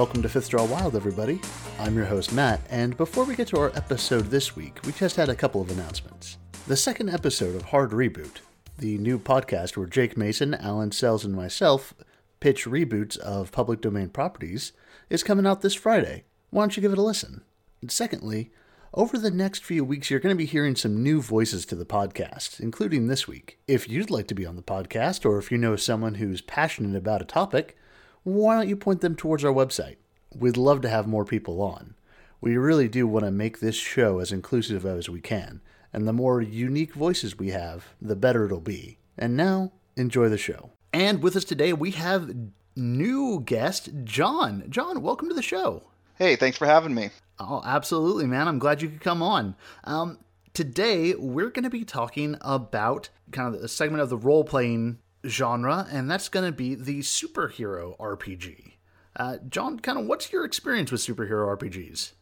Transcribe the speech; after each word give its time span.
welcome 0.00 0.22
to 0.22 0.30
Fifth 0.30 0.48
Draw 0.48 0.64
Wild, 0.64 0.96
everybody. 0.96 1.38
I'm 1.78 1.94
your 1.94 2.06
host, 2.06 2.32
Matt, 2.32 2.62
and 2.70 2.96
before 2.96 3.24
we 3.24 3.36
get 3.36 3.48
to 3.48 3.58
our 3.58 3.70
episode 3.76 4.30
this 4.30 4.56
week, 4.56 4.78
we 4.86 4.92
just 4.92 5.14
had 5.14 5.28
a 5.28 5.34
couple 5.34 5.60
of 5.60 5.70
announcements. 5.70 6.38
The 6.66 6.74
second 6.74 7.10
episode 7.10 7.54
of 7.54 7.64
Hard 7.64 7.90
Reboot, 7.90 8.38
the 8.78 8.96
new 8.96 9.18
podcast 9.18 9.76
where 9.76 9.86
Jake 9.86 10.16
Mason, 10.16 10.54
Alan 10.54 10.90
Sells, 10.90 11.26
and 11.26 11.34
myself 11.34 11.92
pitch 12.40 12.64
reboots 12.64 13.18
of 13.18 13.52
public 13.52 13.82
domain 13.82 14.08
properties, 14.08 14.72
is 15.10 15.22
coming 15.22 15.46
out 15.46 15.60
this 15.60 15.74
Friday. 15.74 16.24
Why 16.48 16.62
don't 16.62 16.78
you 16.78 16.80
give 16.80 16.94
it 16.94 16.98
a 16.98 17.02
listen? 17.02 17.42
And 17.82 17.92
secondly, 17.92 18.52
over 18.94 19.18
the 19.18 19.30
next 19.30 19.62
few 19.62 19.84
weeks, 19.84 20.08
you're 20.08 20.18
going 20.18 20.34
to 20.34 20.38
be 20.38 20.46
hearing 20.46 20.76
some 20.76 21.02
new 21.02 21.20
voices 21.20 21.66
to 21.66 21.74
the 21.74 21.84
podcast, 21.84 22.58
including 22.58 23.08
this 23.08 23.28
week. 23.28 23.58
If 23.68 23.86
you'd 23.86 24.08
like 24.08 24.28
to 24.28 24.34
be 24.34 24.46
on 24.46 24.56
the 24.56 24.62
podcast, 24.62 25.26
or 25.26 25.36
if 25.36 25.52
you 25.52 25.58
know 25.58 25.76
someone 25.76 26.14
who's 26.14 26.40
passionate 26.40 26.96
about 26.96 27.20
a 27.20 27.26
topic, 27.26 27.76
why 28.22 28.54
don't 28.54 28.68
you 28.68 28.76
point 28.76 29.00
them 29.00 29.16
towards 29.16 29.44
our 29.44 29.52
website? 29.52 29.96
We'd 30.34 30.56
love 30.56 30.82
to 30.82 30.88
have 30.88 31.06
more 31.06 31.24
people 31.24 31.62
on. 31.62 31.94
We 32.40 32.56
really 32.56 32.88
do 32.88 33.06
want 33.06 33.24
to 33.24 33.30
make 33.30 33.60
this 33.60 33.76
show 33.76 34.18
as 34.18 34.32
inclusive 34.32 34.84
as 34.86 35.08
we 35.08 35.20
can, 35.20 35.60
and 35.92 36.06
the 36.06 36.12
more 36.12 36.40
unique 36.40 36.94
voices 36.94 37.38
we 37.38 37.48
have, 37.48 37.94
the 38.00 38.16
better 38.16 38.46
it'll 38.46 38.60
be. 38.60 38.98
And 39.18 39.36
now, 39.36 39.72
enjoy 39.96 40.28
the 40.28 40.38
show. 40.38 40.70
And 40.92 41.22
with 41.22 41.36
us 41.36 41.44
today, 41.44 41.72
we 41.72 41.92
have 41.92 42.34
new 42.76 43.42
guest, 43.44 43.90
John. 44.04 44.64
John, 44.68 45.02
welcome 45.02 45.28
to 45.28 45.34
the 45.34 45.42
show. 45.42 45.82
Hey, 46.16 46.36
thanks 46.36 46.58
for 46.58 46.66
having 46.66 46.94
me. 46.94 47.10
Oh, 47.38 47.62
absolutely, 47.64 48.26
man. 48.26 48.48
I'm 48.48 48.58
glad 48.58 48.82
you 48.82 48.88
could 48.88 49.00
come 49.00 49.22
on. 49.22 49.54
Um, 49.84 50.18
today, 50.52 51.14
we're 51.14 51.50
going 51.50 51.64
to 51.64 51.70
be 51.70 51.84
talking 51.84 52.36
about 52.42 53.08
kind 53.32 53.54
of 53.54 53.62
a 53.62 53.68
segment 53.68 54.02
of 54.02 54.10
the 54.10 54.16
role 54.16 54.44
playing 54.44 54.98
genre, 55.26 55.86
and 55.90 56.10
that's 56.10 56.28
going 56.28 56.44
to 56.46 56.52
be 56.52 56.74
the 56.74 57.00
superhero 57.00 57.96
RPG. 57.98 58.74
Uh, 59.16 59.38
John, 59.48 59.80
kind 59.80 59.98
of 59.98 60.04
what's 60.06 60.32
your 60.32 60.44
experience 60.44 60.92
with 60.92 61.00
superhero 61.00 61.56
RPGs? 61.56 62.12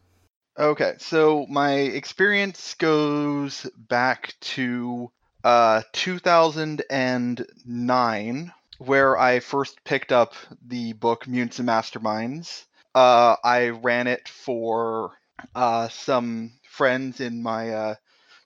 Okay, 0.58 0.94
so 0.98 1.46
my 1.48 1.72
experience 1.72 2.74
goes 2.74 3.66
back 3.76 4.34
to 4.40 5.10
uh, 5.44 5.82
2009, 5.92 8.52
where 8.78 9.16
I 9.16 9.38
first 9.40 9.84
picked 9.84 10.10
up 10.10 10.34
the 10.66 10.94
book 10.94 11.28
Mutants 11.28 11.60
and 11.60 11.68
Masterminds. 11.68 12.64
Uh, 12.94 13.36
I 13.44 13.68
ran 13.68 14.06
it 14.08 14.28
for 14.28 15.12
uh, 15.54 15.88
some 15.88 16.52
friends 16.68 17.20
in 17.20 17.42
my 17.42 17.70
uh, 17.70 17.94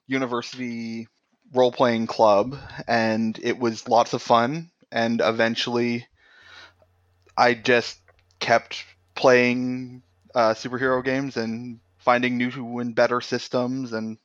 university 0.07 1.07
role 1.53 1.71
playing 1.71 2.07
club, 2.07 2.57
and 2.87 3.39
it 3.41 3.59
was 3.59 3.87
lots 3.87 4.13
of 4.13 4.21
fun. 4.21 4.71
And 4.91 5.21
eventually, 5.23 6.07
I 7.37 7.53
just 7.53 7.97
kept 8.39 8.83
playing 9.15 10.03
uh, 10.35 10.53
superhero 10.53 11.03
games 11.03 11.37
and 11.37 11.79
finding 11.97 12.37
new 12.37 12.79
and 12.79 12.93
better 12.93 13.21
systems 13.21 13.93
and 13.93 14.17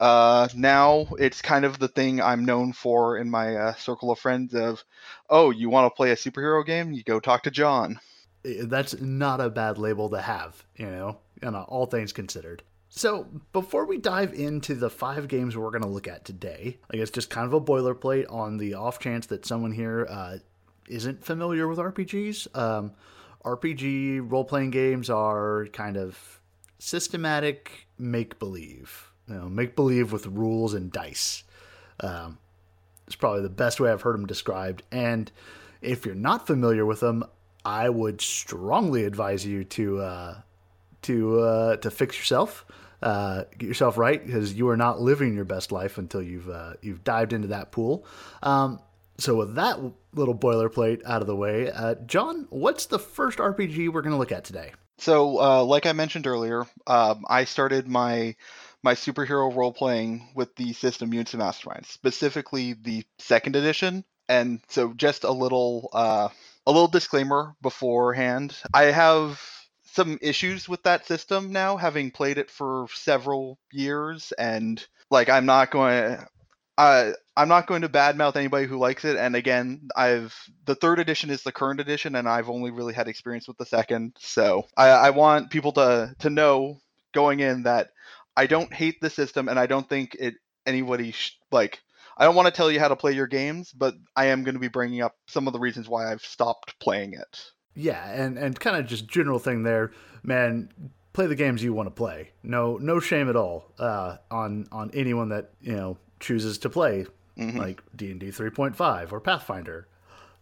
uh, 0.00 0.48
now 0.56 1.08
it's 1.18 1.42
kind 1.42 1.66
of 1.66 1.78
the 1.78 1.86
thing 1.86 2.22
I'm 2.22 2.46
known 2.46 2.72
for 2.72 3.18
in 3.18 3.28
my 3.28 3.54
uh, 3.54 3.74
circle 3.74 4.10
of 4.10 4.18
friends 4.18 4.54
of, 4.54 4.82
oh, 5.28 5.50
you 5.50 5.68
want 5.68 5.92
to 5.92 5.96
play 5.96 6.10
a 6.10 6.16
superhero 6.16 6.64
game? 6.64 6.92
You 6.92 7.04
go 7.04 7.20
talk 7.20 7.42
to 7.42 7.50
John. 7.50 8.00
That's 8.42 8.98
not 8.98 9.42
a 9.42 9.50
bad 9.50 9.76
label 9.76 10.08
to 10.08 10.22
have, 10.22 10.64
you 10.74 10.86
know, 10.86 11.18
you 11.42 11.50
know 11.50 11.66
all 11.68 11.84
things 11.84 12.14
considered. 12.14 12.62
So, 12.92 13.28
before 13.52 13.86
we 13.86 13.98
dive 13.98 14.34
into 14.34 14.74
the 14.74 14.90
five 14.90 15.28
games 15.28 15.56
we're 15.56 15.70
going 15.70 15.82
to 15.82 15.88
look 15.88 16.08
at 16.08 16.24
today, 16.24 16.78
I 16.92 16.96
guess 16.96 17.10
just 17.10 17.30
kind 17.30 17.46
of 17.46 17.52
a 17.52 17.60
boilerplate 17.60 18.30
on 18.30 18.56
the 18.56 18.74
off 18.74 18.98
chance 18.98 19.26
that 19.26 19.46
someone 19.46 19.72
here 19.72 20.06
uh, 20.10 20.38
isn't 20.88 21.24
familiar 21.24 21.68
with 21.68 21.78
RPGs. 21.78 22.56
Um, 22.58 22.92
RPG 23.44 24.30
role 24.30 24.44
playing 24.44 24.70
games 24.70 25.08
are 25.08 25.68
kind 25.72 25.96
of 25.96 26.40
systematic 26.78 27.86
make 27.96 28.38
believe 28.38 29.10
you 29.30 29.36
know, 29.36 29.48
make 29.48 29.76
believe 29.76 30.12
with 30.12 30.26
rules 30.26 30.74
and 30.74 30.90
dice. 30.90 31.44
Um, 32.00 32.38
it's 33.06 33.16
probably 33.16 33.42
the 33.42 33.48
best 33.48 33.80
way 33.80 33.90
I've 33.90 34.02
heard 34.02 34.14
them 34.14 34.26
described. 34.26 34.82
And 34.90 35.30
if 35.80 36.04
you're 36.04 36.14
not 36.14 36.46
familiar 36.46 36.84
with 36.84 37.00
them, 37.00 37.24
I 37.64 37.88
would 37.88 38.20
strongly 38.20 39.04
advise 39.04 39.46
you 39.46 39.64
to 39.64 40.00
uh, 40.00 40.40
to 41.02 41.40
uh, 41.40 41.76
to 41.76 41.90
fix 41.90 42.18
yourself, 42.18 42.64
uh, 43.02 43.44
get 43.58 43.66
yourself 43.66 43.98
right, 43.98 44.24
because 44.24 44.54
you 44.54 44.68
are 44.68 44.76
not 44.76 45.00
living 45.00 45.34
your 45.34 45.44
best 45.44 45.72
life 45.72 45.98
until 45.98 46.22
you've 46.22 46.48
uh, 46.48 46.74
you've 46.82 47.04
dived 47.04 47.32
into 47.32 47.48
that 47.48 47.72
pool. 47.72 48.04
Um, 48.42 48.80
so 49.18 49.34
with 49.34 49.54
that 49.56 49.78
little 50.14 50.34
boilerplate 50.34 51.02
out 51.04 51.20
of 51.20 51.26
the 51.26 51.36
way, 51.36 51.70
uh, 51.70 51.94
John, 52.06 52.46
what's 52.50 52.86
the 52.86 52.98
first 52.98 53.38
RPG 53.38 53.92
we're 53.92 54.02
going 54.02 54.12
to 54.12 54.18
look 54.18 54.32
at 54.32 54.44
today? 54.44 54.72
So, 54.98 55.40
uh, 55.40 55.64
like 55.64 55.86
I 55.86 55.92
mentioned 55.92 56.26
earlier, 56.26 56.66
um, 56.86 57.24
I 57.28 57.44
started 57.44 57.88
my 57.88 58.36
my 58.82 58.94
superhero 58.94 59.54
role 59.54 59.72
playing 59.72 60.28
with 60.34 60.54
the 60.56 60.72
system 60.72 61.10
Mutants 61.10 61.34
and 61.34 61.42
Masterminds, 61.42 61.86
specifically 61.86 62.74
the 62.74 63.04
second 63.18 63.56
edition. 63.56 64.04
And 64.28 64.60
so, 64.68 64.92
just 64.92 65.24
a 65.24 65.30
little 65.32 65.88
uh, 65.92 66.28
a 66.66 66.70
little 66.72 66.88
disclaimer 66.88 67.54
beforehand. 67.62 68.56
I 68.74 68.84
have 68.84 69.40
some 69.92 70.18
issues 70.22 70.68
with 70.68 70.82
that 70.84 71.06
system 71.06 71.52
now, 71.52 71.76
having 71.76 72.10
played 72.10 72.38
it 72.38 72.50
for 72.50 72.86
several 72.94 73.58
years, 73.72 74.32
and 74.32 74.84
like 75.10 75.28
I'm 75.28 75.46
not 75.46 75.70
going. 75.70 76.18
Uh, 76.78 77.12
I'm 77.36 77.48
not 77.48 77.66
going 77.66 77.82
to 77.82 77.90
badmouth 77.90 78.36
anybody 78.36 78.66
who 78.66 78.78
likes 78.78 79.04
it. 79.04 79.16
And 79.16 79.36
again, 79.36 79.88
I've 79.94 80.34
the 80.64 80.74
third 80.74 80.98
edition 80.98 81.28
is 81.30 81.42
the 81.42 81.52
current 81.52 81.80
edition, 81.80 82.16
and 82.16 82.28
I've 82.28 82.48
only 82.48 82.70
really 82.70 82.94
had 82.94 83.08
experience 83.08 83.46
with 83.46 83.58
the 83.58 83.66
second. 83.66 84.16
So 84.18 84.66
I, 84.76 84.88
I 84.88 85.10
want 85.10 85.50
people 85.50 85.72
to 85.72 86.14
to 86.20 86.30
know 86.30 86.80
going 87.12 87.40
in 87.40 87.64
that 87.64 87.90
I 88.36 88.46
don't 88.46 88.72
hate 88.72 89.00
the 89.00 89.10
system, 89.10 89.48
and 89.48 89.58
I 89.58 89.66
don't 89.66 89.88
think 89.88 90.16
it 90.18 90.34
anybody 90.66 91.12
sh- 91.12 91.38
like. 91.50 91.80
I 92.16 92.24
don't 92.24 92.34
want 92.34 92.46
to 92.46 92.52
tell 92.52 92.70
you 92.70 92.78
how 92.78 92.88
to 92.88 92.96
play 92.96 93.12
your 93.12 93.26
games, 93.26 93.72
but 93.72 93.94
I 94.14 94.26
am 94.26 94.44
going 94.44 94.54
to 94.54 94.60
be 94.60 94.68
bringing 94.68 95.00
up 95.00 95.16
some 95.26 95.46
of 95.46 95.54
the 95.54 95.58
reasons 95.58 95.88
why 95.88 96.12
I've 96.12 96.20
stopped 96.20 96.78
playing 96.78 97.14
it. 97.14 97.50
Yeah, 97.74 98.10
and 98.10 98.38
and 98.38 98.58
kind 98.58 98.76
of 98.76 98.86
just 98.86 99.06
general 99.06 99.38
thing 99.38 99.62
there, 99.62 99.92
man. 100.22 100.70
Play 101.12 101.26
the 101.26 101.34
games 101.34 101.62
you 101.62 101.72
want 101.72 101.88
to 101.88 101.90
play. 101.90 102.30
No, 102.42 102.76
no 102.76 103.00
shame 103.00 103.28
at 103.28 103.36
all 103.36 103.72
uh, 103.78 104.18
on 104.30 104.68
on 104.70 104.90
anyone 104.94 105.30
that 105.30 105.50
you 105.60 105.74
know 105.74 105.96
chooses 106.20 106.58
to 106.58 106.70
play 106.70 107.06
mm-hmm. 107.38 107.58
like 107.58 107.82
D 107.96 108.10
and 108.10 108.20
D 108.20 108.30
three 108.30 108.50
point 108.50 108.76
five 108.76 109.12
or 109.12 109.20
Pathfinder. 109.20 109.86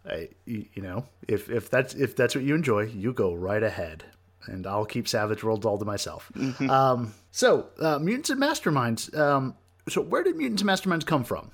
I, 0.07 0.29
you, 0.47 0.67
know, 0.77 1.07
if 1.27 1.51
if 1.51 1.69
that's 1.69 1.95
if 1.95 2.17
that's 2.17 2.35
what 2.35 2.45
you 2.45 2.55
enjoy, 2.55 2.83
you 2.87 3.13
go 3.13 3.35
right 3.35 3.63
ahead 3.63 4.05
and 4.47 4.67
I'll 4.67 4.85
keep 4.85 5.07
Savage 5.09 5.45
Worlds 5.45 5.67
all 5.67 5.79
to 5.79 5.85
myself. 5.85 6.31
Mm-hmm. 6.35 6.71
Um, 6.71 7.15
so, 7.31 7.69
uh, 7.81 7.99
Mutants 7.99 8.31
and 8.31 8.41
Masterminds. 8.41 9.17
Um, 9.17 9.55
so, 9.89 10.01
where 10.01 10.23
did 10.23 10.37
Mutants 10.37 10.63
and 10.63 10.71
Masterminds 10.71 11.07
come 11.07 11.25
from? 11.25 11.51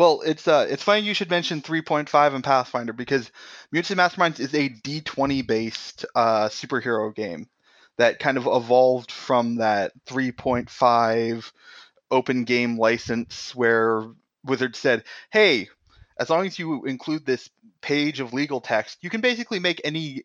Well, 0.00 0.22
it's 0.24 0.48
uh, 0.48 0.66
it's 0.66 0.82
funny 0.82 1.02
you 1.02 1.12
should 1.12 1.28
mention 1.28 1.60
3.5 1.60 2.34
and 2.34 2.42
Pathfinder 2.42 2.94
because 2.94 3.30
Mutants 3.70 3.90
and 3.90 4.00
Masterminds 4.00 4.40
is 4.40 4.54
a 4.54 4.70
D20 4.70 5.46
based 5.46 6.06
uh, 6.14 6.48
superhero 6.48 7.14
game 7.14 7.50
that 7.98 8.18
kind 8.18 8.38
of 8.38 8.46
evolved 8.46 9.12
from 9.12 9.56
that 9.56 9.92
3.5 10.06 11.52
open 12.10 12.44
game 12.44 12.78
license 12.78 13.54
where 13.54 14.06
Wizard 14.42 14.74
said, 14.74 15.04
"Hey, 15.30 15.68
as 16.18 16.30
long 16.30 16.46
as 16.46 16.58
you 16.58 16.86
include 16.86 17.26
this 17.26 17.50
page 17.82 18.20
of 18.20 18.32
legal 18.32 18.62
text, 18.62 18.96
you 19.02 19.10
can 19.10 19.20
basically 19.20 19.58
make 19.58 19.82
any 19.84 20.22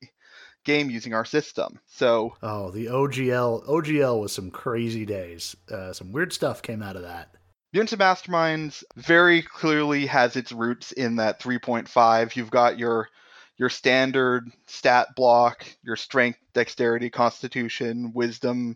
game 0.63 0.89
using 0.89 1.13
our 1.13 1.25
system. 1.25 1.81
So 1.85 2.37
oh, 2.41 2.71
the 2.71 2.85
OGL 2.85 3.67
OGL 3.67 4.21
was 4.21 4.31
some 4.31 4.51
crazy 4.51 5.05
days. 5.05 5.53
Uh, 5.69 5.91
some 5.91 6.13
weird 6.13 6.31
stuff 6.31 6.61
came 6.61 6.81
out 6.81 6.95
of 6.95 7.01
that. 7.01 7.35
And 7.77 7.89
Masterminds 7.89 8.83
very 8.95 9.41
clearly 9.41 10.05
has 10.05 10.35
its 10.35 10.51
roots 10.51 10.91
in 10.91 11.17
that 11.17 11.41
3.5. 11.41 12.35
You've 12.35 12.51
got 12.51 12.79
your 12.79 13.09
your 13.57 13.69
standard 13.69 14.51
stat 14.67 15.09
block, 15.15 15.65
your 15.83 15.95
strength, 15.95 16.39
dexterity, 16.53 17.09
constitution, 17.09 18.11
wisdom, 18.13 18.75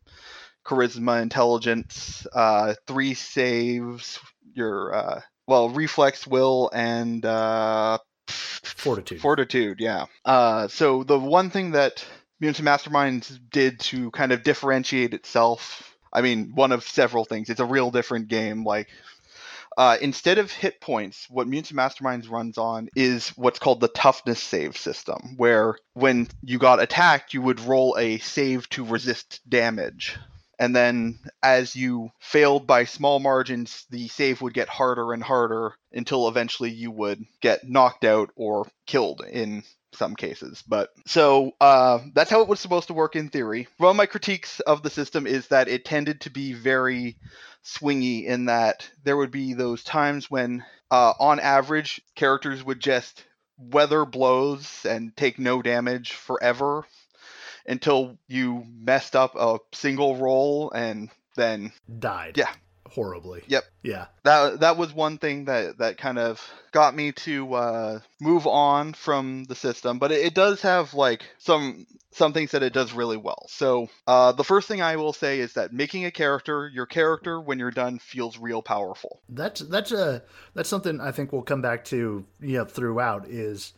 charisma, 0.65 1.21
intelligence, 1.21 2.25
uh, 2.33 2.75
three 2.87 3.13
saves, 3.13 4.19
your 4.53 4.93
uh, 4.93 5.21
well 5.47 5.69
reflex, 5.69 6.25
will, 6.25 6.69
and 6.73 7.25
uh, 7.25 7.97
Fortitude. 8.29 9.21
Fortitude, 9.21 9.79
yeah. 9.79 10.05
Uh, 10.23 10.67
so 10.67 11.03
the 11.03 11.19
one 11.19 11.49
thing 11.49 11.71
that 11.71 12.05
Mutants 12.39 12.59
and 12.59 12.67
Masterminds 12.67 13.39
did 13.49 13.79
to 13.81 14.11
kind 14.11 14.31
of 14.31 14.43
differentiate 14.43 15.13
itself, 15.13 15.88
I 16.13 16.21
mean, 16.21 16.51
one 16.55 16.71
of 16.71 16.83
several 16.83 17.25
things. 17.25 17.49
It's 17.49 17.59
a 17.59 17.65
real 17.65 17.91
different 17.91 18.27
game. 18.27 18.63
Like, 18.63 18.87
uh, 19.77 19.97
instead 20.01 20.37
of 20.39 20.51
hit 20.51 20.81
points, 20.81 21.27
what 21.29 21.47
Mutants 21.47 21.71
and 21.71 21.79
Masterminds 21.79 22.29
runs 22.29 22.57
on 22.57 22.89
is 22.95 23.29
what's 23.29 23.59
called 23.59 23.79
the 23.79 23.87
toughness 23.87 24.41
save 24.41 24.75
system, 24.75 25.35
where 25.37 25.75
when 25.93 26.27
you 26.43 26.57
got 26.59 26.81
attacked, 26.81 27.33
you 27.33 27.41
would 27.41 27.59
roll 27.61 27.95
a 27.97 28.17
save 28.19 28.67
to 28.69 28.83
resist 28.83 29.39
damage. 29.47 30.17
and 30.59 30.75
then 30.75 31.17
as 31.41 31.75
you 31.75 32.11
failed 32.19 32.67
by 32.67 32.83
small 32.83 33.19
margins, 33.19 33.85
the 33.89 34.09
save 34.09 34.41
would 34.41 34.53
get 34.53 34.67
harder 34.67 35.13
and 35.13 35.23
harder 35.23 35.73
until 35.93 36.27
eventually 36.27 36.69
you 36.69 36.91
would 36.91 37.23
get 37.39 37.67
knocked 37.67 38.03
out 38.03 38.29
or 38.35 38.67
killed 38.85 39.23
in 39.31 39.63
some 39.93 40.15
cases. 40.15 40.63
But 40.67 40.89
so 41.05 41.51
uh, 41.59 41.99
that's 42.13 42.29
how 42.29 42.41
it 42.41 42.47
was 42.47 42.59
supposed 42.59 42.87
to 42.87 42.93
work 42.93 43.15
in 43.15 43.29
theory. 43.29 43.67
One 43.77 43.91
of 43.91 43.95
my 43.95 44.05
critiques 44.05 44.59
of 44.61 44.83
the 44.83 44.89
system 44.89 45.27
is 45.27 45.47
that 45.47 45.67
it 45.67 45.85
tended 45.85 46.21
to 46.21 46.29
be 46.29 46.53
very 46.53 47.17
swingy 47.63 48.25
in 48.25 48.45
that 48.45 48.89
there 49.03 49.17
would 49.17 49.31
be 49.31 49.53
those 49.53 49.83
times 49.83 50.29
when, 50.29 50.63
uh, 50.91 51.13
on 51.19 51.39
average, 51.39 52.01
characters 52.15 52.63
would 52.63 52.79
just 52.79 53.25
weather 53.57 54.05
blows 54.05 54.85
and 54.85 55.15
take 55.17 55.37
no 55.37 55.61
damage 55.61 56.13
forever 56.13 56.85
until 57.65 58.17
you 58.27 58.65
messed 58.67 59.15
up 59.15 59.35
a 59.35 59.59
single 59.73 60.15
roll 60.15 60.71
and 60.71 61.09
then 61.35 61.71
died. 61.99 62.37
Yeah. 62.37 62.51
Horribly. 62.91 63.43
Yep. 63.47 63.63
Yeah. 63.83 64.05
That 64.23 64.61
that 64.61 64.77
was 64.77 64.93
one 64.93 65.17
thing 65.17 65.45
that 65.45 65.77
that 65.77 65.97
kind 65.97 66.17
of 66.17 66.41
got 66.71 66.95
me 66.95 67.11
to 67.11 67.53
uh, 67.53 67.99
move 68.19 68.47
on 68.47 68.93
from 68.93 69.45
the 69.45 69.55
system, 69.55 69.99
but 69.99 70.11
it, 70.11 70.25
it, 70.25 70.33
does 70.33 70.61
have 70.61 70.93
like 70.93 71.23
some 71.37 71.85
some 72.11 72.33
things 72.33 72.51
that 72.51 72.63
it 72.63 72.73
does 72.73 72.93
really 72.93 73.17
well. 73.17 73.45
So 73.47 73.89
uh, 74.07 74.31
the 74.31 74.43
first 74.43 74.67
thing 74.67 74.81
I 74.81 74.95
will 74.95 75.13
say 75.13 75.39
is 75.39 75.53
that 75.53 75.73
making 75.73 76.05
a 76.05 76.11
character, 76.11 76.67
your 76.67 76.85
character 76.85 77.39
when 77.39 77.59
you're 77.59 77.71
done 77.71 77.99
feels 77.99 78.37
real 78.37 78.61
powerful. 78.61 79.21
That's 79.29 79.61
that's 79.61 79.91
a 79.91 80.23
that's 80.53 80.69
something 80.69 80.99
I 80.99 81.11
think 81.11 81.31
we'll 81.31 81.41
come 81.43 81.61
back 81.61 81.85
to 81.85 82.25
you 82.39 82.57
know 82.57 82.65
throughout 82.65 83.27
is 83.27 83.73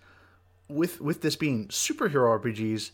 with 0.70 1.02
with 1.02 1.22
this 1.22 1.36
being 1.36 1.68
superhero 1.68 2.40
RPGs 2.40 2.92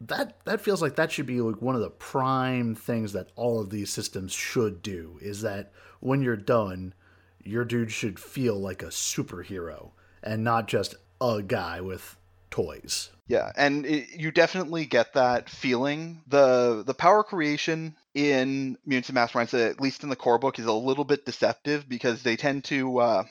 that 0.00 0.36
that 0.44 0.60
feels 0.60 0.82
like 0.82 0.96
that 0.96 1.10
should 1.10 1.26
be 1.26 1.40
like 1.40 1.62
one 1.62 1.74
of 1.74 1.80
the 1.80 1.90
prime 1.90 2.74
things 2.74 3.12
that 3.12 3.30
all 3.34 3.60
of 3.60 3.70
these 3.70 3.90
systems 3.90 4.32
should 4.32 4.82
do 4.82 5.18
is 5.22 5.42
that 5.42 5.72
when 6.00 6.22
you're 6.22 6.36
done 6.36 6.94
your 7.42 7.64
dude 7.64 7.92
should 7.92 8.18
feel 8.18 8.58
like 8.58 8.82
a 8.82 8.86
superhero 8.86 9.90
and 10.22 10.42
not 10.42 10.66
just 10.66 10.94
a 11.20 11.40
guy 11.42 11.80
with 11.80 12.16
toys. 12.50 13.10
Yeah 13.28 13.52
and 13.56 13.86
it, 13.86 14.08
you 14.16 14.30
definitely 14.30 14.84
get 14.86 15.14
that 15.14 15.48
feeling. 15.48 16.22
The 16.26 16.82
the 16.86 16.94
power 16.94 17.22
creation 17.22 17.96
in 18.14 18.76
mutants 18.84 19.08
and 19.08 19.18
masterminds 19.18 19.54
at 19.54 19.80
least 19.80 20.02
in 20.02 20.08
the 20.08 20.16
core 20.16 20.38
book 20.38 20.58
is 20.58 20.66
a 20.66 20.72
little 20.72 21.04
bit 21.04 21.24
deceptive 21.24 21.88
because 21.88 22.22
they 22.22 22.36
tend 22.36 22.64
to 22.64 22.98
uh, 22.98 23.24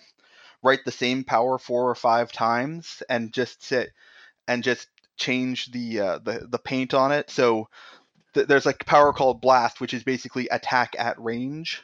write 0.63 0.85
the 0.85 0.91
same 0.91 1.23
power 1.23 1.57
four 1.57 1.89
or 1.89 1.95
five 1.95 2.31
times 2.31 3.03
and 3.09 3.31
just 3.31 3.63
sit 3.63 3.91
and 4.47 4.63
just 4.63 4.87
change 5.17 5.71
the 5.71 5.99
uh, 5.99 6.19
the 6.19 6.47
the 6.49 6.59
paint 6.59 6.93
on 6.93 7.11
it. 7.11 7.29
So 7.29 7.69
th- 8.33 8.47
there's 8.47 8.65
like 8.65 8.85
power 8.85 9.13
called 9.13 9.41
blast, 9.41 9.81
which 9.81 9.93
is 9.93 10.03
basically 10.03 10.47
attack 10.49 10.95
at 10.97 11.19
range, 11.19 11.83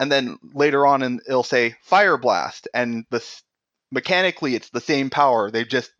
and 0.00 0.10
then 0.10 0.38
later 0.54 0.86
on, 0.86 1.02
and 1.02 1.20
it'll 1.26 1.42
say 1.42 1.76
fire 1.82 2.16
blast, 2.16 2.68
and 2.74 3.04
this 3.10 3.42
mechanically 3.90 4.54
it's 4.54 4.70
the 4.70 4.80
same 4.80 5.10
power. 5.10 5.50
They've 5.50 5.68
just 5.68 5.90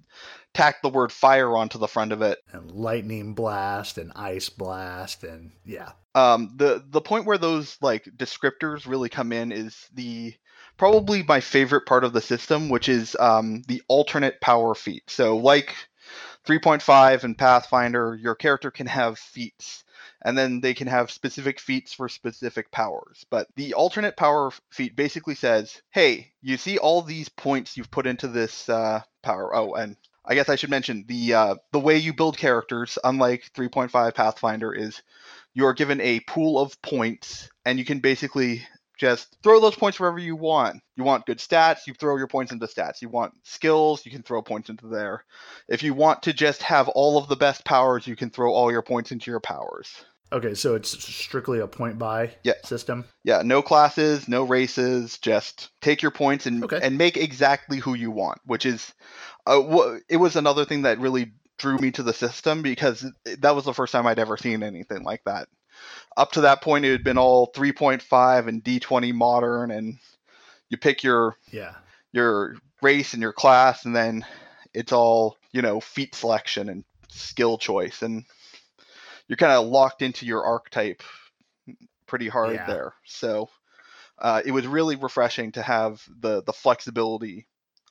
tacked 0.57 0.83
the 0.83 0.89
word 0.89 1.13
fire 1.13 1.55
onto 1.55 1.79
the 1.79 1.87
front 1.87 2.13
of 2.13 2.23
it. 2.23 2.39
And 2.51 2.71
lightning 2.71 3.35
blast 3.35 3.99
and 3.99 4.11
ice 4.17 4.49
blast 4.49 5.23
and 5.23 5.53
yeah. 5.65 5.93
Um, 6.15 6.55
the 6.57 6.83
the 6.89 7.03
point 7.03 7.27
where 7.27 7.39
those 7.39 7.77
like 7.83 8.05
descriptors 8.17 8.87
really 8.87 9.11
come 9.11 9.33
in 9.33 9.53
is 9.53 9.87
the 9.93 10.35
probably 10.79 11.23
my 11.23 11.41
favorite 11.41 11.85
part 11.87 12.05
of 12.05 12.15
the 12.15 12.23
system, 12.23 12.71
which 12.71 12.89
is 12.89 13.17
um, 13.21 13.63
the 13.69 13.83
alternate 13.89 14.41
power 14.41 14.75
feat. 14.75 15.03
So 15.09 15.37
like 15.37 15.75
3.5 16.47 17.25
and 17.25 17.37
Pathfinder, 17.37 18.15
your 18.15 18.37
character 18.37 18.71
can 18.71 18.87
have 18.87 19.19
feats, 19.19 19.85
and 20.23 20.39
then 20.39 20.61
they 20.61 20.75
can 20.75 20.87
have 20.87 21.11
specific 21.11 21.59
feats 21.59 21.93
for 21.93 22.09
specific 22.09 22.71
powers. 22.71 23.27
But 23.31 23.49
the 23.57 23.75
alternate 23.75 24.17
power 24.17 24.53
feat 24.71 24.95
basically 24.95 25.35
says, 25.35 25.83
hey, 25.91 26.33
you 26.43 26.57
see 26.57 26.79
all 26.79 27.03
these 27.03 27.29
points 27.29 27.77
you've 27.77 27.91
put 27.91 28.07
into 28.07 28.29
this 28.29 28.69
uh, 28.69 29.01
power. 29.23 29.55
Oh, 29.55 29.75
and 29.75 29.97
I 30.25 30.35
guess 30.35 30.49
I 30.49 30.57
should 30.57 30.71
mention 30.71 31.05
the 31.09 31.35
uh, 31.35 31.55
the 31.73 31.81
way 31.81 31.99
you 31.99 32.13
build 32.13 32.39
characters, 32.39 32.99
unlike 33.03 33.51
3.5 33.55 34.15
Pathfinder, 34.15 34.73
is 34.73 35.03
you 35.53 35.67
are 35.67 35.75
given 35.75 36.01
a 36.01 36.21
pool 36.21 36.61
of 36.61 36.81
points, 36.83 37.49
and 37.65 37.79
you 37.79 37.85
can 37.85 37.99
basically 37.99 38.67
just 38.97 39.37
throw 39.43 39.61
those 39.61 39.77
points 39.77 40.01
wherever 40.01 40.19
you 40.19 40.37
want. 40.37 40.83
You 40.97 41.05
want 41.05 41.27
good 41.27 41.39
stats, 41.39 41.87
you 41.87 41.95
throw 41.95 42.17
your 42.17 42.27
points 42.27 42.53
into 42.53 42.67
stats. 42.67 43.03
You 43.03 43.09
want 43.09 43.35
skills, 43.45 44.05
you 44.05 44.11
can 44.11 44.23
throw 44.23 44.43
points 44.43 44.71
into 44.71 44.87
there. 44.87 45.25
If 45.69 45.83
you 45.83 45.95
want 45.95 46.23
to 46.25 46.33
just 46.33 46.63
have 46.63 46.89
all 46.89 47.19
of 47.19 47.29
the 47.29 47.37
best 47.37 47.65
powers, 47.65 48.07
you 48.07 48.17
can 48.17 48.31
throw 48.31 48.53
all 48.53 48.73
your 48.73 48.83
points 48.83 49.13
into 49.13 49.31
your 49.31 49.41
powers. 49.41 50.05
Okay, 50.33 50.55
so 50.55 50.75
it's 50.75 50.91
strictly 51.05 51.61
a 51.61 51.69
point 51.69 51.99
buy 51.99 52.33
yeah. 52.43 52.55
system. 52.65 53.05
Yeah, 53.23 53.43
no 53.45 53.63
classes, 53.63 54.27
no 54.27 54.43
races. 54.43 55.19
Just 55.19 55.71
take 55.81 56.03
your 56.03 56.11
points 56.11 56.47
and 56.47 56.65
okay. 56.65 56.81
and 56.83 56.99
make 56.99 57.17
exactly 57.17 57.79
who 57.79 57.95
you 57.95 58.11
want. 58.11 58.41
Which 58.45 58.67
is, 58.67 58.93
uh, 59.47 59.99
it 60.09 60.17
was 60.17 60.35
another 60.35 60.65
thing 60.65 60.83
that 60.83 60.99
really 60.99 61.33
drew 61.59 61.79
me 61.79 61.93
to 61.93 62.03
the 62.03 62.13
system 62.13 62.63
because 62.63 63.07
that 63.39 63.55
was 63.55 63.65
the 63.65 63.73
first 63.73 63.93
time 63.93 64.07
I'd 64.07 64.19
ever 64.19 64.37
seen 64.37 64.63
anything 64.63 65.05
like 65.05 65.23
that 65.25 65.49
up 66.17 66.33
to 66.33 66.43
that 66.43 66.63
point 66.63 66.85
it 66.85 66.93
had 66.93 67.05
been 67.05 67.19
all 67.19 67.53
3.5 67.53 68.49
and 68.49 68.65
D20 68.65 69.13
modern 69.13 69.71
and 69.71 69.99
you 70.69 70.77
pick 70.77 71.03
your 71.03 71.37
yeah. 71.51 71.75
your 72.13 72.57
race 72.83 73.13
and 73.13 73.23
your 73.23 73.33
class 73.33 73.85
and 73.85 73.95
then 73.95 74.25
it's 74.75 74.93
all 74.93 75.37
you 75.53 75.63
know 75.63 75.81
feat 75.81 76.15
selection 76.15 76.69
and 76.69 76.85
skill 77.09 77.59
choice 77.59 78.03
and 78.03 78.25
you're 79.29 79.37
kind 79.37 79.53
of 79.53 79.67
locked 79.67 80.03
into 80.03 80.27
your 80.27 80.45
archetype 80.45 81.03
pretty 82.07 82.29
hard 82.29 82.55
yeah. 82.55 82.67
there. 82.67 82.95
So 83.05 83.49
uh, 84.19 84.43
it 84.45 84.53
was 84.53 84.67
really 84.67 84.97
refreshing 84.97 85.53
to 85.53 85.63
have 85.63 86.03
the 86.21 86.43
the 86.43 86.53
flexibility 86.53 87.47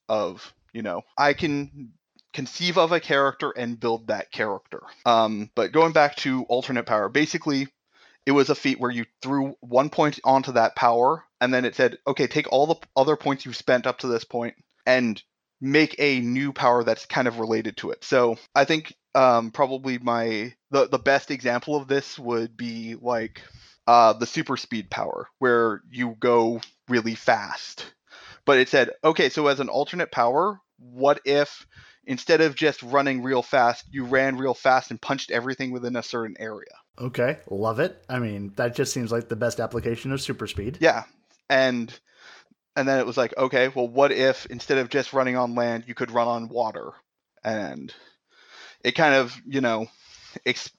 of 0.08 0.54
you 0.72 0.84
know 0.84 1.02
i 1.18 1.34
can 1.34 1.92
conceive 2.32 2.78
of 2.78 2.92
a 2.92 3.00
character 3.00 3.52
and 3.52 3.80
build 3.80 4.08
that 4.08 4.30
character. 4.32 4.82
Um, 5.06 5.50
but 5.56 5.72
going 5.72 5.94
back 5.94 6.18
to 6.18 6.44
alternate 6.44 6.86
power 6.86 7.08
basically 7.08 7.68
it 8.26 8.32
was 8.32 8.50
a 8.50 8.56
feat 8.56 8.80
where 8.80 8.92
you 8.92 9.06
threw 9.22 9.56
one 9.62 9.90
point 9.90 10.20
onto 10.24 10.54
that 10.54 10.76
power 10.76 11.24
and 11.40 11.54
then 11.54 11.66
it 11.66 11.76
said 11.76 11.98
okay 12.08 12.28
take 12.28 12.52
all 12.52 12.68
the 12.68 12.76
other 12.96 13.16
points 13.16 13.46
you've 13.46 13.56
spent 13.56 13.86
up 13.88 14.00
to 14.00 14.08
this 14.08 14.24
point 14.24 14.56
and 14.86 15.22
make 15.62 15.96
a 16.00 16.20
new 16.20 16.52
power 16.52 16.84
that's 16.84 17.06
kind 17.06 17.28
of 17.28 17.40
related 17.40 17.78
to 17.78 17.92
it. 17.92 18.04
So 18.04 18.38
i 18.54 18.66
think 18.66 18.94
um, 19.14 19.52
probably 19.52 19.98
my 19.98 20.54
the, 20.72 20.90
the 20.90 21.00
best 21.00 21.32
example 21.32 21.76
of 21.76 21.88
this 21.88 22.20
would 22.20 22.58
be 22.58 22.96
like 22.96 23.42
uh, 23.88 24.14
the 24.14 24.26
super 24.26 24.58
speed 24.58 24.90
power 24.90 25.30
where 25.40 25.82
you 25.90 26.16
go 26.20 26.60
really 26.90 27.16
fast. 27.16 27.86
But 28.46 28.60
it 28.60 28.70
said 28.70 28.92
okay 29.04 29.30
so 29.30 29.48
as 29.48 29.60
an 29.60 29.70
alternate 29.70 30.12
power 30.12 30.60
what 30.78 31.22
if 31.26 31.66
instead 32.06 32.42
of 32.42 32.56
just 32.56 32.84
running 32.84 33.24
real 33.24 33.42
fast 33.42 33.86
you 33.90 34.06
ran 34.06 34.38
real 34.38 34.54
fast 34.54 34.92
and 34.92 35.02
punched 35.02 35.32
everything 35.32 35.72
within 35.72 35.96
a 35.96 36.04
certain 36.04 36.36
area 36.38 36.76
Okay, 37.00 37.38
love 37.50 37.80
it. 37.80 38.04
I 38.10 38.20
mean, 38.20 38.54
that 38.56 38.76
just 38.76 38.94
seems 38.94 39.12
like 39.12 39.28
the 39.28 39.36
best 39.36 39.60
application 39.60 40.12
of 40.12 40.22
super 40.22 40.48
speed. 40.48 40.78
Yeah. 40.80 41.04
And 41.50 41.98
and 42.76 42.88
then 42.88 43.00
it 43.00 43.06
was 43.06 43.18
like, 43.18 43.36
okay, 43.38 43.70
well 43.70 43.88
what 43.88 44.12
if 44.12 44.46
instead 44.48 44.78
of 44.78 44.90
just 44.90 45.14
running 45.14 45.38
on 45.38 45.56
land, 45.56 45.86
you 45.88 45.94
could 45.94 46.12
run 46.12 46.28
on 46.28 46.50
water? 46.50 46.92
And 47.44 47.94
it 48.84 48.94
kind 48.94 49.16
of, 49.16 49.36
you 49.46 49.62
know, 49.62 49.88
ex- 50.46 50.72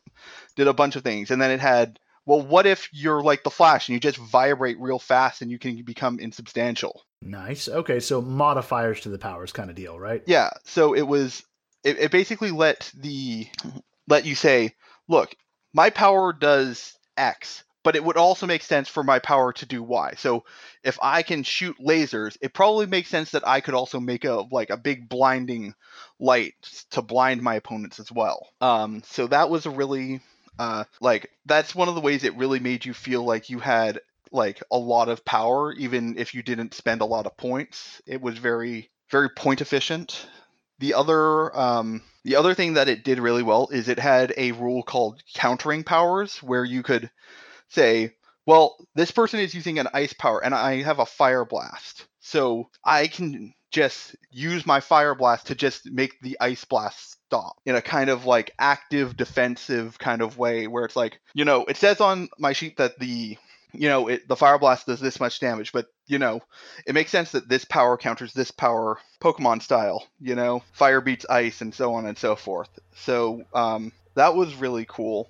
did 0.56 0.68
a 0.68 0.74
bunch 0.74 0.96
of 0.96 1.02
things. 1.02 1.30
And 1.30 1.40
then 1.40 1.50
it 1.50 1.60
had, 1.60 1.98
well, 2.24 2.42
what 2.42 2.66
if 2.66 2.88
you're 2.92 3.22
like 3.22 3.44
the 3.44 3.50
Flash 3.50 3.88
and 3.88 3.94
you 3.94 4.00
just 4.00 4.18
vibrate 4.18 4.80
real 4.80 4.98
fast 4.98 5.42
and 5.42 5.50
you 5.50 5.58
can 5.58 5.82
become 5.82 6.18
insubstantial? 6.18 7.02
Nice. 7.22 7.68
Okay, 7.68 8.00
so 8.00 8.20
modifiers 8.20 9.00
to 9.02 9.08
the 9.08 9.18
powers 9.18 9.52
kind 9.52 9.70
of 9.70 9.76
deal, 9.76 9.98
right? 9.98 10.22
Yeah. 10.26 10.50
So 10.64 10.94
it 10.94 11.06
was 11.06 11.44
it, 11.84 11.98
it 11.98 12.10
basically 12.10 12.50
let 12.50 12.90
the 12.94 13.48
let 14.08 14.24
you 14.24 14.34
say, 14.34 14.74
look, 15.08 15.34
my 15.76 15.90
power 15.90 16.32
does 16.32 16.94
X, 17.18 17.62
but 17.84 17.96
it 17.96 18.02
would 18.02 18.16
also 18.16 18.46
make 18.46 18.62
sense 18.62 18.88
for 18.88 19.04
my 19.04 19.18
power 19.18 19.52
to 19.52 19.66
do 19.66 19.82
Y. 19.82 20.14
So 20.16 20.44
if 20.82 20.98
I 21.02 21.22
can 21.22 21.42
shoot 21.42 21.76
lasers, 21.78 22.38
it 22.40 22.54
probably 22.54 22.86
makes 22.86 23.10
sense 23.10 23.32
that 23.32 23.46
I 23.46 23.60
could 23.60 23.74
also 23.74 24.00
make 24.00 24.24
a 24.24 24.46
like 24.50 24.70
a 24.70 24.78
big 24.78 25.06
blinding 25.06 25.74
light 26.18 26.54
to 26.92 27.02
blind 27.02 27.42
my 27.42 27.56
opponents 27.56 28.00
as 28.00 28.10
well. 28.10 28.48
Um, 28.62 29.02
so 29.04 29.26
that 29.26 29.50
was 29.50 29.66
a 29.66 29.70
really 29.70 30.22
uh, 30.58 30.84
like 31.02 31.30
that's 31.44 31.74
one 31.74 31.90
of 31.90 31.94
the 31.94 32.00
ways 32.00 32.24
it 32.24 32.36
really 32.36 32.58
made 32.58 32.86
you 32.86 32.94
feel 32.94 33.22
like 33.22 33.50
you 33.50 33.58
had 33.58 34.00
like 34.32 34.62
a 34.72 34.78
lot 34.78 35.10
of 35.10 35.26
power, 35.26 35.74
even 35.74 36.16
if 36.16 36.32
you 36.34 36.42
didn't 36.42 36.72
spend 36.72 37.02
a 37.02 37.06
lot 37.06 37.26
of 37.26 37.36
points. 37.36 38.00
It 38.06 38.22
was 38.22 38.38
very 38.38 38.88
very 39.10 39.28
point 39.28 39.60
efficient. 39.60 40.26
The 40.78 40.94
other 40.94 41.56
um, 41.56 42.02
the 42.24 42.36
other 42.36 42.54
thing 42.54 42.74
that 42.74 42.88
it 42.88 43.04
did 43.04 43.18
really 43.18 43.42
well 43.42 43.68
is 43.70 43.88
it 43.88 43.98
had 43.98 44.34
a 44.36 44.52
rule 44.52 44.82
called 44.82 45.22
countering 45.34 45.84
powers, 45.84 46.42
where 46.42 46.64
you 46.64 46.82
could 46.82 47.10
say, 47.68 48.14
well, 48.46 48.76
this 48.94 49.10
person 49.10 49.40
is 49.40 49.54
using 49.54 49.78
an 49.78 49.88
ice 49.94 50.12
power, 50.12 50.42
and 50.44 50.54
I 50.54 50.82
have 50.82 50.98
a 50.98 51.06
fire 51.06 51.44
blast, 51.44 52.06
so 52.20 52.70
I 52.84 53.06
can 53.06 53.54
just 53.70 54.16
use 54.30 54.64
my 54.66 54.80
fire 54.80 55.14
blast 55.14 55.48
to 55.48 55.54
just 55.54 55.90
make 55.90 56.20
the 56.20 56.36
ice 56.40 56.64
blast 56.64 57.18
stop. 57.26 57.56
In 57.66 57.74
a 57.74 57.82
kind 57.82 58.08
of 58.08 58.24
like 58.24 58.52
active 58.58 59.16
defensive 59.16 59.98
kind 59.98 60.22
of 60.22 60.38
way 60.38 60.66
where 60.66 60.84
it's 60.84 60.96
like, 60.96 61.20
you 61.34 61.44
know, 61.44 61.64
it 61.64 61.76
says 61.76 62.00
on 62.00 62.28
my 62.38 62.52
sheet 62.52 62.76
that 62.76 62.98
the 62.98 63.36
you 63.72 63.88
know, 63.88 64.08
it, 64.08 64.28
the 64.28 64.36
fire 64.36 64.58
blast 64.58 64.86
does 64.86 65.00
this 65.00 65.20
much 65.20 65.40
damage, 65.40 65.72
but 65.72 65.86
you 66.06 66.18
know, 66.18 66.40
it 66.86 66.94
makes 66.94 67.10
sense 67.10 67.32
that 67.32 67.48
this 67.48 67.64
power 67.64 67.96
counters 67.96 68.32
this 68.32 68.50
power 68.50 68.98
Pokemon 69.20 69.62
style. 69.62 70.06
You 70.20 70.34
know, 70.34 70.62
fire 70.72 71.00
beats 71.00 71.26
ice 71.28 71.60
and 71.60 71.74
so 71.74 71.94
on 71.94 72.06
and 72.06 72.16
so 72.16 72.36
forth. 72.36 72.70
So 72.94 73.44
um, 73.54 73.92
that 74.14 74.34
was 74.34 74.54
really 74.54 74.86
cool. 74.88 75.28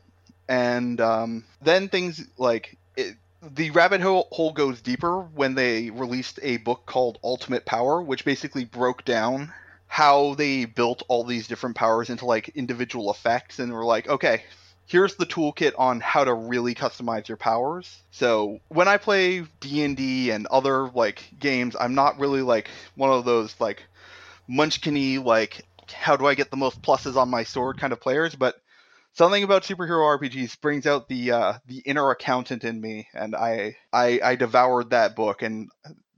And 0.48 1.00
um, 1.00 1.44
then 1.62 1.88
things 1.88 2.24
like 2.38 2.76
it, 2.96 3.16
the 3.42 3.70
rabbit 3.70 4.00
hole, 4.00 4.28
hole 4.30 4.52
goes 4.52 4.80
deeper 4.80 5.20
when 5.20 5.54
they 5.54 5.90
released 5.90 6.38
a 6.42 6.58
book 6.58 6.86
called 6.86 7.18
Ultimate 7.22 7.64
Power, 7.64 8.02
which 8.02 8.24
basically 8.24 8.64
broke 8.64 9.04
down 9.04 9.52
how 9.88 10.34
they 10.34 10.64
built 10.64 11.02
all 11.08 11.24
these 11.24 11.46
different 11.46 11.76
powers 11.76 12.10
into 12.10 12.26
like 12.26 12.48
individual 12.50 13.10
effects 13.10 13.58
and 13.58 13.72
were 13.72 13.84
like, 13.84 14.08
okay, 14.08 14.44
here's 14.86 15.16
the 15.16 15.26
toolkit 15.26 15.72
on 15.78 16.00
how 16.00 16.24
to 16.24 16.32
really 16.32 16.74
customize 16.74 17.28
your 17.28 17.36
powers. 17.36 18.02
So 18.10 18.58
when 18.68 18.88
I 18.88 18.96
play 18.96 19.44
D&D 19.60 20.30
and 20.30 20.46
other 20.46 20.88
like 20.88 21.28
games, 21.38 21.76
I'm 21.78 21.94
not 21.94 22.18
really 22.18 22.42
like 22.42 22.70
one 22.94 23.10
of 23.10 23.24
those 23.24 23.54
like 23.60 23.82
munchkiny 24.48 25.22
like 25.22 25.64
how 25.92 26.16
do 26.16 26.26
I 26.26 26.34
get 26.34 26.50
the 26.50 26.56
most 26.56 26.82
pluses 26.82 27.16
on 27.16 27.28
my 27.28 27.44
sword 27.44 27.78
kind 27.78 27.92
of 27.92 28.00
players, 28.00 28.34
but 28.34 28.56
something 29.16 29.42
about 29.42 29.62
superhero 29.62 30.18
RPGs 30.18 30.60
brings 30.60 30.86
out 30.86 31.08
the 31.08 31.32
uh, 31.32 31.54
the 31.66 31.78
inner 31.78 32.10
accountant 32.10 32.64
in 32.64 32.80
me, 32.80 33.08
and 33.14 33.34
I, 33.34 33.76
I 33.92 34.20
I 34.22 34.36
devoured 34.36 34.90
that 34.90 35.16
book. 35.16 35.42
And 35.42 35.70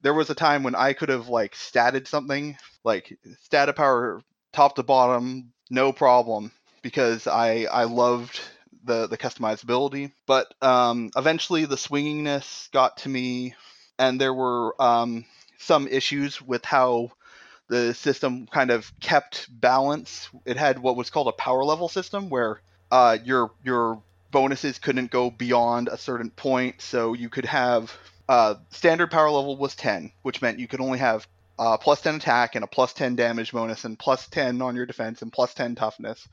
there 0.02 0.14
was 0.14 0.30
a 0.30 0.34
time 0.34 0.62
when 0.62 0.75
I 0.75 0.92
could 0.92 1.08
have 1.08 1.28
like 1.28 1.54
statted 1.54 2.08
something, 2.08 2.56
like 2.84 3.18
stat 3.42 3.75
power 3.76 4.22
top 4.52 4.76
to 4.76 4.82
bottom, 4.82 5.52
no 5.70 5.92
problem, 5.92 6.52
because 6.82 7.26
I 7.26 7.64
I 7.64 7.84
loved 7.84 8.40
the 8.85 9.06
the 9.06 9.18
customizability. 9.18 10.12
But 10.26 10.52
um, 10.62 11.11
eventually 11.16 11.64
the 11.64 11.76
swinginess 11.76 12.70
got 12.70 12.99
to 12.99 13.08
me, 13.08 13.54
and 13.99 14.20
there 14.20 14.35
were 14.35 14.80
um, 14.80 15.25
some 15.58 15.88
issues 15.88 16.40
with 16.40 16.64
how 16.64 17.12
the 17.68 17.94
system 17.94 18.47
kind 18.47 18.70
of 18.70 18.90
kept 19.00 19.49
balance. 19.50 20.28
It 20.44 20.56
had 20.56 20.78
what 20.78 20.97
was 20.97 21.11
called 21.11 21.28
a 21.28 21.32
power 21.32 21.64
level 21.64 21.88
system, 21.88 22.30
where 22.30 22.61
uh, 22.90 23.18
your 23.25 23.52
your 23.64 24.02
bonuses 24.30 24.78
couldn't 24.78 25.11
go 25.11 25.30
beyond 25.30 25.88
a 25.88 25.99
certain 25.99 26.30
point. 26.30 26.82
So 26.82 27.14
you 27.14 27.28
could 27.28 27.47
have 27.47 27.92
uh, 28.28 28.56
standard 28.70 29.11
power 29.11 29.30
level 29.30 29.56
was 29.56 29.75
10, 29.75 30.12
which 30.23 30.42
meant 30.42 30.58
you 30.58 30.68
could 30.68 30.80
only 30.80 30.99
have 30.99 31.26
uh, 31.58 31.76
plus 31.76 32.00
10 32.02 32.16
attack 32.16 32.54
and 32.54 32.64
a 32.64 32.68
plus 32.68 32.92
10 32.92 33.16
damage 33.16 33.52
bonus 33.52 33.85
and 33.85 33.99
plus 33.99 34.28
10 34.28 34.62
on 34.62 34.76
your 34.76 34.87
defense 34.87 35.23
and 35.23 35.32
plus 35.32 35.54
10 35.54 35.75
toughness. 35.75 36.28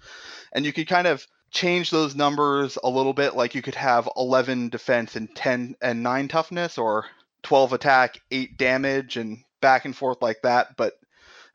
And 0.51 0.65
you 0.65 0.73
could 0.73 0.87
kind 0.87 1.07
of 1.07 1.25
change 1.55 1.89
those 1.89 2.15
numbers 2.15 2.77
a 2.83 2.89
little 2.89 3.13
bit 3.13 3.33
like 3.33 3.55
you 3.55 3.61
could 3.61 3.75
have 3.75 4.09
11 4.17 4.69
defense 4.69 5.15
and 5.15 5.33
10 5.33 5.77
and 5.81 6.03
9 6.03 6.27
toughness 6.27 6.77
or 6.77 7.05
12 7.43 7.73
attack, 7.73 8.21
8 8.29 8.57
damage 8.57 9.15
and 9.15 9.43
back 9.61 9.85
and 9.85 9.95
forth 9.95 10.21
like 10.21 10.41
that, 10.43 10.75
but 10.75 10.93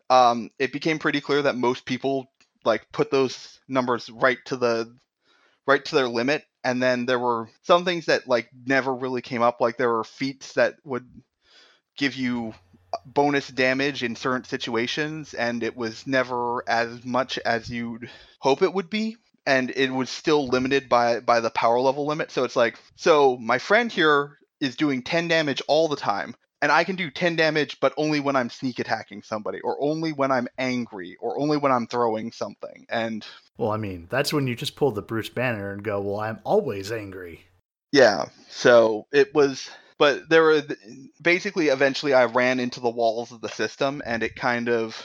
um, 0.09 0.50
it 0.59 0.73
became 0.73 0.99
pretty 0.99 1.21
clear 1.21 1.42
that 1.42 1.54
most 1.54 1.85
people 1.85 2.33
like 2.64 2.90
put 2.92 3.11
those 3.11 3.61
numbers 3.69 4.09
right 4.11 4.38
to 4.47 4.57
the 4.57 4.97
right 5.66 5.85
to 5.85 5.95
their 5.95 6.09
limit. 6.09 6.45
And 6.64 6.83
then 6.83 7.07
there 7.07 7.19
were 7.19 7.49
some 7.62 7.85
things 7.85 8.07
that 8.07 8.26
like 8.26 8.49
never 8.66 8.92
really 8.95 9.23
came 9.23 9.42
up. 9.42 9.61
Like 9.61 9.76
there 9.76 9.90
were 9.90 10.04
feats 10.04 10.54
that 10.54 10.76
would 10.85 11.07
give 11.97 12.16
you 12.16 12.54
bonus 13.07 13.49
damage 13.49 14.02
in 14.02 14.16
certain 14.16 14.45
situations 14.45 15.35
and 15.35 15.62
it 15.62 15.76
was 15.76 16.07
never 16.07 16.69
as 16.69 17.04
much 17.04 17.38
as 17.38 17.71
you'd 17.71 18.11
hope 18.40 18.62
it 18.62 18.75
would 18.75 18.90
be 18.90 19.16
and 19.47 19.70
it 19.70 19.90
was 19.90 20.11
still 20.11 20.47
limited 20.49 20.88
by 20.88 21.20
by 21.20 21.40
the 21.40 21.50
power 21.50 21.80
level 21.80 22.06
limit 22.06 22.30
so 22.30 22.44
it's 22.44 22.56
like 22.56 22.78
so 22.97 23.37
my 23.38 23.59
friend 23.59 23.90
here 23.90 24.38
is 24.61 24.76
doing 24.76 25.02
10 25.02 25.28
damage 25.28 25.62
all 25.68 25.88
the 25.88 25.97
time 25.97 26.35
and 26.62 26.70
I 26.70 26.85
can 26.85 26.97
do 26.97 27.11
10 27.11 27.37
damage, 27.37 27.78
but 27.80 27.94
only 27.97 28.20
when 28.20 28.37
I'm 28.37 28.50
sneak 28.50 28.78
attacking 28.78 29.23
somebody, 29.23 29.61
or 29.61 29.82
only 29.82 30.12
when 30.12 30.30
I'm 30.30 30.49
angry, 30.59 31.16
or 31.20 31.40
only 31.40 31.56
when 31.56 31.73
I'm 31.73 31.87
throwing 31.87 32.32
something. 32.32 32.87
And 32.90 33.26
well, 33.56 33.70
I 33.70 33.76
mean, 33.76 34.09
that's 34.11 34.32
when 34.32 34.47
you 34.47 34.54
just 34.54 34.76
pull 34.76 34.90
the 34.90 35.02
Bruce 35.02 35.30
Banner 35.30 35.73
and 35.73 35.82
go, 35.82 36.00
"Well, 36.00 36.20
I'm 36.20 36.40
always 36.44 36.92
angry." 36.92 37.47
Yeah. 37.92 38.26
So 38.49 39.06
it 39.12 39.35
was, 39.35 39.70
but 39.99 40.28
there 40.28 40.42
were 40.42 40.62
basically 41.20 41.68
eventually 41.68 42.12
I 42.12 42.26
ran 42.26 42.61
into 42.61 42.80
the 42.80 42.90
walls 42.90 43.32
of 43.32 43.40
the 43.40 43.49
system, 43.49 44.02
and 44.04 44.23
it 44.23 44.37
kind 44.37 44.68
of, 44.68 45.02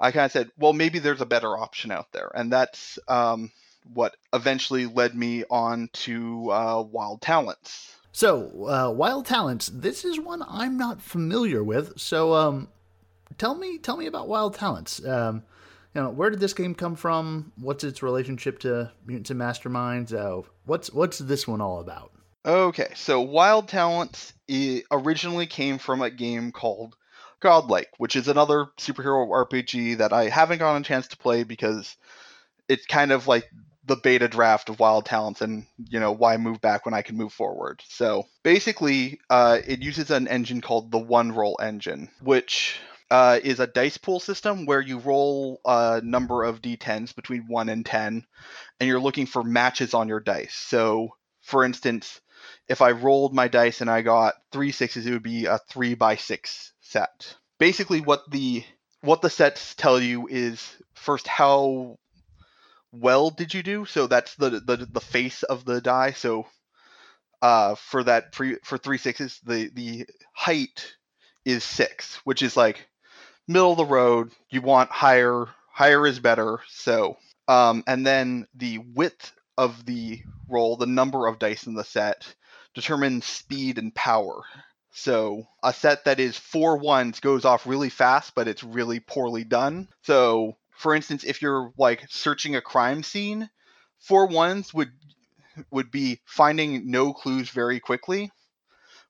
I 0.00 0.10
kind 0.10 0.26
of 0.26 0.32
said, 0.32 0.50
"Well, 0.58 0.72
maybe 0.72 0.98
there's 0.98 1.20
a 1.20 1.26
better 1.26 1.56
option 1.56 1.92
out 1.92 2.10
there," 2.12 2.30
and 2.34 2.52
that's 2.52 2.98
um, 3.06 3.52
what 3.92 4.16
eventually 4.32 4.86
led 4.86 5.14
me 5.14 5.44
on 5.50 5.88
to 5.92 6.50
uh, 6.50 6.82
Wild 6.82 7.20
Talents. 7.20 7.96
So, 8.12 8.66
uh, 8.66 8.90
Wild 8.90 9.26
Talents. 9.26 9.70
This 9.72 10.04
is 10.04 10.18
one 10.18 10.42
I'm 10.48 10.76
not 10.76 11.00
familiar 11.00 11.62
with. 11.62 11.98
So, 11.98 12.34
um, 12.34 12.68
tell 13.36 13.54
me, 13.54 13.78
tell 13.78 13.96
me 13.96 14.06
about 14.06 14.28
Wild 14.28 14.54
Talents. 14.54 15.04
Um, 15.04 15.42
you 15.94 16.02
know, 16.02 16.10
where 16.10 16.30
did 16.30 16.40
this 16.40 16.52
game 16.52 16.74
come 16.74 16.96
from? 16.96 17.52
What's 17.56 17.84
its 17.84 18.02
relationship 18.02 18.58
to 18.60 18.92
Mutants 19.06 19.30
and 19.30 19.40
Masterminds? 19.40 20.12
Uh, 20.12 20.46
what's 20.64 20.92
what's 20.92 21.18
this 21.18 21.46
one 21.48 21.60
all 21.60 21.80
about? 21.80 22.12
Okay, 22.46 22.88
so 22.94 23.20
Wild 23.20 23.68
Talents 23.68 24.32
originally 24.90 25.46
came 25.46 25.78
from 25.78 26.02
a 26.02 26.10
game 26.10 26.52
called 26.52 26.96
Godlike, 27.40 27.90
which 27.98 28.16
is 28.16 28.28
another 28.28 28.66
superhero 28.78 29.28
RPG 29.28 29.98
that 29.98 30.12
I 30.12 30.28
haven't 30.28 30.58
gotten 30.58 30.82
a 30.82 30.84
chance 30.84 31.08
to 31.08 31.16
play 31.16 31.44
because 31.44 31.96
it's 32.68 32.86
kind 32.86 33.12
of 33.12 33.26
like 33.26 33.50
the 33.88 33.96
beta 33.96 34.28
draft 34.28 34.68
of 34.68 34.78
Wild 34.78 35.06
Talents 35.06 35.40
and 35.40 35.66
you 35.88 35.98
know 35.98 36.12
why 36.12 36.36
move 36.36 36.60
back 36.60 36.84
when 36.84 36.94
I 36.94 37.02
can 37.02 37.16
move 37.16 37.32
forward. 37.32 37.82
So 37.88 38.24
basically, 38.42 39.18
uh, 39.30 39.58
it 39.66 39.80
uses 39.80 40.10
an 40.10 40.28
engine 40.28 40.60
called 40.60 40.92
the 40.92 40.98
One 40.98 41.32
Roll 41.32 41.58
engine, 41.60 42.10
which 42.20 42.78
uh, 43.10 43.40
is 43.42 43.58
a 43.58 43.66
dice 43.66 43.96
pool 43.96 44.20
system 44.20 44.66
where 44.66 44.80
you 44.80 44.98
roll 44.98 45.60
a 45.64 46.00
number 46.04 46.44
of 46.44 46.60
d10s 46.60 47.14
between 47.14 47.46
one 47.48 47.68
and 47.68 47.84
ten, 47.84 48.24
and 48.78 48.88
you're 48.88 49.00
looking 49.00 49.26
for 49.26 49.42
matches 49.42 49.94
on 49.94 50.08
your 50.08 50.20
dice. 50.20 50.54
So, 50.54 51.16
for 51.40 51.64
instance, 51.64 52.20
if 52.68 52.82
I 52.82 52.90
rolled 52.90 53.34
my 53.34 53.48
dice 53.48 53.80
and 53.80 53.90
I 53.90 54.02
got 54.02 54.34
three 54.52 54.70
sixes, 54.70 55.06
it 55.06 55.12
would 55.12 55.22
be 55.22 55.46
a 55.46 55.58
three 55.58 55.94
by 55.94 56.16
six 56.16 56.72
set. 56.80 57.34
Basically, 57.58 58.00
what 58.00 58.30
the 58.30 58.64
what 59.00 59.22
the 59.22 59.30
sets 59.30 59.74
tell 59.74 60.00
you 60.00 60.28
is 60.28 60.76
first 60.94 61.26
how 61.26 61.98
well 62.92 63.30
did 63.30 63.54
you 63.54 63.62
do? 63.62 63.84
So 63.84 64.06
that's 64.06 64.34
the 64.36 64.50
the, 64.50 64.88
the 64.90 65.00
face 65.00 65.42
of 65.42 65.64
the 65.64 65.80
die. 65.80 66.12
So 66.12 66.46
uh, 67.42 67.74
for 67.76 68.04
that 68.04 68.32
pre, 68.32 68.56
for 68.64 68.78
three 68.78 68.98
sixes, 68.98 69.40
the 69.44 69.70
the 69.74 70.06
height 70.32 70.94
is 71.44 71.64
six, 71.64 72.16
which 72.24 72.42
is 72.42 72.56
like 72.56 72.88
middle 73.46 73.72
of 73.72 73.78
the 73.78 73.84
road. 73.84 74.30
You 74.50 74.62
want 74.62 74.90
higher. 74.90 75.46
Higher 75.72 76.06
is 76.06 76.18
better. 76.18 76.58
So 76.68 77.16
um, 77.46 77.82
and 77.86 78.06
then 78.06 78.46
the 78.54 78.78
width 78.78 79.32
of 79.56 79.84
the 79.86 80.20
roll, 80.48 80.76
the 80.76 80.86
number 80.86 81.26
of 81.26 81.38
dice 81.38 81.66
in 81.66 81.74
the 81.74 81.84
set, 81.84 82.34
determines 82.74 83.24
speed 83.24 83.78
and 83.78 83.94
power. 83.94 84.42
So 84.90 85.46
a 85.62 85.72
set 85.72 86.04
that 86.04 86.20
is 86.20 86.36
four 86.36 86.76
ones 86.78 87.20
goes 87.20 87.44
off 87.44 87.66
really 87.66 87.88
fast, 87.88 88.34
but 88.34 88.48
it's 88.48 88.62
really 88.64 89.00
poorly 89.00 89.44
done. 89.44 89.88
So 90.02 90.56
for 90.78 90.94
instance, 90.94 91.24
if 91.24 91.42
you're 91.42 91.72
like 91.76 92.06
searching 92.08 92.54
a 92.54 92.60
crime 92.60 93.02
scene, 93.02 93.50
four 93.98 94.26
ones 94.26 94.72
would 94.72 94.92
would 95.72 95.90
be 95.90 96.20
finding 96.24 96.88
no 96.88 97.12
clues 97.12 97.50
very 97.50 97.80
quickly, 97.80 98.30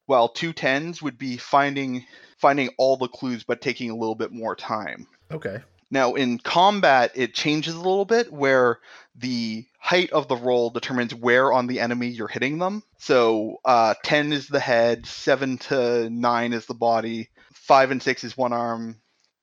while 0.06 0.30
two 0.30 0.54
tens 0.54 1.02
would 1.02 1.18
be 1.18 1.36
finding 1.36 2.06
finding 2.38 2.70
all 2.78 2.96
the 2.96 3.08
clues 3.08 3.44
but 3.44 3.60
taking 3.60 3.90
a 3.90 3.96
little 3.96 4.14
bit 4.14 4.32
more 4.32 4.56
time. 4.56 5.06
Okay. 5.30 5.58
Now 5.90 6.14
in 6.14 6.38
combat, 6.38 7.12
it 7.14 7.34
changes 7.34 7.74
a 7.74 7.78
little 7.78 8.06
bit 8.06 8.32
where 8.32 8.78
the 9.14 9.66
height 9.78 10.10
of 10.10 10.26
the 10.26 10.36
roll 10.36 10.70
determines 10.70 11.14
where 11.14 11.52
on 11.52 11.66
the 11.66 11.80
enemy 11.80 12.08
you're 12.08 12.28
hitting 12.28 12.58
them. 12.58 12.82
So 12.98 13.58
uh, 13.66 13.94
ten 14.02 14.32
is 14.32 14.48
the 14.48 14.60
head, 14.60 15.04
seven 15.04 15.58
to 15.68 16.08
nine 16.08 16.54
is 16.54 16.64
the 16.64 16.74
body, 16.74 17.28
five 17.52 17.90
and 17.90 18.02
six 18.02 18.24
is 18.24 18.38
one 18.38 18.54
arm, 18.54 18.96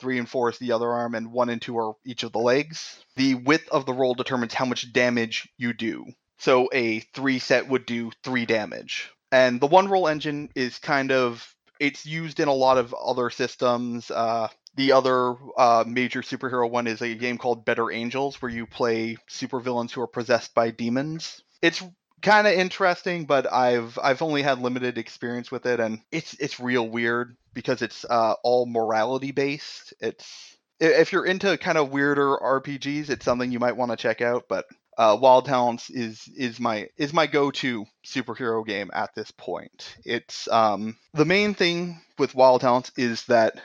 three 0.05 0.19
and 0.19 0.29
four 0.29 0.51
is 0.51 0.59
the 0.59 0.71
other 0.71 0.88
arm, 0.88 1.15
and 1.15 1.31
one 1.31 1.50
and 1.50 1.59
two 1.59 1.75
are 1.79 1.95
each 2.05 2.21
of 2.21 2.31
the 2.31 2.38
legs. 2.38 3.03
The 3.15 3.33
width 3.33 3.67
of 3.69 3.88
the 3.88 3.93
roll 3.93 4.13
determines 4.13 4.53
how 4.53 4.65
much 4.65 4.93
damage 4.93 5.50
you 5.57 5.74
do. 5.74 6.05
So 6.38 6.69
a 6.71 7.00
three 7.00 7.39
set 7.39 7.67
would 7.67 7.88
do 7.88 8.12
three 8.24 8.45
damage. 8.45 9.09
And 9.31 9.59
the 9.59 9.65
one 9.65 9.88
roll 9.88 10.07
engine 10.07 10.50
is 10.53 10.77
kind 10.77 11.12
of 11.12 11.55
it's 11.79 12.05
used 12.05 12.39
in 12.39 12.47
a 12.47 12.53
lot 12.53 12.77
of 12.77 12.93
other 12.93 13.31
systems. 13.31 14.12
Uh, 14.12 14.47
the 14.75 14.91
other 14.91 15.33
uh, 15.57 15.83
major 15.88 16.21
superhero 16.21 16.69
one 16.69 16.85
is 16.85 17.01
a 17.01 17.15
game 17.15 17.39
called 17.39 17.65
Better 17.65 17.91
Angels, 17.91 18.39
where 18.43 18.51
you 18.51 18.67
play 18.67 19.17
supervillains 19.27 19.89
who 19.89 20.01
are 20.01 20.07
possessed 20.07 20.53
by 20.53 20.69
demons. 20.69 21.41
It's 21.63 21.83
kind 22.25 22.48
of 22.48 22.53
interesting, 22.53 23.25
but 23.25 23.51
I've 23.51 23.98
I've 24.01 24.22
only 24.22 24.41
had 24.41 24.60
limited 24.60 24.98
experience 24.98 25.51
with 25.51 25.65
it, 25.65 25.79
and 25.79 26.01
it's 26.12 26.34
it's 26.34 26.60
real 26.60 26.89
weird 26.89 27.38
because 27.53 27.82
it's 27.82 28.03
uh, 28.10 28.34
all 28.44 28.65
morality 28.65 29.32
based. 29.32 29.94
It's 30.01 30.58
if 30.79 31.13
you're 31.13 31.25
into 31.25 31.58
kind 31.58 31.77
of 31.77 31.91
weirder 31.91 32.38
RPGs, 32.38 33.10
it's 33.10 33.24
something 33.24 33.51
you 33.51 33.60
might 33.60 33.77
want 33.77 33.91
to 33.91 33.98
check 33.98 34.22
out. 34.22 34.46
But 34.50 34.65
uh, 34.98 35.17
Wild 35.22 35.46
Talents 35.46 35.89
is 35.89 36.27
is 36.36 36.60
my 36.60 36.88
is 36.98 37.13
my 37.13 37.27
go-to 37.27 37.86
superhero 38.05 38.65
game 38.65 38.89
at 38.94 39.13
this 39.15 39.32
point. 39.32 39.96
It's 40.03 40.48
um, 40.50 40.98
the 41.13 41.25
main 41.25 41.53
thing 41.53 42.01
with 42.17 42.36
Wild 42.36 42.62
Talents 42.62 42.91
is 42.98 43.24
that 43.25 43.62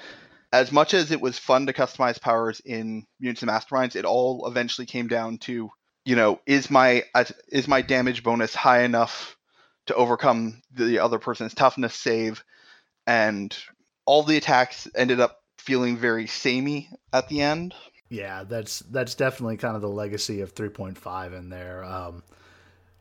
as 0.53 0.71
much 0.71 0.95
as 0.95 1.13
it 1.13 1.21
was 1.21 1.39
fun 1.39 1.67
to 1.67 1.73
customize 1.73 2.21
powers 2.21 2.61
in 2.65 3.07
Mutants 3.21 3.43
and 3.43 3.51
Masterminds, 3.51 3.97
it 3.97 4.05
all 4.05 4.47
eventually 4.49 4.87
came 4.87 5.07
down 5.07 5.39
to 5.39 5.71
you 6.05 6.17
know 6.17 6.41
is 6.47 6.71
my 6.71 7.05
uh, 7.15 7.25
is 7.49 7.69
my 7.69 7.83
damage 7.83 8.23
bonus 8.23 8.55
high 8.55 8.83
enough 8.83 9.37
to 9.87 9.95
overcome 9.95 10.63
the 10.73 10.99
other 10.99 11.19
person's 11.19 11.55
toughness 11.55 11.95
save, 11.95 12.45
and 13.07 13.57
all 14.07 14.23
the 14.23 14.37
attacks 14.37 14.89
ended 14.95 15.21
up 15.21 15.43
feeling 15.59 15.97
very 15.97 16.27
samey 16.27 16.89
at 17.13 17.29
the 17.29 17.41
end. 17.41 17.75
Yeah, 18.09 18.45
that's 18.45 18.81
that's 18.81 19.15
definitely 19.15 19.57
kind 19.57 19.77
of 19.77 19.83
the 19.83 19.89
legacy 19.89 20.41
of 20.41 20.55
3.5 20.55 21.39
in 21.39 21.49
there. 21.49 21.85
Um, 21.85 22.23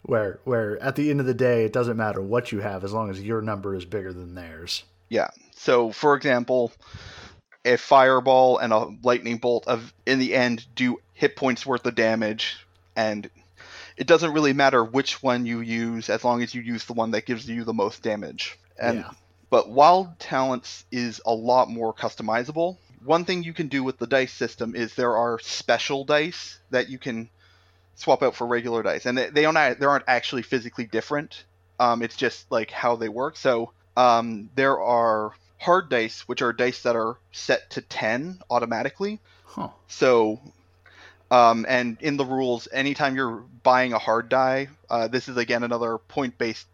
where 0.03 0.39
where 0.43 0.81
at 0.81 0.95
the 0.95 1.09
end 1.09 1.19
of 1.19 1.25
the 1.25 1.33
day, 1.33 1.65
it 1.65 1.73
doesn't 1.73 1.97
matter 1.97 2.21
what 2.21 2.51
you 2.51 2.59
have 2.59 2.83
as 2.83 2.93
long 2.93 3.09
as 3.09 3.21
your 3.21 3.41
number 3.41 3.75
is 3.75 3.85
bigger 3.85 4.13
than 4.13 4.35
theirs. 4.35 4.83
Yeah. 5.09 5.29
So, 5.55 5.91
for 5.91 6.15
example, 6.15 6.71
a 7.65 7.77
fireball 7.77 8.59
and 8.59 8.71
a 8.71 8.89
lightning 9.03 9.37
bolt 9.37 9.67
of 9.67 9.93
in 10.05 10.19
the 10.19 10.35
end 10.35 10.65
do 10.75 10.99
hit 11.13 11.35
points 11.35 11.65
worth 11.65 11.85
of 11.85 11.95
damage, 11.95 12.57
and 12.99 13.29
it 13.95 14.07
doesn't 14.07 14.33
really 14.33 14.51
matter 14.51 14.83
which 14.83 15.23
one 15.23 15.45
you 15.45 15.61
use 15.61 16.09
as 16.09 16.23
long 16.25 16.43
as 16.43 16.53
you 16.53 16.61
use 16.61 16.83
the 16.85 16.93
one 16.93 17.11
that 17.11 17.25
gives 17.25 17.47
you 17.47 17.63
the 17.63 17.73
most 17.73 18.03
damage. 18.03 18.59
And 18.77 18.99
yeah. 18.99 19.11
but 19.49 19.69
Wild 19.69 20.19
Talents 20.19 20.85
is 20.91 21.21
a 21.25 21.33
lot 21.33 21.69
more 21.69 21.93
customizable. 21.93 22.77
One 23.05 23.23
thing 23.23 23.43
you 23.43 23.53
can 23.53 23.69
do 23.69 23.83
with 23.83 23.97
the 23.97 24.07
dice 24.07 24.33
system 24.33 24.75
is 24.75 24.95
there 24.95 25.15
are 25.15 25.39
special 25.39 26.03
dice 26.03 26.59
that 26.71 26.89
you 26.89 26.97
can 26.97 27.29
swap 27.95 28.21
out 28.21 28.35
for 28.35 28.45
regular 28.45 28.83
dice, 28.83 29.05
and 29.05 29.17
they, 29.17 29.29
they 29.29 29.43
don't 29.43 29.55
they 29.79 29.85
aren't 29.85 30.05
actually 30.07 30.41
physically 30.41 30.85
different. 30.85 31.45
Um, 31.79 32.01
it's 32.01 32.17
just 32.17 32.51
like 32.51 32.71
how 32.71 32.97
they 32.97 33.07
work. 33.07 33.37
So 33.37 33.71
um, 33.95 34.49
there 34.55 34.77
are 34.81 35.31
hard 35.57 35.89
dice, 35.89 36.27
which 36.27 36.41
are 36.41 36.51
dice 36.51 36.83
that 36.83 36.97
are 36.97 37.17
set 37.31 37.69
to 37.71 37.81
ten 37.81 38.39
automatically. 38.49 39.19
Huh. 39.45 39.69
So, 39.87 40.41
um, 41.31 41.65
and 41.67 41.97
in 42.01 42.17
the 42.17 42.25
rules, 42.25 42.67
anytime 42.71 43.15
you're 43.15 43.43
buying 43.63 43.93
a 43.93 43.99
hard 43.99 44.29
die, 44.29 44.69
uh, 44.89 45.07
this 45.07 45.27
is 45.29 45.37
again 45.37 45.63
another 45.63 45.97
point-based 45.97 46.67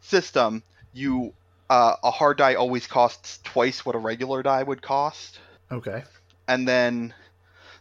system. 0.00 0.62
You 0.92 1.32
uh, 1.70 1.96
a 2.02 2.10
hard 2.10 2.38
die 2.38 2.54
always 2.54 2.86
costs 2.86 3.40
twice 3.44 3.84
what 3.84 3.94
a 3.94 3.98
regular 3.98 4.42
die 4.42 4.62
would 4.62 4.80
cost, 4.82 5.38
Okay. 5.70 6.02
and 6.46 6.66
then 6.66 7.12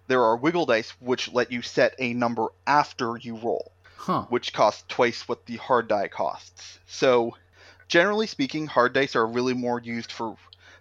there 0.07 0.23
are 0.23 0.35
wiggle 0.37 0.65
dice, 0.65 0.91
which 0.99 1.31
let 1.31 1.51
you 1.51 1.61
set 1.61 1.95
a 1.99 2.13
number 2.13 2.47
after 2.65 3.17
you 3.17 3.35
roll, 3.37 3.71
Huh. 3.95 4.25
which 4.29 4.53
costs 4.53 4.83
twice 4.87 5.27
what 5.27 5.45
the 5.45 5.57
hard 5.57 5.87
die 5.87 6.07
costs. 6.07 6.79
So, 6.87 7.35
generally 7.87 8.27
speaking, 8.27 8.67
hard 8.67 8.93
dice 8.93 9.15
are 9.15 9.25
really 9.25 9.53
more 9.53 9.79
used 9.81 10.11
for 10.11 10.35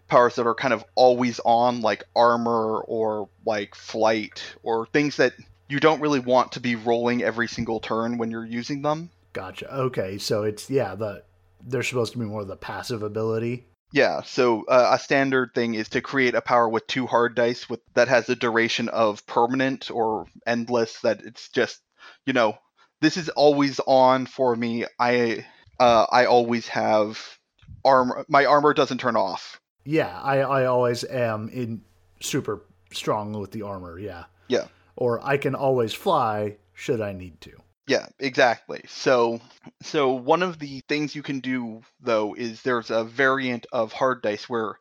powers 0.08 0.36
that 0.36 0.46
are 0.46 0.54
kind 0.54 0.74
of 0.74 0.84
always 0.94 1.40
on, 1.44 1.80
like 1.80 2.04
armor 2.14 2.80
or 2.80 3.28
like 3.44 3.74
flight 3.74 4.42
or 4.62 4.86
things 4.86 5.16
that 5.16 5.32
you 5.68 5.80
don't 5.80 6.00
really 6.00 6.20
want 6.20 6.52
to 6.52 6.60
be 6.60 6.76
rolling 6.76 7.22
every 7.22 7.48
single 7.48 7.80
turn 7.80 8.18
when 8.18 8.30
you're 8.30 8.44
using 8.44 8.82
them. 8.82 9.10
Gotcha. 9.32 9.72
Okay, 9.74 10.18
so 10.18 10.44
it's 10.44 10.70
yeah 10.70 10.94
the 10.94 11.22
they're 11.66 11.82
supposed 11.82 12.12
to 12.12 12.18
be 12.18 12.24
more 12.24 12.42
of 12.42 12.48
the 12.48 12.56
passive 12.56 13.02
ability. 13.02 13.66
Yeah, 13.92 14.22
so 14.22 14.64
uh, 14.66 14.90
a 14.92 14.98
standard 14.98 15.52
thing 15.54 15.74
is 15.74 15.88
to 15.90 16.00
create 16.00 16.34
a 16.34 16.40
power 16.40 16.68
with 16.68 16.86
two 16.86 17.06
hard 17.06 17.34
dice 17.34 17.68
with 17.68 17.80
that 17.94 18.08
has 18.08 18.28
a 18.28 18.36
duration 18.36 18.88
of 18.88 19.24
permanent 19.26 19.90
or 19.90 20.26
endless. 20.46 21.00
That 21.00 21.22
it's 21.22 21.48
just, 21.48 21.80
you 22.24 22.32
know, 22.32 22.58
this 23.00 23.16
is 23.16 23.28
always 23.28 23.80
on 23.86 24.26
for 24.26 24.54
me. 24.56 24.86
I 24.98 25.46
uh, 25.78 26.06
I 26.10 26.26
always 26.26 26.68
have 26.68 27.38
armor. 27.84 28.24
My 28.28 28.44
armor 28.44 28.74
doesn't 28.74 28.98
turn 28.98 29.16
off. 29.16 29.60
Yeah, 29.86 30.20
I 30.20 30.40
I 30.40 30.64
always 30.66 31.04
am 31.04 31.48
in 31.48 31.82
super 32.20 32.62
strong 32.92 33.32
with 33.32 33.52
the 33.52 33.62
armor. 33.62 33.98
Yeah. 33.98 34.24
Yeah. 34.48 34.66
Or 34.96 35.24
I 35.24 35.36
can 35.36 35.54
always 35.54 35.92
fly 35.92 36.56
should 36.74 37.00
I 37.00 37.12
need 37.12 37.40
to. 37.42 37.52
Yeah, 37.86 38.06
exactly. 38.18 38.82
So 38.88 39.40
so 39.82 40.12
one 40.12 40.42
of 40.42 40.58
the 40.58 40.80
things 40.88 41.14
you 41.14 41.22
can 41.22 41.40
do 41.40 41.82
though 42.00 42.34
is 42.34 42.62
there's 42.62 42.90
a 42.90 43.04
variant 43.04 43.66
of 43.72 43.92
hard 43.92 44.22
dice 44.22 44.48
where 44.48 44.78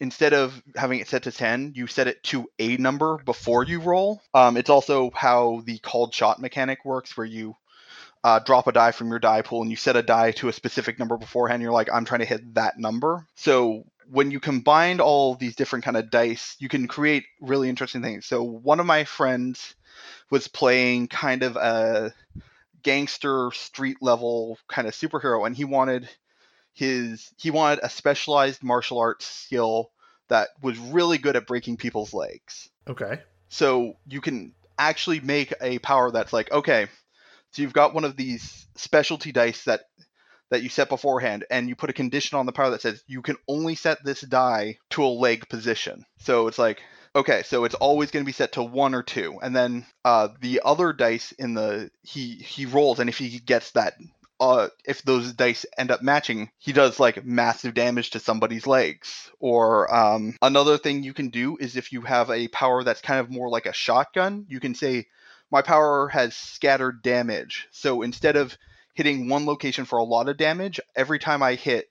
instead 0.00 0.32
of 0.32 0.60
having 0.74 0.98
it 0.98 1.08
set 1.08 1.24
to 1.24 1.32
10, 1.32 1.74
you 1.76 1.86
set 1.86 2.08
it 2.08 2.22
to 2.24 2.50
a 2.58 2.76
number 2.78 3.18
before 3.18 3.64
you 3.64 3.80
roll. 3.80 4.20
Um, 4.34 4.56
it's 4.56 4.70
also 4.70 5.10
how 5.14 5.62
the 5.64 5.78
called 5.78 6.14
shot 6.14 6.40
mechanic 6.40 6.84
works 6.84 7.16
where 7.16 7.26
you 7.26 7.54
uh, 8.24 8.38
drop 8.40 8.66
a 8.66 8.72
die 8.72 8.92
from 8.92 9.08
your 9.08 9.18
die 9.18 9.42
pool 9.42 9.62
and 9.62 9.70
you 9.70 9.76
set 9.76 9.96
a 9.96 10.02
die 10.02 10.32
to 10.32 10.48
a 10.48 10.52
specific 10.52 10.98
number 10.98 11.16
beforehand. 11.16 11.62
You're 11.62 11.72
like, 11.72 11.88
I'm 11.92 12.04
trying 12.04 12.20
to 12.20 12.26
hit 12.26 12.54
that 12.54 12.78
number. 12.78 13.26
So 13.34 13.84
when 14.10 14.30
you 14.30 14.40
combine 14.40 15.00
all 15.00 15.34
these 15.34 15.54
different 15.54 15.84
kind 15.84 15.96
of 15.96 16.10
dice, 16.10 16.56
you 16.58 16.68
can 16.68 16.88
create 16.88 17.24
really 17.40 17.68
interesting 17.68 18.02
things. 18.02 18.26
So 18.26 18.42
one 18.42 18.80
of 18.80 18.86
my 18.86 19.04
friends 19.04 19.74
was 20.30 20.48
playing 20.48 21.08
kind 21.08 21.42
of 21.42 21.56
a 21.56 22.12
gangster 22.82 23.50
street 23.52 23.98
level 24.00 24.58
kind 24.68 24.88
of 24.88 24.94
superhero 24.94 25.46
and 25.46 25.54
he 25.54 25.64
wanted 25.64 26.08
his 26.72 27.30
he 27.36 27.50
wanted 27.50 27.78
a 27.82 27.90
specialized 27.90 28.62
martial 28.62 28.98
arts 28.98 29.26
skill 29.26 29.90
that 30.28 30.48
was 30.62 30.78
really 30.78 31.18
good 31.18 31.36
at 31.36 31.46
breaking 31.46 31.76
people's 31.76 32.14
legs. 32.14 32.70
Okay. 32.88 33.20
So 33.48 33.94
you 34.08 34.20
can 34.20 34.54
actually 34.78 35.20
make 35.20 35.52
a 35.60 35.78
power 35.80 36.10
that's 36.10 36.32
like, 36.32 36.50
okay, 36.50 36.86
so 37.50 37.62
you've 37.62 37.72
got 37.72 37.94
one 37.94 38.04
of 38.04 38.16
these 38.16 38.66
specialty 38.76 39.32
dice 39.32 39.64
that 39.64 39.82
that 40.50 40.62
you 40.62 40.68
set 40.68 40.88
beforehand, 40.88 41.44
and 41.50 41.68
you 41.68 41.76
put 41.76 41.90
a 41.90 41.94
condition 41.94 42.38
on 42.38 42.46
the 42.46 42.52
power 42.52 42.70
that 42.70 42.82
says 42.82 43.02
you 43.06 43.22
can 43.22 43.36
only 43.48 43.74
set 43.74 44.04
this 44.04 44.20
die 44.20 44.78
to 44.90 45.04
a 45.04 45.06
leg 45.06 45.48
position. 45.48 46.04
So 46.18 46.48
it's 46.48 46.58
like, 46.58 46.82
okay, 47.14 47.42
so 47.44 47.64
it's 47.64 47.74
always 47.74 48.10
going 48.10 48.24
to 48.24 48.28
be 48.28 48.32
set 48.32 48.52
to 48.52 48.62
one 48.62 48.94
or 48.94 49.02
two, 49.02 49.38
and 49.42 49.54
then 49.54 49.86
uh, 50.04 50.28
the 50.40 50.62
other 50.64 50.92
dice 50.92 51.32
in 51.32 51.54
the 51.54 51.90
he 52.02 52.34
he 52.34 52.66
rolls, 52.66 53.00
and 53.00 53.08
if 53.08 53.18
he 53.18 53.38
gets 53.38 53.72
that. 53.72 53.94
Uh, 54.42 54.68
if 54.86 55.02
those 55.02 55.34
dice 55.34 55.66
end 55.76 55.90
up 55.90 56.00
matching, 56.00 56.50
he 56.56 56.72
does 56.72 56.98
like 56.98 57.26
massive 57.26 57.74
damage 57.74 58.08
to 58.08 58.18
somebody's 58.18 58.66
legs. 58.66 59.30
Or 59.38 59.94
um, 59.94 60.34
another 60.40 60.78
thing 60.78 61.02
you 61.02 61.12
can 61.12 61.28
do 61.28 61.58
is 61.58 61.76
if 61.76 61.92
you 61.92 62.00
have 62.00 62.30
a 62.30 62.48
power 62.48 62.82
that's 62.82 63.02
kind 63.02 63.20
of 63.20 63.28
more 63.28 63.50
like 63.50 63.66
a 63.66 63.74
shotgun, 63.74 64.46
you 64.48 64.58
can 64.58 64.74
say, 64.74 65.08
my 65.50 65.60
power 65.60 66.08
has 66.08 66.34
scattered 66.34 67.02
damage. 67.02 67.68
So 67.70 68.00
instead 68.00 68.36
of 68.36 68.56
hitting 69.00 69.30
one 69.30 69.46
location 69.46 69.86
for 69.86 69.98
a 69.98 70.04
lot 70.04 70.28
of 70.28 70.36
damage, 70.36 70.78
every 70.94 71.18
time 71.18 71.42
I 71.42 71.54
hit, 71.54 71.88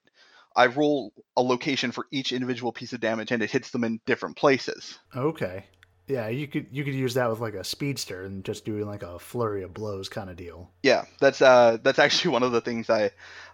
I 0.55 0.67
roll 0.67 1.11
a 1.35 1.41
location 1.41 1.91
for 1.91 2.05
each 2.11 2.31
individual 2.31 2.71
piece 2.71 2.93
of 2.93 2.99
damage 2.99 3.31
and 3.31 3.41
it 3.41 3.49
hits 3.49 3.71
them 3.71 3.83
in 3.83 3.99
different 4.05 4.37
places. 4.37 4.99
Okay. 5.15 5.65
Yeah, 6.05 6.27
you 6.27 6.47
could 6.47 6.67
you 6.69 6.83
could 6.83 6.93
use 6.93 7.15
that 7.15 7.27
with 7.27 7.39
like 7.39 7.55
a 7.55 7.63
speedster 7.63 8.25
and 8.25 8.45
just 8.45 8.63
doing 8.63 8.85
like 8.85 9.01
a 9.01 9.17
flurry 9.17 9.63
of 9.63 9.73
blows 9.73 10.07
kind 10.07 10.29
of 10.29 10.35
deal. 10.35 10.69
Yeah, 10.83 11.05
that's 11.19 11.41
uh 11.41 11.79
that's 11.81 11.97
actually 11.97 12.31
one 12.33 12.43
of 12.43 12.51
the 12.51 12.61
things 12.61 12.91
I, 12.91 13.09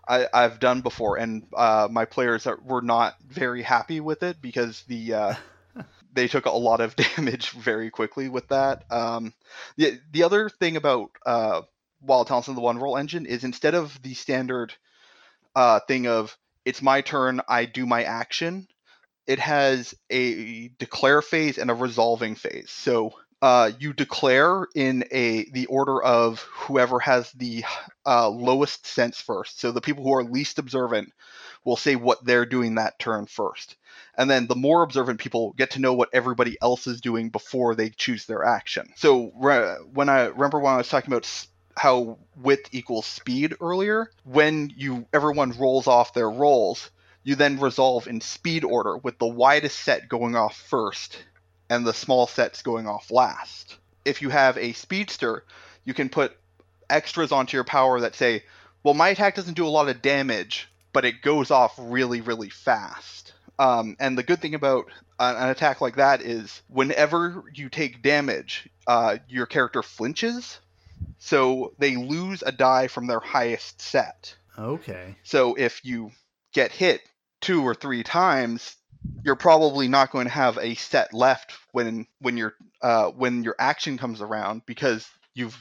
I 0.06 0.28
I've 0.34 0.60
done 0.60 0.82
before, 0.82 1.18
and 1.18 1.48
uh, 1.56 1.88
my 1.90 2.04
players 2.04 2.48
are, 2.48 2.60
were 2.62 2.82
not 2.82 3.16
very 3.26 3.62
happy 3.62 4.02
with 4.02 4.22
it 4.22 4.42
because 4.42 4.84
the 4.90 5.14
uh, 5.14 5.34
they 6.14 6.28
took 6.28 6.46
a 6.46 6.52
lot 6.52 6.82
of 6.82 6.96
damage 7.16 7.52
very 7.52 7.90
quickly 7.90 8.28
with 8.28 8.50
that. 8.50 8.84
Um, 8.92 9.34
the 9.78 10.02
the 10.12 10.24
other 10.24 10.50
thing 10.50 10.76
about 10.76 11.12
uh, 11.26 11.62
Wild 12.06 12.28
Talents 12.28 12.48
in 12.48 12.56
the 12.56 12.62
One 12.62 12.78
Roll 12.78 12.98
engine 12.98 13.26
is 13.26 13.44
instead 13.44 13.76
of 13.76 14.02
the 14.02 14.14
standard 14.14 14.74
uh, 15.56 15.80
thing 15.88 16.08
of 16.08 16.38
it's 16.64 16.82
my 16.82 17.02
turn, 17.02 17.42
I 17.48 17.66
do 17.66 17.86
my 17.86 18.04
action, 18.04 18.68
it 19.28 19.40
has 19.40 19.96
a 20.10 20.70
declare 20.80 21.22
phase 21.22 21.58
and 21.58 21.72
a 21.72 21.76
resolving 21.76 22.36
phase. 22.36 22.72
So 22.72 23.14
uh, 23.42 23.72
you 23.80 23.94
declare 23.94 24.66
in 24.76 25.04
a 25.12 25.50
the 25.52 25.66
order 25.68 26.02
of 26.02 26.40
whoever 26.40 27.00
has 27.00 27.32
the 27.34 27.64
uh, 28.06 28.30
lowest 28.30 28.86
sense 28.88 29.20
first. 29.20 29.60
So 29.60 29.72
the 29.72 29.82
people 29.82 30.04
who 30.04 30.14
are 30.14 30.24
least 30.24 30.60
observant 30.60 31.12
will 31.64 31.76
say 31.76 31.96
what 31.96 32.24
they're 32.24 32.46
doing 32.46 32.76
that 32.76 32.98
turn 33.00 33.26
first. 33.26 33.76
And 34.18 34.30
then 34.30 34.48
the 34.48 34.56
more 34.56 34.84
observant 34.84 35.20
people 35.20 35.54
get 35.58 35.72
to 35.72 35.82
know 35.82 35.94
what 35.94 36.10
everybody 36.14 36.58
else 36.62 36.88
is 36.88 37.02
doing 37.02 37.30
before 37.30 37.76
they 37.76 37.90
choose 37.90 38.26
their 38.26 38.44
action. 38.44 38.94
So 38.96 39.32
re- 39.36 39.78
when 39.94 40.10
I 40.10 40.26
remember 40.26 40.60
when 40.60 40.74
I 40.74 40.78
was 40.78 40.90
talking 40.90 41.12
about 41.12 41.26
how 41.78 42.18
width 42.36 42.70
equals 42.72 43.06
speed 43.06 43.56
earlier, 43.62 44.10
when 44.24 44.74
you 44.76 45.06
everyone 45.14 45.52
rolls 45.52 45.88
off 45.88 46.14
their 46.14 46.30
rolls, 46.30 46.90
you 47.24 47.36
then 47.36 47.60
resolve 47.60 48.08
in 48.08 48.22
speed 48.22 48.64
order 48.64 48.98
with 48.98 49.18
the 49.20 49.28
widest 49.28 49.80
set 49.80 50.08
going 50.08 50.36
off 50.36 50.56
first 50.56 51.18
and 51.70 51.86
the 51.86 51.94
small 51.94 52.28
sets 52.28 52.62
going 52.62 52.88
off 52.88 53.12
last. 53.12 53.78
If 54.06 54.22
you 54.22 54.30
have 54.30 54.58
a 54.58 54.74
speedster, 54.74 55.44
you 55.84 55.94
can 55.94 56.10
put 56.10 56.38
extras 56.90 57.32
onto 57.32 57.58
your 57.58 57.64
power 57.64 58.00
that 58.02 58.16
say, 58.16 58.44
well, 58.84 58.94
my 58.94 59.10
attack 59.10 59.36
doesn't 59.36 59.56
do 59.56 59.66
a 59.66 59.70
lot 59.70 59.90
of 59.90 60.02
damage, 60.02 60.70
but 60.94 61.06
it 61.06 61.24
goes 61.24 61.50
off 61.50 61.74
really, 61.78 62.22
really 62.22 62.50
fast. 62.50 63.34
Um, 63.58 63.96
and 64.00 64.18
the 64.18 64.24
good 64.24 64.40
thing 64.42 64.54
about 64.54 64.86
an, 65.20 65.50
attack 65.50 65.82
like 65.82 65.96
that 65.96 66.22
is 66.22 66.62
whenever 66.68 67.44
you 67.54 67.70
take 67.70 68.02
damage, 68.02 68.70
uh, 68.86 69.18
your 69.28 69.46
character 69.46 69.82
flinches, 69.82 70.60
so 71.18 71.74
they 71.80 71.96
lose 71.96 72.44
a 72.44 72.52
die 72.52 72.88
from 72.88 73.08
their 73.08 73.20
highest 73.20 73.82
set. 73.82 74.36
Okay. 74.58 75.16
So 75.24 75.56
if 75.56 75.84
you 75.84 76.12
get 76.54 76.72
hit 76.72 77.02
two 77.42 77.64
or 77.64 77.76
three 77.76 78.04
times, 78.04 78.76
you're 79.24 79.36
probably 79.36 79.88
not 79.88 80.12
going 80.12 80.26
to 80.26 80.32
have 80.32 80.58
a 80.58 80.76
set 80.76 81.14
left 81.14 81.54
when 81.72 82.08
when 82.20 82.38
your 82.38 82.56
uh, 82.82 83.10
when 83.10 83.44
your 83.44 83.56
action 83.60 83.98
comes 83.98 84.22
around 84.22 84.62
because 84.66 85.08
you've 85.34 85.58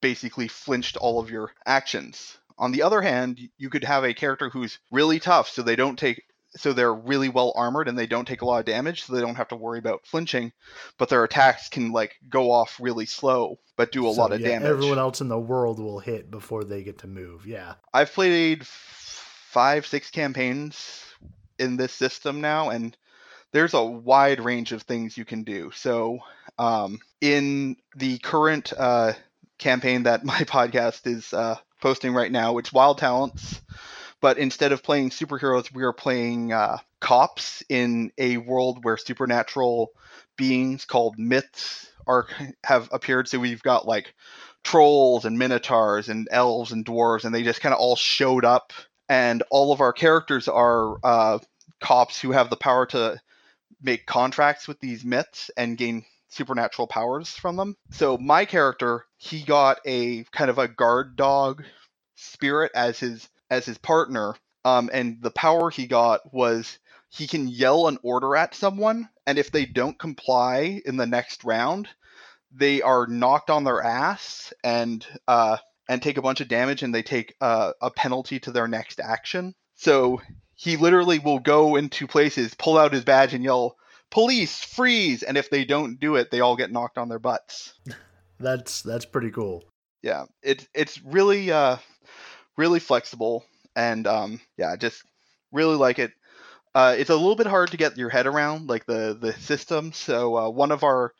basically 0.00 0.48
flinched 0.48 0.96
all 0.96 1.20
of 1.20 1.30
your 1.30 1.52
actions. 1.64 2.36
On 2.58 2.72
the 2.72 2.82
other 2.82 3.00
hand, 3.00 3.38
you 3.56 3.70
could 3.70 3.84
have 3.84 4.04
a 4.04 4.14
character 4.14 4.50
who's 4.50 4.78
really 4.90 5.20
tough, 5.20 5.48
so 5.48 5.62
they 5.62 5.76
don't 5.76 5.98
take 5.98 6.22
so 6.56 6.72
they're 6.72 6.94
really 6.94 7.28
well 7.28 7.52
armored 7.56 7.88
and 7.88 7.98
they 7.98 8.06
don't 8.06 8.28
take 8.28 8.42
a 8.42 8.46
lot 8.46 8.60
of 8.60 8.66
damage, 8.66 9.04
so 9.04 9.14
they 9.14 9.20
don't 9.20 9.36
have 9.36 9.48
to 9.48 9.56
worry 9.56 9.78
about 9.78 10.06
flinching, 10.06 10.52
but 10.98 11.08
their 11.08 11.24
attacks 11.24 11.68
can 11.68 11.92
like 11.92 12.16
go 12.28 12.50
off 12.50 12.78
really 12.80 13.06
slow 13.06 13.58
but 13.76 13.92
do 13.92 14.08
a 14.08 14.14
So, 14.14 14.20
lot 14.20 14.32
of 14.32 14.40
yeah, 14.40 14.48
damage. 14.48 14.68
Everyone 14.68 14.98
else 14.98 15.20
in 15.20 15.28
the 15.28 15.38
world 15.38 15.78
will 15.78 15.98
hit 15.98 16.30
before 16.30 16.64
they 16.64 16.82
get 16.82 16.98
to 16.98 17.06
move. 17.06 17.46
Yeah. 17.46 17.74
I've 17.92 18.12
played 18.12 18.66
five, 18.66 19.86
six 19.86 20.10
campaigns 20.10 21.04
in 21.58 21.76
this 21.76 21.92
system 21.92 22.40
now, 22.40 22.70
and 22.70 22.96
there's 23.52 23.74
a 23.74 23.82
wide 23.84 24.40
range 24.40 24.72
of 24.72 24.82
things 24.82 25.16
you 25.16 25.24
can 25.24 25.42
do. 25.42 25.70
So, 25.74 26.20
um, 26.58 27.00
in 27.20 27.76
the 27.96 28.18
current 28.18 28.72
uh, 28.76 29.14
campaign 29.58 30.04
that 30.04 30.24
my 30.24 30.40
podcast 30.40 31.06
is 31.06 31.32
uh, 31.32 31.56
posting 31.80 32.14
right 32.14 32.30
now, 32.32 32.58
it's 32.58 32.72
Wild 32.72 32.98
Talents. 32.98 33.60
But 34.22 34.38
instead 34.38 34.70
of 34.72 34.84
playing 34.84 35.10
superheroes, 35.10 35.74
we 35.74 35.82
are 35.82 35.92
playing 35.92 36.52
uh, 36.52 36.78
cops 37.00 37.62
in 37.68 38.12
a 38.16 38.38
world 38.38 38.84
where 38.84 38.96
supernatural 38.96 39.90
beings 40.36 40.84
called 40.84 41.18
myths 41.18 41.90
are 42.06 42.28
have 42.64 42.88
appeared. 42.92 43.28
So 43.28 43.40
we've 43.40 43.62
got 43.62 43.86
like 43.86 44.14
trolls 44.62 45.24
and 45.24 45.38
minotaurs 45.38 46.08
and 46.08 46.28
elves 46.30 46.70
and 46.70 46.86
dwarves, 46.86 47.24
and 47.24 47.34
they 47.34 47.42
just 47.42 47.60
kind 47.60 47.74
of 47.74 47.80
all 47.80 47.96
showed 47.96 48.44
up. 48.44 48.72
And 49.08 49.42
all 49.50 49.72
of 49.72 49.80
our 49.80 49.92
characters 49.92 50.46
are 50.46 50.96
uh, 51.02 51.40
cops 51.80 52.20
who 52.20 52.30
have 52.30 52.48
the 52.48 52.56
power 52.56 52.86
to 52.86 53.20
make 53.82 54.06
contracts 54.06 54.68
with 54.68 54.78
these 54.78 55.04
myths 55.04 55.50
and 55.56 55.76
gain 55.76 56.04
supernatural 56.28 56.86
powers 56.86 57.30
from 57.30 57.56
them. 57.56 57.76
So 57.90 58.16
my 58.16 58.44
character, 58.44 59.04
he 59.16 59.42
got 59.42 59.80
a 59.84 60.22
kind 60.30 60.48
of 60.48 60.58
a 60.58 60.68
guard 60.68 61.16
dog 61.16 61.64
spirit 62.14 62.70
as 62.74 63.00
his 63.00 63.28
as 63.52 63.66
his 63.66 63.76
partner, 63.76 64.34
um, 64.64 64.88
and 64.92 65.20
the 65.20 65.30
power 65.30 65.68
he 65.68 65.86
got 65.86 66.32
was 66.32 66.78
he 67.10 67.26
can 67.26 67.48
yell 67.48 67.86
an 67.86 67.98
order 68.02 68.34
at 68.34 68.54
someone, 68.54 69.10
and 69.26 69.38
if 69.38 69.50
they 69.50 69.66
don't 69.66 69.98
comply 69.98 70.80
in 70.86 70.96
the 70.96 71.06
next 71.06 71.44
round, 71.44 71.86
they 72.50 72.80
are 72.80 73.06
knocked 73.06 73.50
on 73.50 73.64
their 73.64 73.82
ass 73.82 74.54
and 74.64 75.06
uh, 75.28 75.58
and 75.86 76.02
take 76.02 76.16
a 76.16 76.22
bunch 76.22 76.40
of 76.40 76.48
damage, 76.48 76.82
and 76.82 76.94
they 76.94 77.02
take 77.02 77.36
uh, 77.42 77.72
a 77.82 77.90
penalty 77.90 78.40
to 78.40 78.52
their 78.52 78.66
next 78.66 79.00
action. 79.00 79.54
So 79.74 80.22
he 80.54 80.78
literally 80.78 81.18
will 81.18 81.38
go 81.38 81.76
into 81.76 82.06
places, 82.06 82.54
pull 82.54 82.78
out 82.78 82.94
his 82.94 83.04
badge, 83.04 83.34
and 83.34 83.44
yell, 83.44 83.76
"Police, 84.10 84.64
freeze!" 84.64 85.22
And 85.22 85.36
if 85.36 85.50
they 85.50 85.66
don't 85.66 86.00
do 86.00 86.16
it, 86.16 86.30
they 86.30 86.40
all 86.40 86.56
get 86.56 86.72
knocked 86.72 86.96
on 86.96 87.10
their 87.10 87.18
butts. 87.18 87.74
That's 88.40 88.82
that's 88.82 89.04
pretty 89.04 89.30
cool. 89.30 89.62
Yeah, 90.02 90.24
it's 90.42 90.66
it's 90.74 91.00
really 91.02 91.52
uh 91.52 91.76
really 92.56 92.80
flexible, 92.80 93.44
and 93.76 94.06
um 94.06 94.40
yeah, 94.56 94.70
I 94.70 94.76
just 94.76 95.02
really 95.52 95.76
like 95.76 95.98
it. 95.98 96.12
Uh, 96.74 96.96
it's 96.98 97.10
a 97.10 97.14
little 97.16 97.36
bit 97.36 97.46
hard 97.46 97.70
to 97.70 97.76
get 97.76 97.98
your 97.98 98.08
head 98.08 98.26
around, 98.26 98.68
like 98.68 98.86
the 98.86 99.16
the 99.20 99.34
system. 99.34 99.92
So 99.92 100.36
uh, 100.36 100.48
one 100.48 100.72
of 100.72 100.82
our 100.82 101.12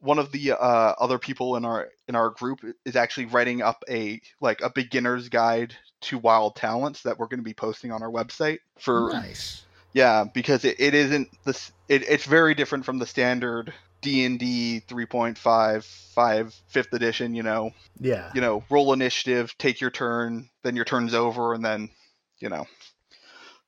one 0.00 0.18
of 0.18 0.32
the 0.32 0.52
uh, 0.52 0.94
other 0.98 1.18
people 1.18 1.56
in 1.56 1.64
our 1.64 1.88
in 2.08 2.16
our 2.16 2.30
group 2.30 2.60
is 2.84 2.96
actually 2.96 3.26
writing 3.26 3.62
up 3.62 3.84
a 3.88 4.20
like 4.40 4.60
a 4.62 4.70
beginner's 4.70 5.28
guide 5.28 5.74
to 6.02 6.18
wild 6.18 6.56
talents 6.56 7.02
that 7.02 7.18
we're 7.18 7.26
going 7.26 7.40
to 7.40 7.44
be 7.44 7.54
posting 7.54 7.92
on 7.92 8.02
our 8.02 8.10
website 8.10 8.58
for 8.78 9.10
Nice. 9.12 9.64
yeah 9.92 10.24
because 10.24 10.64
it, 10.64 10.76
it 10.78 10.94
isn't 10.94 11.28
this 11.44 11.72
it, 11.88 12.08
it's 12.08 12.24
very 12.24 12.54
different 12.54 12.84
from 12.84 12.98
the 12.98 13.06
standard 13.06 13.72
d&d 14.02 14.82
3.5 14.88 15.84
5 16.14 16.54
fifth 16.68 16.92
edition 16.92 17.34
you 17.34 17.42
know 17.42 17.70
Yeah. 18.00 18.30
you 18.34 18.40
know 18.40 18.62
roll 18.70 18.92
initiative 18.92 19.54
take 19.58 19.80
your 19.80 19.90
turn 19.90 20.48
then 20.62 20.76
your 20.76 20.84
turn's 20.84 21.14
over 21.14 21.54
and 21.54 21.64
then 21.64 21.90
you 22.38 22.48
know 22.48 22.66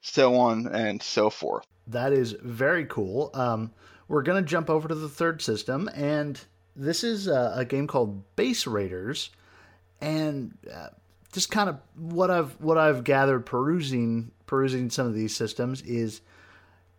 so 0.01 0.37
on 0.37 0.67
and 0.69 1.03
so 1.03 1.29
forth 1.31 1.67
That 1.89 2.13
is 2.13 2.33
very 2.43 2.85
cool. 2.87 3.31
Um, 3.35 3.73
we're 4.07 4.23
going 4.23 4.43
to 4.43 4.49
jump 4.49 4.71
over 4.71 4.89
to 4.89 4.95
the 4.95 5.09
third 5.09 5.43
system, 5.43 5.89
and 5.95 6.41
this 6.77 7.03
is 7.05 7.27
a, 7.27 7.53
a 7.57 7.65
game 7.65 7.87
called 7.87 8.37
Base 8.37 8.67
Raiders, 8.67 9.31
and 10.01 10.57
uh, 10.73 10.89
just 11.33 11.51
kind 11.51 11.69
of 11.69 11.79
what 11.97 12.31
I've 12.31 12.53
what 12.61 12.79
I've 12.79 13.05
gathered 13.05 13.45
perusing 13.45 14.31
perusing 14.47 14.89
some 14.89 15.07
of 15.07 15.15
these 15.15 15.35
systems 15.37 15.83
is 15.83 16.21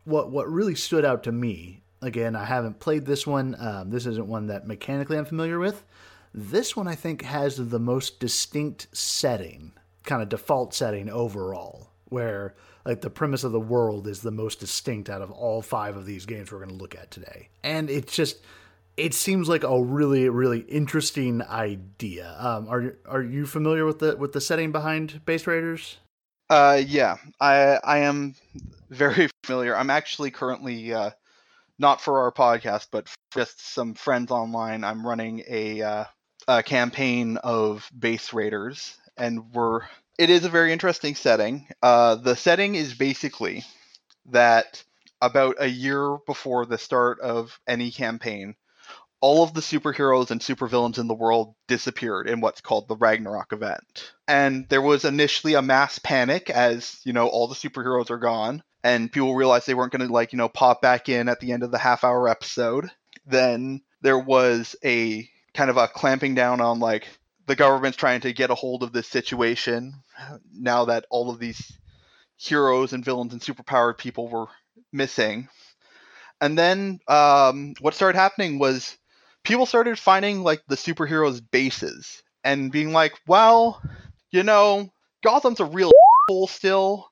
what 0.04 0.30
what 0.30 0.52
really 0.52 0.76
stood 0.76 1.06
out 1.06 1.24
to 1.24 1.32
me. 1.32 1.82
Again, 2.02 2.36
I 2.36 2.46
haven't 2.46 2.80
played 2.80 3.06
this 3.06 3.28
one. 3.28 3.56
Um, 3.60 3.90
this 3.90 4.06
isn't 4.06 4.28
one 4.28 4.48
that 4.48 4.66
mechanically 4.66 5.18
I'm 5.18 5.26
familiar 5.26 5.60
with. 5.60 5.84
This 6.34 6.76
one 6.76 6.88
I 6.88 6.96
think 6.96 7.24
has 7.24 7.58
the 7.58 7.80
most 7.80 8.20
distinct 8.20 8.88
setting, 8.96 9.74
kind 10.04 10.22
of 10.22 10.30
default 10.30 10.74
setting 10.74 11.10
overall, 11.10 11.90
where 12.06 12.56
like 12.86 13.02
the 13.02 13.10
premise 13.10 13.44
of 13.44 13.52
the 13.52 13.60
world 13.60 14.08
is 14.08 14.22
the 14.22 14.32
most 14.32 14.60
distinct 14.60 15.10
out 15.10 15.22
of 15.22 15.32
all 15.32 15.62
five 15.62 15.98
of 15.98 16.06
these 16.06 16.26
games 16.26 16.52
we're 16.52 16.60
going 16.60 16.70
to 16.70 16.76
look 16.76 16.96
at 16.96 17.12
today. 17.12 17.50
And 17.64 17.90
it's 17.90 18.16
just 18.16 18.38
it 18.96 19.14
seems 19.14 19.48
like 19.50 19.64
a 19.64 19.82
really 19.82 20.30
really 20.30 20.60
interesting 20.62 21.42
idea. 21.42 22.36
Um, 22.40 22.68
are 22.68 22.96
are 23.06 23.24
you 23.24 23.46
familiar 23.46 23.86
with 23.86 24.00
the 24.00 24.16
with 24.16 24.34
the 24.34 24.42
setting 24.42 24.72
behind 24.72 25.26
Base 25.26 25.48
Raiders? 25.48 25.98
Uh, 26.50 26.82
yeah, 26.86 27.18
I 27.40 27.80
I 27.84 28.00
am 28.00 28.36
very 28.90 29.30
familiar. 29.44 29.76
I'm 29.76 29.90
actually 29.90 30.32
currently 30.32 30.94
uh, 30.94 31.12
not 31.80 32.02
for 32.02 32.20
our 32.20 32.32
podcast, 32.32 32.88
but 32.92 33.08
just 33.34 33.74
some 33.74 33.94
friends 33.96 34.32
online. 34.32 34.84
I'm 34.84 35.08
running 35.08 35.44
a, 35.48 35.82
uh, 35.82 36.06
a 36.48 36.64
campaign 36.64 37.38
of 37.38 37.90
base 37.98 38.34
raiders, 38.34 38.98
and 39.18 39.54
we're 39.54 39.82
it 40.20 40.30
is 40.30 40.44
a 40.44 40.50
very 40.50 40.74
interesting 40.74 41.16
setting. 41.16 41.66
Uh, 41.82 42.16
the 42.16 42.36
setting 42.36 42.76
is 42.76 42.94
basically 42.94 43.64
that 44.32 44.84
about 45.22 45.56
a 45.60 45.68
year 45.68 46.18
before 46.28 46.66
the 46.66 46.78
start 46.78 47.22
of 47.22 47.58
any 47.66 47.90
campaign, 47.90 48.56
all 49.22 49.44
of 49.44 49.54
the 49.54 49.62
superheroes 49.62 50.32
and 50.32 50.42
supervillains 50.42 50.98
in 50.98 51.08
the 51.08 51.14
world 51.14 51.56
disappeared 51.70 52.28
in 52.30 52.42
what's 52.42 52.60
called 52.62 52.90
the 52.90 52.98
Ragnarok 52.98 53.54
event. 53.54 54.12
And 54.28 54.68
there 54.68 54.82
was 54.82 55.06
initially 55.06 55.54
a 55.54 55.62
mass 55.62 56.00
panic 56.00 56.50
as, 56.50 57.00
you 57.06 57.14
know, 57.14 57.28
all 57.28 57.48
the 57.48 57.56
superheroes 57.56 58.10
are 58.10 58.18
gone 58.18 58.62
and 58.84 59.12
people 59.12 59.36
realized 59.36 59.68
they 59.68 59.74
weren't 59.74 59.92
going 59.92 60.08
to 60.08 60.14
like, 60.14 60.34
you 60.34 60.38
know, 60.38 60.50
pop 60.50 60.82
back 60.82 61.10
in 61.10 61.30
at 61.30 61.40
the 61.40 61.52
end 61.52 61.64
of 61.64 61.72
the 61.72 61.78
half 61.78 62.04
hour 62.04 62.28
episode. 62.28 62.90
Then 63.26 63.82
there 64.02 64.20
was 64.20 64.76
a 64.84 65.30
kind 65.54 65.70
of 65.70 65.78
a 65.78 65.88
clamping 65.88 66.36
down 66.36 66.62
on 66.62 66.80
like 66.80 67.08
the 67.48 67.56
government's 67.56 67.98
trying 67.98 68.22
to 68.22 68.34
get 68.34 68.52
a 68.52 68.56
hold 68.56 68.84
of 68.84 68.94
this 68.94 69.08
situation 69.08 69.94
now 70.54 70.86
that 70.86 71.06
all 71.10 71.30
of 71.30 71.40
these 71.40 71.72
heroes 72.38 72.94
and 72.94 73.04
villains 73.04 73.34
and 73.34 73.42
superpowered 73.42 73.98
people 73.98 74.28
were 74.28 74.46
missing. 74.94 75.50
And 76.42 76.58
then 76.58 77.00
um, 77.08 77.74
what 77.82 77.94
started 77.94 78.18
happening 78.18 78.60
was 78.60 78.98
people 79.44 79.66
started 79.66 80.00
finding 80.00 80.44
like 80.44 80.64
the 80.68 80.76
superheroes' 80.76 81.42
bases 81.52 82.24
and 82.44 82.72
being 82.72 82.94
like, 82.94 83.14
well, 83.28 83.82
you 84.32 84.44
know, 84.44 84.90
Gotham's 85.24 85.60
a 85.60 85.66
real 85.66 85.92
still, 86.48 87.09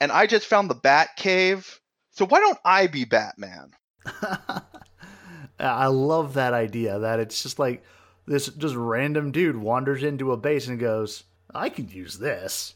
and 0.00 0.12
I 0.12 0.26
just 0.26 0.46
found 0.46 0.70
the 0.70 0.74
Bat 0.74 1.10
Cave, 1.16 1.80
so 2.10 2.26
why 2.26 2.40
don't 2.40 2.58
I 2.64 2.86
be 2.86 3.04
Batman? 3.04 3.72
I 5.60 5.86
love 5.86 6.34
that 6.34 6.54
idea 6.54 6.98
that 7.00 7.20
it's 7.20 7.42
just 7.42 7.58
like 7.58 7.82
this 8.26 8.46
just 8.46 8.76
random 8.76 9.32
dude 9.32 9.56
wanders 9.56 10.02
into 10.02 10.32
a 10.32 10.36
base 10.36 10.68
and 10.68 10.78
goes, 10.78 11.24
I 11.54 11.68
could 11.68 11.92
use 11.92 12.18
this. 12.18 12.74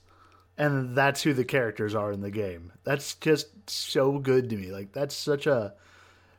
And 0.58 0.96
that's 0.96 1.22
who 1.22 1.32
the 1.32 1.44
characters 1.44 1.94
are 1.94 2.12
in 2.12 2.20
the 2.20 2.30
game. 2.30 2.72
That's 2.84 3.14
just 3.14 3.48
so 3.70 4.18
good 4.18 4.50
to 4.50 4.56
me. 4.56 4.70
Like 4.70 4.92
that's 4.92 5.14
such 5.14 5.46
a 5.46 5.74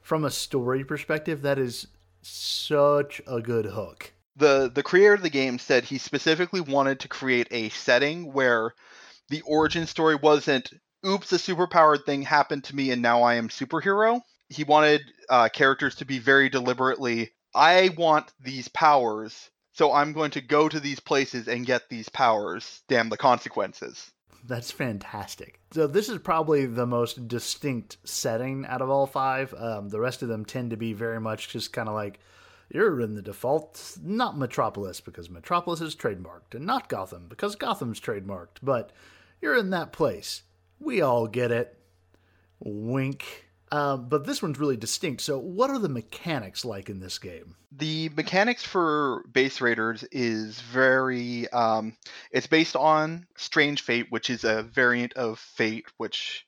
from 0.02 0.26
a 0.26 0.32
story 0.32 0.84
perspective, 0.84 1.42
that 1.42 1.58
is 1.58 1.88
such 2.22 3.22
a 3.26 3.42
good 3.42 3.66
hook. 3.66 4.14
The 4.36 4.72
the 4.74 4.84
creator 4.84 5.14
of 5.14 5.24
the 5.24 5.30
game 5.30 5.60
said 5.60 5.86
he 5.86 5.98
specifically 5.98 6.62
wanted 6.62 7.00
to 7.02 7.08
create 7.08 7.48
a 7.52 7.70
setting 7.70 8.34
where 8.34 8.74
the 9.30 9.42
origin 9.42 9.88
story 9.88 10.16
wasn't 10.16 10.72
oops 11.06 11.32
a 11.34 11.38
superpowered 11.38 12.06
thing 12.06 12.22
happened 12.22 12.64
to 12.64 12.76
me 12.76 12.92
and 12.92 13.02
now 13.02 13.24
I 13.24 13.36
am 13.36 13.50
superhero. 13.50 14.22
He 14.50 14.64
wanted 14.64 15.02
uh, 15.30 15.50
characters 15.50 15.96
to 15.96 16.06
be 16.06 16.20
very 16.20 16.50
deliberately 16.50 17.32
I 17.56 17.90
want 17.98 18.32
these 18.40 18.68
powers, 18.68 19.52
so 19.74 19.94
I'm 19.94 20.14
going 20.14 20.32
to 20.32 20.42
go 20.42 20.68
to 20.68 20.80
these 20.80 21.00
places 21.00 21.48
and 21.48 21.66
get 21.66 21.88
these 21.90 22.10
powers. 22.10 22.82
Damn 22.88 23.10
the 23.10 23.18
consequences. 23.18 24.12
that's 24.46 24.72
fantastic. 24.72 25.60
So 25.72 25.88
this 25.88 26.10
is 26.10 26.18
probably 26.18 26.66
the 26.66 26.88
most 26.88 27.28
distinct 27.28 27.98
setting 28.04 28.66
out 28.66 28.82
of 28.82 28.90
all 28.90 29.06
five. 29.06 29.54
Um, 29.54 29.90
the 29.90 30.00
rest 30.00 30.24
of 30.24 30.30
them 30.30 30.46
tend 30.46 30.72
to 30.72 30.78
be 30.78 30.94
very 30.94 31.20
much 31.22 31.50
just 31.50 31.74
kind 31.74 31.88
of 31.88 31.96
like 31.96 32.20
you're 32.74 33.00
in 33.00 33.14
the 33.16 33.22
default, 33.22 33.98
not 34.02 34.38
Metropolis 34.38 35.00
because 35.00 35.30
Metropolis 35.30 35.80
is 35.80 35.96
trademarked, 35.96 36.56
and 36.56 36.66
not 36.66 36.90
Gotham 36.90 37.28
because 37.30 37.56
Gotham's 37.56 38.02
trademarked. 38.02 38.58
But 38.62 38.92
you're 39.42 39.58
in 39.58 39.70
that 39.70 39.94
place. 39.94 40.44
We 40.80 41.02
all 41.02 41.28
get 41.28 41.52
it. 41.52 41.78
Wink. 42.60 43.48
Uh, 43.72 43.98
but 43.98 44.26
this 44.26 44.42
one's 44.42 44.60
really 44.60 44.78
distinct. 44.78 45.22
So, 45.22 45.40
what 45.40 45.72
are 45.72 45.80
the 45.80 45.90
mechanics 45.90 46.64
like 46.64 46.90
in 46.90 47.00
this 47.00 47.18
game? 47.18 47.56
The 47.72 48.10
mechanics 48.10 48.64
for 48.64 49.24
Base 49.32 49.62
Raiders 49.62 50.04
is 50.12 50.62
very. 50.62 51.50
Um, 51.50 51.98
it's 52.30 52.46
based 52.46 52.76
on 52.76 53.26
Strange 53.36 53.82
Fate, 53.82 54.08
which 54.12 54.30
is 54.30 54.44
a 54.44 54.62
variant 54.62 55.14
of 55.14 55.40
Fate, 55.40 55.88
which 55.98 56.46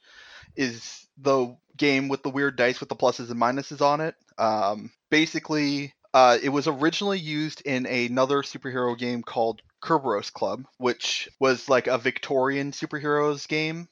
is 0.55 1.07
the 1.17 1.57
game 1.75 2.09
with 2.09 2.21
the 2.21 2.29
weird 2.29 2.57
dice 2.57 2.79
with 2.79 2.89
the 2.89 2.95
pluses 2.95 3.31
and 3.31 3.41
minuses 3.41 3.81
on 3.81 4.01
it. 4.01 4.13
Um, 4.37 4.91
basically, 5.09 5.94
uh, 6.15 6.37
it 6.41 6.47
was 6.47 6.65
originally 6.65 7.19
used 7.19 7.61
in 7.65 7.85
another 7.85 8.41
superhero 8.41 8.97
game 8.97 9.21
called 9.21 9.61
Kerberos 9.83 10.31
Club, 10.31 10.63
which 10.77 11.27
was 11.41 11.67
like 11.67 11.87
a 11.87 11.97
Victorian 11.97 12.71
superheroes 12.71 13.45
game. 13.49 13.89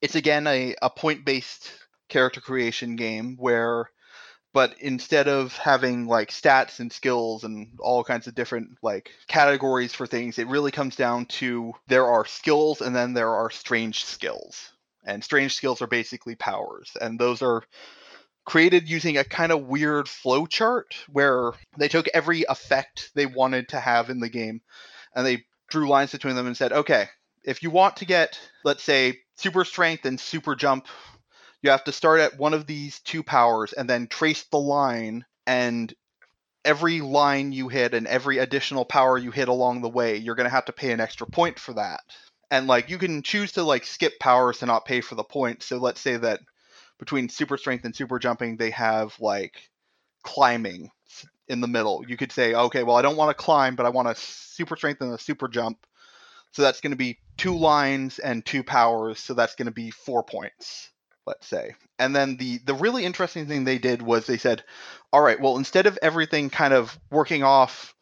It's 0.00 0.14
again 0.14 0.46
a, 0.46 0.76
a 0.80 0.88
point 0.88 1.24
based 1.24 1.72
character 2.08 2.40
creation 2.40 2.94
game 2.94 3.36
where 3.36 3.90
but 4.52 4.76
instead 4.78 5.26
of 5.26 5.56
having 5.56 6.06
like 6.06 6.30
stats 6.30 6.78
and 6.78 6.92
skills 6.92 7.42
and 7.42 7.76
all 7.80 8.04
kinds 8.04 8.28
of 8.28 8.36
different 8.36 8.78
like 8.80 9.10
categories 9.26 9.92
for 9.92 10.06
things 10.06 10.38
it 10.38 10.48
really 10.48 10.72
comes 10.72 10.96
down 10.96 11.24
to 11.26 11.72
there 11.88 12.06
are 12.06 12.24
skills 12.24 12.80
and 12.80 12.94
then 12.94 13.12
there 13.12 13.32
are 13.32 13.50
strange 13.50 14.04
skills 14.04 14.70
and 15.04 15.22
strange 15.22 15.54
skills 15.54 15.82
are 15.82 15.86
basically 15.86 16.34
powers 16.34 16.96
and 17.00 17.18
those 17.18 17.42
are 17.42 17.62
created 18.50 18.90
using 18.90 19.16
a 19.16 19.22
kind 19.22 19.52
of 19.52 19.68
weird 19.68 20.08
flow 20.08 20.44
chart 20.44 20.96
where 21.08 21.52
they 21.78 21.86
took 21.86 22.08
every 22.08 22.42
effect 22.48 23.08
they 23.14 23.24
wanted 23.24 23.68
to 23.68 23.78
have 23.78 24.10
in 24.10 24.18
the 24.18 24.28
game 24.28 24.60
and 25.14 25.24
they 25.24 25.44
drew 25.68 25.88
lines 25.88 26.10
between 26.10 26.34
them 26.34 26.48
and 26.48 26.56
said, 26.56 26.72
okay, 26.72 27.06
if 27.44 27.62
you 27.62 27.70
want 27.70 27.98
to 27.98 28.04
get, 28.04 28.40
let's 28.64 28.82
say, 28.82 29.16
super 29.36 29.64
strength 29.64 30.04
and 30.04 30.18
super 30.18 30.56
jump, 30.56 30.88
you 31.62 31.70
have 31.70 31.84
to 31.84 31.92
start 31.92 32.18
at 32.18 32.40
one 32.40 32.52
of 32.52 32.66
these 32.66 32.98
two 32.98 33.22
powers 33.22 33.72
and 33.72 33.88
then 33.88 34.08
trace 34.08 34.42
the 34.50 34.58
line 34.58 35.24
and 35.46 35.94
every 36.64 37.00
line 37.02 37.52
you 37.52 37.68
hit 37.68 37.94
and 37.94 38.08
every 38.08 38.38
additional 38.38 38.84
power 38.84 39.16
you 39.16 39.30
hit 39.30 39.46
along 39.46 39.80
the 39.80 39.88
way, 39.88 40.16
you're 40.16 40.34
going 40.34 40.48
to 40.48 40.50
have 40.50 40.64
to 40.64 40.72
pay 40.72 40.90
an 40.90 40.98
extra 40.98 41.28
point 41.28 41.56
for 41.56 41.74
that. 41.74 42.00
And 42.50 42.66
like 42.66 42.90
you 42.90 42.98
can 42.98 43.22
choose 43.22 43.52
to 43.52 43.62
like 43.62 43.84
skip 43.84 44.18
powers 44.18 44.58
to 44.58 44.66
not 44.66 44.86
pay 44.86 45.02
for 45.02 45.14
the 45.14 45.22
point. 45.22 45.62
So 45.62 45.78
let's 45.78 46.00
say 46.00 46.16
that 46.16 46.40
between 47.00 47.28
super 47.28 47.56
strength 47.56 47.84
and 47.84 47.96
super 47.96 48.20
jumping, 48.20 48.56
they 48.56 48.70
have 48.70 49.16
like 49.18 49.54
climbing 50.22 50.90
in 51.48 51.60
the 51.60 51.66
middle. 51.66 52.04
You 52.06 52.16
could 52.16 52.30
say, 52.30 52.54
okay, 52.54 52.84
well, 52.84 52.96
I 52.96 53.02
don't 53.02 53.16
want 53.16 53.36
to 53.36 53.42
climb, 53.42 53.74
but 53.74 53.86
I 53.86 53.88
want 53.88 54.08
a 54.08 54.14
super 54.14 54.76
strength 54.76 55.00
and 55.00 55.12
a 55.12 55.18
super 55.18 55.48
jump. 55.48 55.84
So 56.52 56.62
that's 56.62 56.80
going 56.80 56.92
to 56.92 56.96
be 56.96 57.18
two 57.36 57.56
lines 57.56 58.18
and 58.18 58.44
two 58.44 58.62
powers. 58.62 59.18
So 59.18 59.34
that's 59.34 59.56
going 59.56 59.66
to 59.66 59.72
be 59.72 59.90
four 59.90 60.22
points, 60.22 60.90
let's 61.26 61.46
say. 61.46 61.74
And 61.98 62.14
then 62.14 62.36
the 62.36 62.60
the 62.64 62.74
really 62.74 63.04
interesting 63.04 63.46
thing 63.46 63.64
they 63.64 63.78
did 63.78 64.02
was 64.02 64.26
they 64.26 64.38
said, 64.38 64.62
all 65.12 65.22
right, 65.22 65.40
well, 65.40 65.56
instead 65.56 65.86
of 65.86 65.98
everything 66.02 66.50
kind 66.50 66.74
of 66.74 66.96
working 67.10 67.42
off 67.42 67.94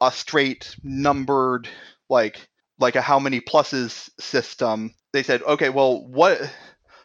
a 0.00 0.12
straight 0.12 0.76
numbered 0.82 1.68
like 2.08 2.48
like 2.78 2.96
a 2.96 3.02
how 3.02 3.18
many 3.18 3.40
pluses 3.40 4.10
system, 4.20 4.94
they 5.12 5.22
said, 5.22 5.42
okay, 5.42 5.70
well, 5.70 6.06
what 6.06 6.40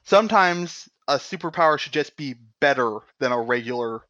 sometimes 0.03 0.89
a 1.09 1.17
superpower 1.17 1.77
should 1.79 1.91
just 1.91 2.15
be 2.15 2.35
better 2.59 2.99
than 3.19 3.31
a 3.31 3.41
regular 3.41 4.01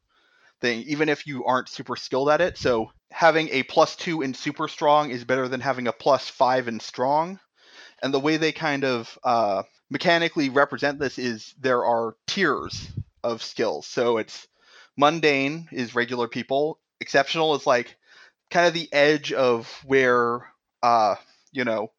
thing, 0.60 0.84
even 0.86 1.08
if 1.08 1.26
you 1.26 1.44
aren't 1.46 1.68
super 1.68 1.96
skilled 1.96 2.28
at 2.28 2.42
it. 2.42 2.58
So 2.58 2.90
having 3.10 3.48
a 3.48 3.62
plus 3.64 3.96
two 3.96 4.22
in 4.22 4.34
super 4.34 4.68
strong 4.68 5.10
is 5.10 5.24
better 5.24 5.48
than 5.48 5.60
having 5.60 5.88
a 5.88 5.92
plus 5.92 6.28
five 6.28 6.68
in 6.68 6.78
strong. 6.78 7.40
And 8.02 8.12
the 8.12 8.20
way 8.20 8.36
they 8.36 8.52
kind 8.52 8.84
of 8.84 9.18
uh, 9.24 9.62
mechanically 9.90 10.50
represent 10.50 10.98
this 10.98 11.18
is 11.18 11.54
there 11.58 11.84
are 11.84 12.14
tiers 12.26 12.88
of 13.24 13.42
skills. 13.42 13.86
So 13.86 14.18
it's 14.18 14.46
mundane 14.96 15.68
is 15.72 15.94
regular 15.94 16.28
people, 16.28 16.78
exceptional 17.00 17.54
is 17.54 17.66
like 17.66 17.96
kind 18.50 18.66
of 18.66 18.74
the 18.74 18.92
edge 18.92 19.32
of 19.32 19.66
where 19.86 20.46
uh, 20.82 21.14
you 21.52 21.64
know 21.64 21.90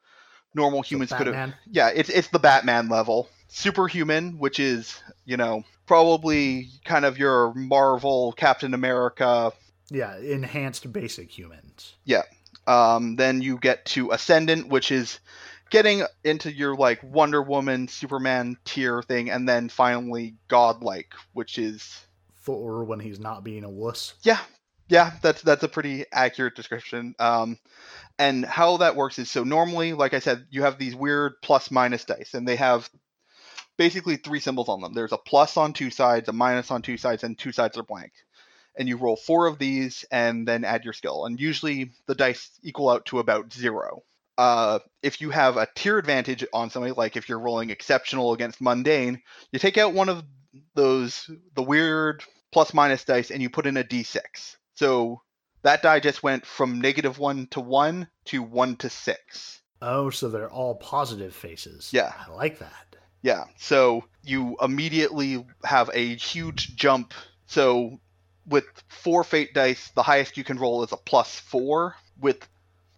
normal 0.53 0.81
humans 0.81 1.11
could 1.11 1.27
have. 1.27 1.53
Yeah, 1.69 1.89
it's 1.93 2.09
it's 2.09 2.27
the 2.29 2.39
Batman 2.39 2.87
level 2.89 3.29
superhuman, 3.51 4.39
which 4.39 4.59
is, 4.59 5.01
you 5.25 5.37
know, 5.37 5.63
probably 5.85 6.69
kind 6.85 7.05
of 7.05 7.19
your 7.19 7.53
Marvel 7.53 8.31
Captain 8.33 8.73
America. 8.73 9.51
Yeah, 9.89 10.17
enhanced 10.17 10.91
basic 10.91 11.37
humans. 11.37 11.95
Yeah. 12.05 12.23
Um, 12.65 13.17
then 13.17 13.41
you 13.41 13.57
get 13.57 13.85
to 13.87 14.11
Ascendant, 14.11 14.69
which 14.69 14.91
is 14.91 15.19
getting 15.69 16.03
into 16.23 16.51
your 16.51 16.75
like 16.75 17.03
Wonder 17.03 17.41
Woman, 17.41 17.87
Superman 17.87 18.55
tier 18.63 19.03
thing, 19.03 19.29
and 19.29 19.47
then 19.47 19.67
finally 19.67 20.35
Godlike, 20.47 21.13
which 21.33 21.57
is 21.57 22.05
Thor 22.43 22.83
when 22.85 22.99
he's 22.99 23.19
not 23.19 23.43
being 23.43 23.63
a 23.63 23.69
wuss. 23.69 24.13
Yeah, 24.23 24.39
yeah, 24.87 25.13
that's 25.21 25.41
that's 25.41 25.63
a 25.63 25.67
pretty 25.67 26.05
accurate 26.11 26.55
description. 26.55 27.15
Um, 27.19 27.57
and 28.17 28.45
how 28.45 28.77
that 28.77 28.95
works 28.95 29.19
is 29.19 29.31
so 29.31 29.43
normally, 29.43 29.93
like 29.93 30.13
I 30.13 30.19
said, 30.19 30.45
you 30.51 30.61
have 30.61 30.77
these 30.77 30.95
weird 30.95 31.41
plus 31.41 31.71
minus 31.71 32.05
dice, 32.05 32.33
and 32.33 32.47
they 32.47 32.57
have 32.57 32.89
basically 33.81 34.15
three 34.15 34.39
symbols 34.39 34.69
on 34.69 34.79
them. 34.79 34.93
There's 34.93 35.11
a 35.11 35.17
plus 35.17 35.57
on 35.57 35.73
two 35.73 35.89
sides, 35.89 36.29
a 36.29 36.33
minus 36.33 36.69
on 36.69 36.83
two 36.83 36.97
sides, 36.97 37.23
and 37.23 37.35
two 37.35 37.51
sides 37.51 37.79
are 37.79 37.83
blank. 37.83 38.11
And 38.77 38.87
you 38.87 38.95
roll 38.95 39.15
four 39.15 39.47
of 39.47 39.57
these 39.57 40.05
and 40.11 40.47
then 40.47 40.63
add 40.63 40.83
your 40.83 40.93
skill. 40.93 41.25
And 41.25 41.39
usually 41.39 41.89
the 42.05 42.13
dice 42.13 42.51
equal 42.61 42.91
out 42.91 43.07
to 43.07 43.17
about 43.17 43.51
zero. 43.51 44.03
Uh, 44.37 44.77
if 45.01 45.19
you 45.19 45.31
have 45.31 45.57
a 45.57 45.67
tier 45.73 45.97
advantage 45.97 46.45
on 46.53 46.69
somebody, 46.69 46.93
like 46.93 47.17
if 47.17 47.27
you're 47.27 47.39
rolling 47.39 47.71
exceptional 47.71 48.33
against 48.33 48.61
mundane, 48.61 49.19
you 49.51 49.57
take 49.57 49.79
out 49.79 49.95
one 49.95 50.09
of 50.09 50.21
those, 50.75 51.27
the 51.55 51.63
weird 51.63 52.23
plus 52.51 52.75
minus 52.75 53.03
dice, 53.03 53.31
and 53.31 53.41
you 53.41 53.49
put 53.49 53.65
in 53.65 53.77
a 53.77 53.83
d6. 53.83 54.57
So 54.75 55.23
that 55.63 55.81
die 55.81 56.01
just 56.01 56.21
went 56.21 56.45
from 56.45 56.81
negative 56.81 57.17
one 57.17 57.47
to 57.47 57.59
one 57.59 58.09
to 58.25 58.43
one 58.43 58.75
to 58.75 58.91
six. 58.91 59.59
Oh, 59.81 60.11
so 60.11 60.29
they're 60.29 60.51
all 60.51 60.75
positive 60.75 61.33
faces. 61.33 61.89
Yeah. 61.91 62.13
I 62.27 62.31
like 62.31 62.59
that. 62.59 62.90
Yeah. 63.21 63.45
So 63.57 64.03
you 64.23 64.57
immediately 64.61 65.45
have 65.63 65.89
a 65.93 66.15
huge 66.15 66.75
jump. 66.75 67.13
So 67.47 67.99
with 68.47 68.65
four 68.87 69.23
fate 69.23 69.53
dice, 69.53 69.91
the 69.95 70.03
highest 70.03 70.37
you 70.37 70.43
can 70.43 70.57
roll 70.57 70.83
is 70.83 70.91
a 70.91 70.97
plus 70.97 71.39
four. 71.39 71.95
With 72.19 72.47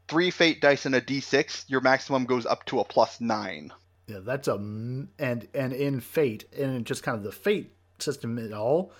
three 0.08 0.32
fate 0.32 0.62
dice 0.62 0.86
and 0.86 0.96
a 0.96 1.02
d6, 1.02 1.66
your 1.68 1.82
maximum 1.82 2.26
goes 2.26 2.46
up 2.46 2.66
to 2.66 2.80
a 2.80 2.84
plus 2.84 3.22
nine. 3.22 3.72
Yeah, 4.08 4.20
that's 4.22 4.48
a 4.48 4.56
and 4.56 5.10
and 5.20 5.74
in 5.74 6.02
fate 6.02 6.46
and 6.58 6.86
just 6.86 7.04
kind 7.04 7.18
of 7.18 7.24
the 7.24 7.32
fate 7.32 7.74
system 8.00 8.38
at 8.38 8.52
all, 8.52 8.92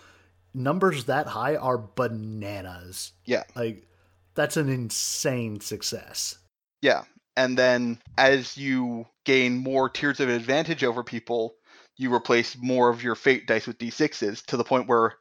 numbers 0.54 1.06
that 1.06 1.28
high 1.28 1.56
are 1.56 1.78
bananas. 1.78 3.12
Yeah, 3.26 3.44
like 3.56 3.86
that's 4.34 4.56
an 4.56 4.70
insane 4.70 5.60
success. 5.60 6.38
Yeah, 6.82 7.04
and 7.36 7.58
then 7.58 8.00
as 8.18 8.58
you 8.58 9.08
gain 9.26 9.58
more 9.58 9.90
tiers 9.90 10.20
of 10.20 10.30
advantage 10.30 10.84
over 10.84 11.04
people, 11.04 11.56
you 11.98 12.14
replace 12.14 12.58
more 12.58 12.90
of 12.90 13.04
your 13.04 13.16
fate 13.16 13.48
dice 13.48 13.68
with 13.68 13.78
d6s 13.78 14.46
to 14.46 14.58
the 14.58 14.64
point 14.64 14.88
where 14.88 15.14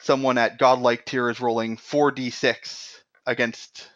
someone 0.00 0.38
at 0.38 0.58
godlike 0.58 1.04
tier 1.04 1.30
is 1.30 1.40
rolling 1.40 1.76
4d6 1.76 2.96
against 3.26 3.88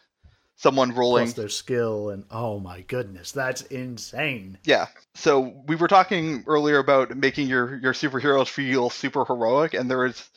someone 0.55 0.93
rolling 0.93 1.25
Plus 1.25 1.35
their 1.35 1.49
skill 1.49 2.09
and 2.09 2.25
oh 2.31 2.59
my 2.59 2.81
goodness 2.81 3.31
that's 3.31 3.61
insane. 3.63 4.57
Yeah 4.63 4.87
so 5.15 5.63
we 5.67 5.75
were 5.75 5.87
talking 5.87 6.43
earlier 6.47 6.79
about 6.79 7.15
making 7.15 7.47
your 7.47 7.77
your 7.77 7.93
superheroes 7.93 8.47
feel 8.47 8.89
super 8.89 9.25
heroic 9.25 9.73
and 9.73 9.89
there 9.89 10.05
is 10.05 10.29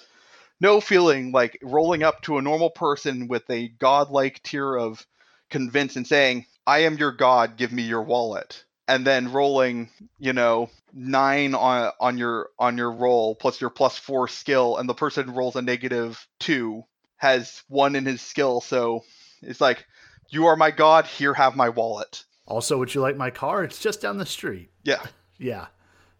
no 0.61 0.81
feeling 0.81 1.33
like 1.33 1.59
rolling 1.63 2.03
up 2.03 2.23
to 2.23 2.39
a 2.39 2.43
normal 2.43 2.71
person 2.71 3.29
with 3.29 3.49
a 3.51 3.69
godlike 3.69 4.43
tier 4.43 4.77
of 4.77 5.05
convince 5.51 5.97
and 5.97 6.07
saying 6.07 6.47
i 6.67 6.81
am 6.81 6.97
your 6.97 7.13
god 7.13 7.57
give 7.57 7.73
me 7.73 7.83
your 7.83 8.03
wallet 8.03 8.65
and 8.93 9.07
then 9.07 9.33
rolling, 9.33 9.89
you 10.19 10.35
know, 10.35 10.69
nine 10.93 11.55
on 11.55 11.93
on 11.99 12.19
your 12.19 12.51
on 12.59 12.77
your 12.77 12.93
roll 12.93 13.35
plus 13.35 13.59
your 13.59 13.71
plus 13.71 13.97
four 13.97 14.29
skill, 14.29 14.77
and 14.77 14.87
the 14.87 14.95
person 14.95 15.33
rolls 15.33 15.57
a 15.57 15.63
negative 15.63 16.27
two, 16.39 16.85
has 17.17 17.63
one 17.69 17.97
in 17.97 18.05
his 18.05 18.21
skill, 18.21 18.61
so 18.61 19.03
it's 19.41 19.63
like, 19.63 19.87
you 20.29 20.45
are 20.45 20.57
my 20.57 20.71
god. 20.71 21.07
Here, 21.07 21.33
have 21.33 21.57
my 21.57 21.71
wallet. 21.71 22.25
Also, 22.47 22.77
would 22.79 22.95
you 22.95 23.01
like 23.01 23.17
my 23.17 23.31
car? 23.31 23.65
It's 23.65 23.79
just 23.79 24.03
down 24.03 24.19
the 24.19 24.27
street. 24.27 24.69
Yeah, 24.83 25.03
yeah, 25.39 25.69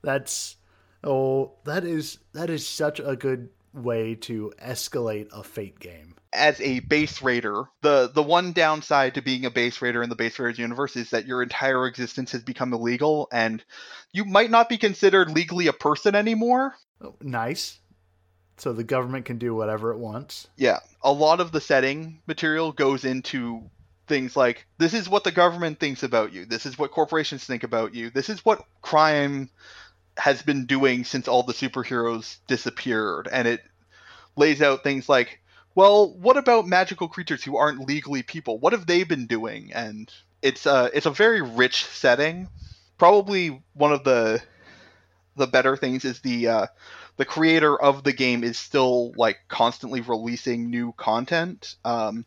that's 0.01 0.57
oh, 1.05 1.53
that 1.65 1.85
is 1.85 2.21
that 2.33 2.49
is 2.49 2.67
such 2.67 3.01
a 3.01 3.17
good 3.17 3.51
way 3.75 4.15
to 4.15 4.51
escalate 4.63 5.29
a 5.31 5.43
Fate 5.43 5.79
game. 5.79 6.15
As 6.33 6.61
a 6.61 6.81
base 6.81 7.21
raider, 7.21 7.65
the 7.83 8.11
the 8.13 8.23
one 8.23 8.53
downside 8.53 9.15
to 9.15 9.23
being 9.23 9.45
a 9.45 9.51
base 9.51 9.83
raider 9.83 10.03
in 10.03 10.09
the 10.09 10.17
base 10.17 10.39
raiders 10.39 10.59
universe 10.59 10.97
is 10.97 11.11
that 11.11 11.27
your 11.27 11.43
entire 11.43 11.87
existence 11.87 12.33
has 12.33 12.43
become 12.43 12.73
illegal, 12.73 13.29
and 13.31 13.63
you 14.13 14.25
might 14.25 14.51
not 14.51 14.69
be 14.69 14.79
considered 14.79 15.31
legally 15.31 15.67
a 15.67 15.73
person 15.73 16.15
anymore. 16.15 16.75
Oh, 17.03 17.15
nice. 17.21 17.79
So 18.57 18.73
the 18.73 18.85
government 18.85 19.25
can 19.25 19.39
do 19.39 19.55
whatever 19.55 19.93
it 19.93 19.99
wants. 19.99 20.49
Yeah, 20.57 20.79
a 21.03 21.13
lot 21.13 21.41
of 21.41 21.53
the 21.53 21.61
setting 21.61 22.21
material 22.27 22.73
goes 22.73 23.05
into 23.05 23.69
things 24.07 24.37
like 24.37 24.67
this 24.79 24.95
is 24.95 25.09
what 25.09 25.25
the 25.25 25.33
government 25.33 25.81
thinks 25.81 26.03
about 26.03 26.33
you. 26.33 26.45
This 26.45 26.67
is 26.67 26.79
what 26.79 26.91
corporations 26.91 27.45
think 27.45 27.63
about 27.63 27.95
you. 27.95 28.11
This 28.11 28.29
is 28.29 28.45
what 28.45 28.65
crime 28.81 29.51
has 30.17 30.43
been 30.43 30.67
doing 30.67 31.05
since 31.05 31.29
all 31.29 31.43
the 31.43 31.55
superheroes 31.55 32.39
disappeared 32.47 33.29
and 33.33 33.49
it 33.49 33.63
lays 34.37 34.61
out 34.61 34.85
things 34.85 35.09
like 35.09 35.41
well, 35.75 36.13
what 36.13 36.37
about 36.37 36.67
magical 36.67 37.09
creatures 37.09 37.43
who 37.43 37.57
aren't 37.57 37.87
legally 37.87 38.23
people? 38.23 38.59
What 38.59 38.73
have 38.73 38.87
they 38.87 39.05
been 39.05 39.27
doing? 39.27 39.73
And 39.73 40.13
it's 40.43 40.67
a 40.67 40.91
it's 40.93 41.07
a 41.07 41.11
very 41.11 41.41
rich 41.41 41.87
setting. 41.87 42.49
Probably 42.99 43.63
one 43.75 43.93
of 43.93 44.05
the 44.05 44.43
the 45.37 45.47
better 45.47 45.77
things 45.77 46.05
is 46.05 46.21
the 46.21 46.49
uh, 46.49 46.67
the 47.17 47.25
creator 47.25 47.81
of 47.81 48.05
the 48.05 48.13
game 48.13 48.45
is 48.45 48.59
still 48.59 49.13
like 49.17 49.39
constantly 49.49 50.01
releasing 50.01 50.71
new 50.71 50.93
content. 50.97 51.77
Um, 51.85 52.25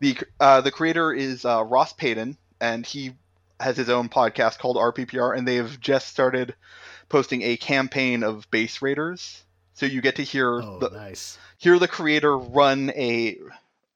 the 0.00 0.18
uh, 0.40 0.60
the 0.60 0.70
creator 0.70 1.12
is 1.12 1.44
uh, 1.44 1.64
Ross 1.64 1.92
Payton, 1.92 2.36
and 2.60 2.84
he 2.84 3.12
has 3.60 3.76
his 3.76 3.88
own 3.88 4.08
podcast 4.08 4.58
called 4.58 4.76
RPPR, 4.76 5.36
and 5.36 5.46
they 5.46 5.56
have 5.56 5.80
just 5.80 6.08
started 6.08 6.54
posting 7.08 7.42
a 7.42 7.56
campaign 7.56 8.22
of 8.22 8.50
base 8.50 8.82
raiders. 8.82 9.42
So 9.78 9.86
you 9.86 10.00
get 10.00 10.16
to 10.16 10.24
hear 10.24 10.60
Oh, 10.60 10.80
the 10.80 10.90
nice. 10.90 11.38
hear 11.58 11.78
the 11.78 11.86
creator 11.86 12.36
run 12.36 12.90
a 12.90 13.38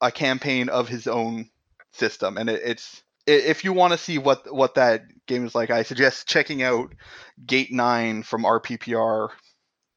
a 0.00 0.12
campaign 0.12 0.68
of 0.68 0.88
his 0.88 1.08
own 1.08 1.50
system, 1.90 2.38
and 2.38 2.48
it, 2.48 2.62
it's 2.64 3.02
if 3.26 3.64
you 3.64 3.72
want 3.72 3.92
to 3.92 3.98
see 3.98 4.16
what 4.18 4.52
what 4.54 4.76
that 4.76 5.02
game 5.26 5.44
is 5.44 5.56
like, 5.56 5.70
I 5.70 5.82
suggest 5.82 6.28
checking 6.28 6.62
out 6.62 6.94
Gate 7.44 7.72
Nine 7.72 8.22
from 8.22 8.44
RPPR. 8.44 9.30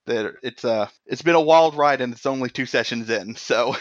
That 0.08 0.36
it's 0.42 0.66
uh 0.66 0.88
it's 1.06 1.22
been 1.22 1.36
a 1.36 1.42
wild 1.42 1.76
ride, 1.76 2.02
and 2.02 2.14
it's 2.14 2.26
only 2.26 2.50
two 2.50 2.66
sessions 2.66 3.10
in, 3.12 3.36
so. 3.38 3.76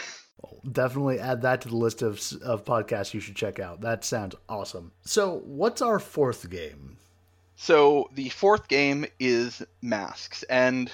Definitely 0.71 1.19
add 1.19 1.41
that 1.41 1.61
to 1.61 1.69
the 1.69 1.75
list 1.75 2.03
of 2.03 2.21
of 2.43 2.65
podcasts 2.65 3.15
you 3.15 3.19
should 3.19 3.35
check 3.35 3.59
out. 3.59 3.81
That 3.81 4.05
sounds 4.05 4.35
awesome. 4.47 4.91
So, 5.01 5.41
what's 5.43 5.81
our 5.81 5.97
fourth 5.97 6.47
game? 6.51 6.97
So 7.55 8.09
the 8.13 8.29
fourth 8.29 8.67
game 8.67 9.05
is 9.19 9.63
masks, 9.81 10.43
and 10.43 10.91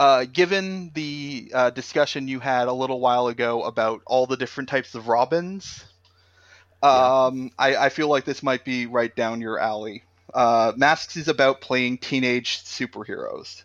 uh, 0.00 0.24
given 0.24 0.90
the 0.94 1.52
uh, 1.52 1.68
discussion 1.68 2.26
you 2.26 2.40
had 2.40 2.68
a 2.68 2.72
little 2.72 3.00
while 3.00 3.26
ago 3.26 3.64
about 3.64 4.00
all 4.06 4.26
the 4.26 4.38
different 4.38 4.70
types 4.70 4.94
of 4.94 5.08
robins, 5.08 5.84
um, 6.82 7.50
I, 7.58 7.76
I 7.76 7.88
feel 7.90 8.08
like 8.08 8.24
this 8.24 8.42
might 8.42 8.64
be 8.64 8.86
right 8.86 9.14
down 9.14 9.42
your 9.42 9.58
alley. 9.58 10.04
Uh, 10.32 10.72
masks 10.74 11.18
is 11.18 11.28
about 11.28 11.60
playing 11.60 11.98
teenage 11.98 12.64
superheroes. 12.64 13.62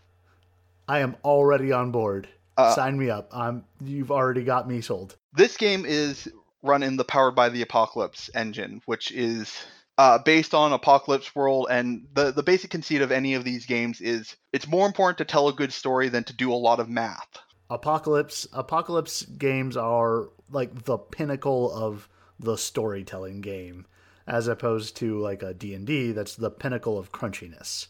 I 0.89 0.99
am 0.99 1.15
already 1.23 1.71
on 1.71 1.91
board. 1.91 2.27
Uh, 2.57 2.75
Sign 2.75 2.97
me 2.97 3.09
up. 3.09 3.29
I'm. 3.31 3.63
You've 3.79 4.11
already 4.11 4.43
got 4.43 4.67
me 4.67 4.81
sold. 4.81 5.15
This 5.31 5.55
game 5.55 5.85
is 5.85 6.27
run 6.61 6.83
in 6.83 6.97
the 6.97 7.05
Powered 7.05 7.35
by 7.35 7.47
the 7.47 7.61
Apocalypse 7.61 8.29
engine, 8.35 8.81
which 8.85 9.09
is 9.13 9.57
uh, 9.97 10.17
based 10.19 10.53
on 10.53 10.73
Apocalypse 10.73 11.36
World. 11.36 11.67
And 11.69 12.08
the, 12.13 12.31
the 12.31 12.43
basic 12.43 12.69
conceit 12.71 13.01
of 13.01 13.12
any 13.12 13.34
of 13.34 13.43
these 13.43 13.65
games 13.65 14.01
is 14.01 14.36
it's 14.53 14.67
more 14.67 14.86
important 14.88 15.17
to 15.19 15.25
tell 15.25 15.47
a 15.47 15.53
good 15.53 15.71
story 15.73 16.10
than 16.10 16.23
to 16.25 16.34
do 16.34 16.51
a 16.51 16.55
lot 16.55 16.79
of 16.79 16.89
math. 16.89 17.27
Apocalypse. 17.69 18.47
Apocalypse 18.53 19.23
games 19.23 19.75
are 19.77 20.29
like 20.51 20.84
the 20.84 20.97
pinnacle 20.97 21.71
of 21.73 22.08
the 22.39 22.58
storytelling 22.58 23.41
game, 23.41 23.86
as 24.27 24.47
opposed 24.47 24.95
to 24.97 25.19
like 25.19 25.41
a 25.41 25.53
D 25.53 25.73
and 25.73 25.88
D. 25.88 26.12
That's 26.12 26.36
the 26.36 26.51
pinnacle 26.51 26.97
of 26.97 27.12
crunchiness 27.12 27.88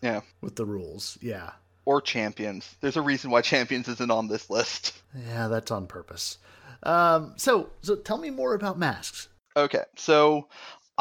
Yeah. 0.00 0.20
with 0.40 0.56
the 0.56 0.64
rules. 0.64 1.18
Yeah. 1.20 1.50
Or 1.84 2.00
Champions. 2.00 2.76
There's 2.80 2.96
a 2.96 3.02
reason 3.02 3.30
why 3.30 3.40
Champions 3.42 3.88
isn't 3.88 4.10
on 4.10 4.28
this 4.28 4.48
list. 4.48 4.94
Yeah, 5.28 5.48
that's 5.48 5.70
on 5.70 5.86
purpose. 5.86 6.38
Um, 6.84 7.34
so, 7.36 7.70
so 7.82 7.96
tell 7.96 8.18
me 8.18 8.30
more 8.30 8.54
about 8.54 8.78
masks. 8.78 9.28
Okay, 9.56 9.84
so 9.96 10.48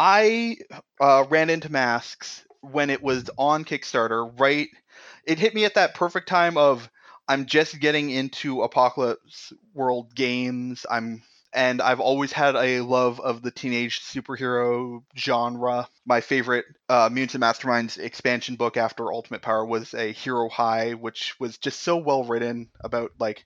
I 0.04 0.58
uh, 1.00 1.26
ran 1.30 1.52
into 1.52 1.72
Masks 1.72 2.44
when 2.62 2.90
it 2.90 3.04
was 3.04 3.30
on 3.38 3.66
Kickstarter. 3.66 4.28
Right, 4.40 4.68
it 5.26 5.38
hit 5.38 5.54
me 5.54 5.64
at 5.66 5.76
that 5.76 5.94
perfect 5.94 6.28
time 6.28 6.58
of 6.58 6.90
I'm 7.28 7.46
just 7.46 7.80
getting 7.80 8.10
into 8.10 8.64
Apocalypse 8.64 9.54
World 9.76 10.16
games. 10.16 10.88
I'm 10.90 11.22
and 11.54 11.84
I've 11.84 12.00
always 12.00 12.32
had 12.32 12.56
a 12.56 12.82
love 12.82 13.20
of 13.20 13.44
the 13.44 13.52
teenage 13.52 14.00
superhero 14.00 15.04
genre. 15.16 15.88
My 16.04 16.22
favorite 16.22 16.66
uh, 16.90 17.12
and 17.14 17.16
Masterminds 17.16 18.00
expansion 18.00 18.56
book 18.56 18.78
after 18.78 19.14
Ultimate 19.14 19.44
Power 19.44 19.68
was 19.68 19.94
a 19.94 20.14
Hero 20.14 20.50
High, 20.50 20.94
which 20.94 21.40
was 21.40 21.60
just 21.60 21.82
so 21.82 21.98
well 21.98 22.24
written 22.24 22.72
about 22.80 23.12
like 23.20 23.46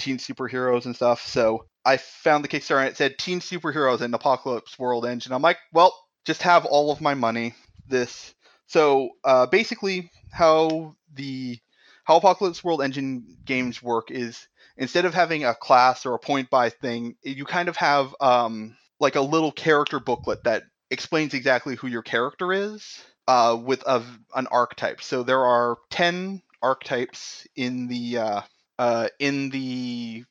teen 0.00 0.18
superheroes 0.18 0.84
and 0.84 0.96
stuff. 0.96 1.24
So 1.28 1.66
I 1.84 1.96
found 1.96 2.44
the 2.44 2.48
Kickstarter 2.48 2.80
and 2.80 2.88
it 2.88 2.96
said 2.96 3.18
Teen 3.18 3.40
Superheroes 3.40 4.00
and 4.00 4.14
Apocalypse 4.14 4.78
World 4.78 5.04
Engine. 5.04 5.32
I'm 5.32 5.42
like, 5.42 5.58
well, 5.72 5.94
just 6.24 6.42
have 6.42 6.64
all 6.64 6.92
of 6.92 7.00
my 7.00 7.14
money. 7.14 7.54
This 7.88 8.34
so 8.66 9.10
uh, 9.24 9.46
basically 9.46 10.10
how 10.30 10.96
the 11.12 11.58
how 12.04 12.16
Apocalypse 12.16 12.64
World 12.64 12.82
Engine 12.82 13.36
games 13.44 13.82
work 13.82 14.10
is 14.10 14.46
instead 14.76 15.04
of 15.04 15.14
having 15.14 15.44
a 15.44 15.54
class 15.54 16.06
or 16.06 16.14
a 16.14 16.18
point 16.18 16.50
by 16.50 16.70
thing, 16.70 17.16
you 17.22 17.44
kind 17.44 17.68
of 17.68 17.76
have 17.76 18.14
um, 18.20 18.76
like 19.00 19.16
a 19.16 19.20
little 19.20 19.52
character 19.52 20.00
booklet 20.00 20.44
that 20.44 20.62
explains 20.90 21.34
exactly 21.34 21.74
who 21.76 21.86
your 21.86 22.02
character 22.02 22.52
is 22.52 23.02
uh, 23.28 23.58
with 23.60 23.82
a, 23.86 24.02
an 24.34 24.46
archetype. 24.48 25.02
So 25.02 25.22
there 25.22 25.44
are 25.44 25.78
ten 25.90 26.42
archetypes 26.62 27.46
in 27.56 27.88
the 27.88 28.18
uh, 28.18 28.40
uh, 28.78 29.08
in 29.18 29.50
the 29.50 30.24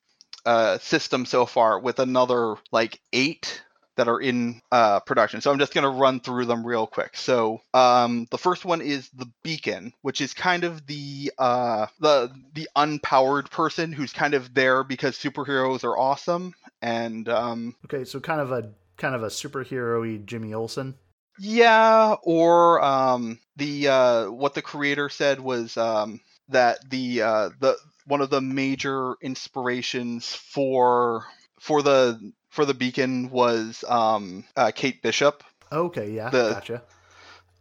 uh, 0.46 0.78
system 0.80 1.26
so 1.26 1.46
far, 1.46 1.80
with 1.80 2.00
another 2.00 2.56
like 2.72 3.00
eight 3.14 3.62
that 3.98 4.08
are 4.08 4.22
in 4.22 4.62
uh, 4.72 5.02
production. 5.02 5.42
So 5.42 5.52
I'm 5.52 5.60
just 5.60 5.74
going 5.74 5.84
to 5.84 5.90
run 5.90 6.22
through 6.22 6.46
them 6.46 6.66
real 6.66 6.88
quick. 6.88 7.18
So 7.18 7.60
um, 7.74 8.26
the 8.32 8.38
first 8.38 8.64
one 8.64 8.80
is 8.82 9.10
the 9.10 9.30
Beacon, 9.44 9.94
which 10.02 10.22
is 10.22 10.34
kind 10.34 10.64
of 10.64 10.88
the 10.88 11.32
uh, 11.38 11.88
the 12.00 12.32
the 12.54 12.70
unpowered 12.76 13.52
person 13.52 13.92
who's 13.92 14.14
kind 14.14 14.34
of 14.34 14.54
there 14.54 14.84
because 14.84 15.18
superheroes 15.18 15.84
are 15.84 15.98
awesome, 15.98 16.54
and 16.82 17.28
um, 17.30 17.76
Okay, 17.86 18.06
so 18.06 18.20
kind 18.20 18.40
of 18.42 18.52
a 18.52 18.72
kind 18.98 19.14
of 19.14 19.24
a 19.24 19.28
superhero-y 19.28 20.22
Jimmy 20.26 20.54
Olsen. 20.54 20.96
yeah, 21.38 22.16
or 22.24 22.82
um, 22.84 23.40
the 23.58 23.88
uh, 23.88 24.32
what 24.32 24.54
the 24.54 24.62
creator 24.62 25.10
said 25.10 25.40
was 25.40 25.76
um, 25.78 26.22
that 26.50 26.90
the 26.90 27.22
uh, 27.22 27.50
the 27.60 27.76
one 28.12 28.20
of 28.22 28.30
the 28.30 28.42
major 28.42 29.16
inspirations 29.22 30.36
for 30.36 31.26
for 31.60 31.82
the 31.82 32.20
for 32.50 32.66
the 32.66 32.74
beacon 32.74 33.30
was 33.30 33.86
um, 33.88 34.44
uh, 34.58 34.72
Kate 34.76 35.02
Bishop, 35.02 35.44
Okay, 35.72 36.12
yeah, 36.12 36.30
The- 36.30 36.54
gotcha. 36.56 36.84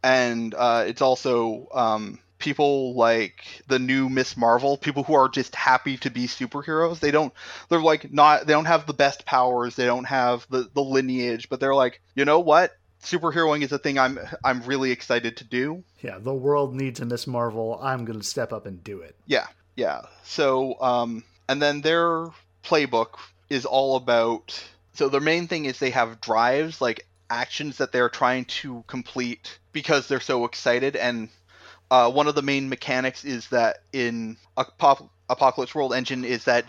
and 0.03 0.53
uh, 0.55 0.85
it's 0.89 1.03
also 1.03 1.69
um, 1.73 2.19
people 2.39 2.95
like 2.95 3.63
the 3.69 3.79
new 3.79 4.09
Miss 4.09 4.37
Marvel, 4.37 4.77
people 4.77 5.05
who 5.05 5.15
are 5.15 5.29
just 5.29 5.55
happy 5.55 5.97
to 5.99 6.11
be 6.11 6.27
superheroes. 6.27 6.99
They 6.99 7.13
don't, 7.13 7.33
they're 7.69 7.81
like 7.81 8.13
not, 8.13 8.47
they 8.47 8.53
don't 8.53 8.65
have 8.65 8.87
the 8.87 8.95
best 8.95 9.25
powers, 9.27 9.77
they 9.77 9.87
don't 9.87 10.07
have 10.07 10.45
the 10.51 10.69
the 10.75 10.83
lineage, 10.83 11.49
but 11.49 11.61
they're 11.61 11.77
like, 11.85 12.03
you 12.17 12.25
know 12.25 12.41
what, 12.41 12.73
superheroing 13.05 13.63
is 13.63 13.71
a 13.71 13.79
thing 13.79 13.99
I'm 14.01 14.19
I'm 14.43 14.63
really 14.63 14.91
excited 14.91 15.37
to 15.37 15.45
do. 15.45 15.85
Yeah, 16.03 16.19
the 16.19 16.35
world 16.35 16.75
needs 16.75 16.99
a 16.99 17.05
Miss 17.07 17.29
Marvel. 17.29 17.79
I'm 17.81 18.05
gonna 18.05 18.25
step 18.25 18.53
up 18.53 18.67
and 18.67 18.83
do 18.83 19.01
it. 19.03 19.15
Yeah, 19.27 19.47
yeah. 19.81 20.03
So, 20.25 20.79
um, 20.83 21.25
and 21.49 21.61
then 21.61 21.81
their 21.81 22.29
playbook 22.63 23.19
is 23.49 23.65
all 23.65 23.97
about. 23.97 24.63
So 24.93 25.09
their 25.09 25.23
main 25.23 25.49
thing 25.49 25.65
is 25.65 25.79
they 25.79 25.89
have 25.91 26.21
drives, 26.21 26.83
like 26.83 27.07
actions 27.31 27.79
that 27.79 27.91
they're 27.91 28.11
trying 28.11 28.45
to 28.45 28.85
complete 28.87 29.59
because 29.73 30.07
they're 30.07 30.21
so 30.21 30.45
excited. 30.45 30.97
And 30.97 31.31
uh, 31.91 32.11
one 32.11 32.29
of 32.29 32.35
the 32.35 32.43
main 32.43 32.69
mechanics 32.69 33.25
is 33.25 33.49
that 33.49 33.79
in 33.91 34.37
Apop- 34.59 35.09
Apocalypse 35.31 35.75
World 35.75 35.95
Engine 35.95 36.27
is 36.27 36.45
that 36.45 36.67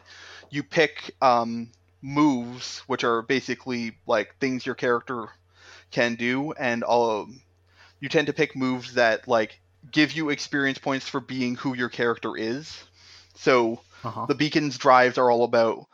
you 0.49 0.63
pick 0.63 1.13
um, 1.21 1.69
moves, 2.01 2.79
which 2.87 3.03
are 3.03 3.21
basically 3.21 3.97
like 4.07 4.37
things 4.39 4.65
your 4.65 4.75
character 4.75 5.27
can 5.91 6.15
do, 6.15 6.53
and 6.53 6.81
all 6.81 7.27
you 7.99 8.07
tend 8.07 8.27
to 8.27 8.33
pick 8.33 8.55
moves 8.55 8.93
that 8.93 9.27
like 9.27 9.59
give 9.91 10.13
you 10.13 10.29
experience 10.29 10.77
points 10.77 11.09
for 11.09 11.19
being 11.19 11.55
who 11.55 11.75
your 11.75 11.89
character 11.89 12.37
is. 12.37 12.83
So 13.35 13.79
Uh-huh. 14.03 14.27
the 14.27 14.35
beacon's 14.35 14.77
drives 14.77 15.17
are 15.17 15.29
all 15.31 15.43
about 15.43 15.85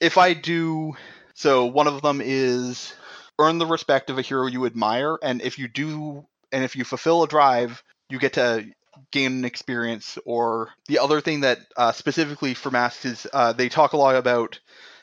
if 0.00 0.16
I 0.18 0.34
do 0.34 0.94
so 1.34 1.66
one 1.66 1.86
of 1.86 2.02
them 2.02 2.20
is 2.22 2.92
earn 3.38 3.58
the 3.58 3.66
respect 3.66 4.10
of 4.10 4.18
a 4.18 4.22
hero 4.22 4.46
you 4.46 4.66
admire 4.66 5.18
and 5.22 5.40
if 5.42 5.58
you 5.58 5.68
do 5.68 6.26
and 6.52 6.64
if 6.64 6.76
you 6.76 6.84
fulfill 6.84 7.22
a 7.22 7.28
drive 7.28 7.82
you 8.08 8.18
get 8.18 8.34
to 8.34 8.64
gain 9.12 9.32
an 9.32 9.44
experience. 9.44 10.18
Or 10.24 10.70
the 10.88 10.98
other 10.98 11.20
thing 11.20 11.40
that 11.40 11.58
uh, 11.76 11.92
specifically 11.92 12.54
for 12.54 12.70
masks 12.70 13.04
is 13.04 13.26
uh, 13.32 13.52
they 13.52 13.68
talk 13.68 13.92
a 13.92 13.96
lot 13.98 14.16
about 14.16 14.58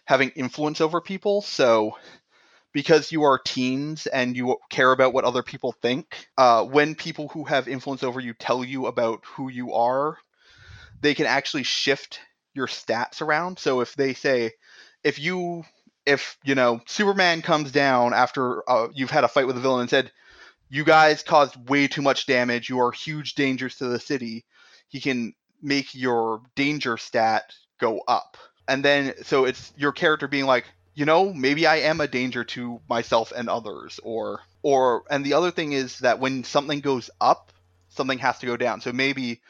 having 0.05 0.29
influence 0.31 0.81
over 0.81 1.01
people. 1.01 1.41
So 1.41 1.95
because 2.73 3.11
you 3.11 3.23
are 3.23 3.39
teens 3.39 4.07
and 4.07 4.35
you 4.35 4.57
care 4.69 4.91
about 4.91 5.13
what 5.13 5.23
other 5.25 5.43
people 5.43 5.73
think, 5.81 6.27
uh, 6.37 6.63
when 6.65 6.95
people 6.95 7.27
who 7.29 7.43
have 7.45 7.67
influence 7.67 8.03
over 8.03 8.19
you 8.19 8.33
tell 8.33 8.63
you 8.63 8.85
about 8.87 9.23
who 9.25 9.49
you 9.49 9.73
are, 9.73 10.17
they 11.04 11.14
can 11.14 11.28
actually 11.28 11.64
shift 11.64 12.20
your 12.54 12.68
stats 12.68 13.22
around. 13.22 13.60
So 13.60 13.82
if 13.82 13.93
they 13.95 14.14
say, 14.14 14.51
if 15.04 15.20
you, 15.20 15.64
if 16.06 16.38
you 16.43 16.56
know, 16.56 16.82
Superman 16.88 17.41
comes 17.41 17.72
down 17.72 18.14
after 18.14 18.68
uh, 18.70 18.88
you've 18.93 19.12
had 19.12 19.24
a 19.24 19.28
fight 19.28 19.45
with 19.45 19.58
a 19.58 19.60
villain 19.60 19.82
and 19.82 19.89
said, 19.89 20.12
you 20.70 20.84
guys 20.84 21.22
caused 21.22 21.70
way 21.70 21.88
too 21.88 22.01
much 22.01 22.26
damage, 22.26 22.70
you 22.70 22.80
are 22.80 22.91
huge 22.91 23.36
dangers 23.36 23.76
to 23.78 23.86
the 23.86 23.99
city, 23.99 24.45
he 24.88 24.99
can 24.99 25.34
make 25.62 25.93
your 25.93 26.41
danger 26.56 26.97
stat 26.97 27.54
go 27.80 28.01
up. 28.08 28.38
And 28.68 28.84
then, 28.84 29.14
so 29.24 29.45
it's 29.45 29.74
your 29.76 29.91
character 29.91 30.28
being 30.28 30.45
like, 30.45 30.66
you 30.95 31.06
know, 31.06 31.34
maybe 31.34 31.68
I 31.68 31.78
am 31.78 31.99
a 31.99 32.08
danger 32.08 32.43
to 32.45 32.80
myself 32.88 33.34
and 33.36 33.49
others, 33.49 33.99
or 34.04 34.39
or 34.62 35.04
and 35.10 35.26
the 35.26 35.34
other 35.34 35.51
thing 35.51 35.74
is 35.74 35.99
that 35.99 36.20
when 36.20 36.43
something 36.43 36.80
goes 36.80 37.10
up, 37.20 37.51
something 37.89 38.20
has 38.20 38.38
to 38.39 38.45
go 38.45 38.56
down. 38.58 38.80
So 38.80 38.93
maybe 38.93 39.41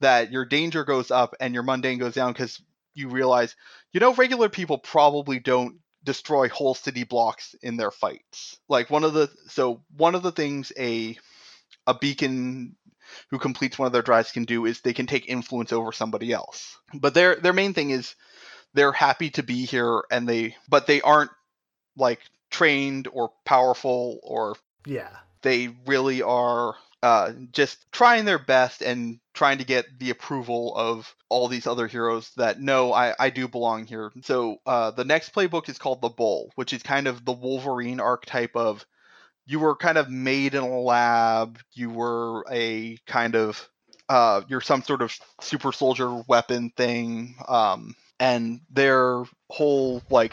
that 0.00 0.32
your 0.32 0.44
danger 0.44 0.84
goes 0.84 1.10
up 1.10 1.34
and 1.40 1.54
your 1.54 1.62
mundane 1.62 1.98
goes 1.98 2.14
down 2.14 2.32
because 2.32 2.60
you 2.94 3.08
realize, 3.08 3.54
you 3.92 4.00
know, 4.00 4.14
regular 4.14 4.48
people 4.48 4.78
probably 4.78 5.38
don't 5.38 5.76
destroy 6.04 6.48
whole 6.48 6.74
city 6.74 7.04
blocks 7.04 7.54
in 7.62 7.76
their 7.76 7.90
fights. 7.90 8.58
Like 8.68 8.90
one 8.90 9.04
of 9.04 9.12
the 9.14 9.30
so 9.48 9.82
one 9.96 10.14
of 10.14 10.22
the 10.22 10.32
things 10.32 10.72
a 10.78 11.18
a 11.86 11.94
beacon 11.94 12.76
who 13.30 13.38
completes 13.38 13.78
one 13.78 13.86
of 13.86 13.92
their 13.92 14.02
drives 14.02 14.32
can 14.32 14.44
do 14.44 14.66
is 14.66 14.80
they 14.80 14.92
can 14.92 15.06
take 15.06 15.28
influence 15.28 15.72
over 15.72 15.92
somebody 15.92 16.32
else. 16.32 16.76
But 16.94 17.14
their 17.14 17.36
their 17.36 17.52
main 17.52 17.74
thing 17.74 17.90
is 17.90 18.14
they're 18.74 18.92
happy 18.92 19.30
to 19.30 19.42
be 19.42 19.64
here 19.64 20.02
and 20.10 20.28
they 20.28 20.56
but 20.68 20.86
they 20.86 21.00
aren't 21.00 21.30
like 21.96 22.20
trained 22.50 23.08
or 23.12 23.32
powerful 23.44 24.20
or 24.22 24.56
Yeah. 24.86 25.10
they 25.42 25.68
really 25.86 26.22
are 26.22 26.76
uh, 27.02 27.32
just 27.52 27.90
trying 27.92 28.24
their 28.24 28.38
best 28.38 28.82
and 28.82 29.20
trying 29.32 29.58
to 29.58 29.64
get 29.64 29.86
the 29.98 30.10
approval 30.10 30.74
of 30.76 31.14
all 31.28 31.48
these 31.48 31.66
other 31.66 31.86
heroes 31.86 32.30
that 32.36 32.60
no 32.60 32.92
I, 32.92 33.14
I 33.18 33.30
do 33.30 33.46
belong 33.46 33.86
here. 33.86 34.10
So 34.22 34.58
uh, 34.66 34.90
the 34.90 35.04
next 35.04 35.32
playbook 35.32 35.68
is 35.68 35.78
called 35.78 36.00
the 36.00 36.08
bull 36.08 36.50
which 36.56 36.72
is 36.72 36.82
kind 36.82 37.06
of 37.06 37.24
the 37.24 37.32
wolverine 37.32 38.00
archetype 38.00 38.56
of 38.56 38.84
you 39.46 39.58
were 39.60 39.76
kind 39.76 39.96
of 39.96 40.10
made 40.10 40.54
in 40.54 40.62
a 40.62 40.80
lab 40.80 41.58
you 41.72 41.90
were 41.90 42.44
a 42.50 42.98
kind 43.06 43.34
of 43.34 43.68
uh, 44.08 44.40
you're 44.48 44.60
some 44.60 44.82
sort 44.82 45.02
of 45.02 45.16
super 45.40 45.70
soldier 45.70 46.22
weapon 46.26 46.70
thing 46.76 47.36
um, 47.46 47.94
and 48.18 48.60
their 48.70 49.22
whole 49.50 50.02
like 50.10 50.32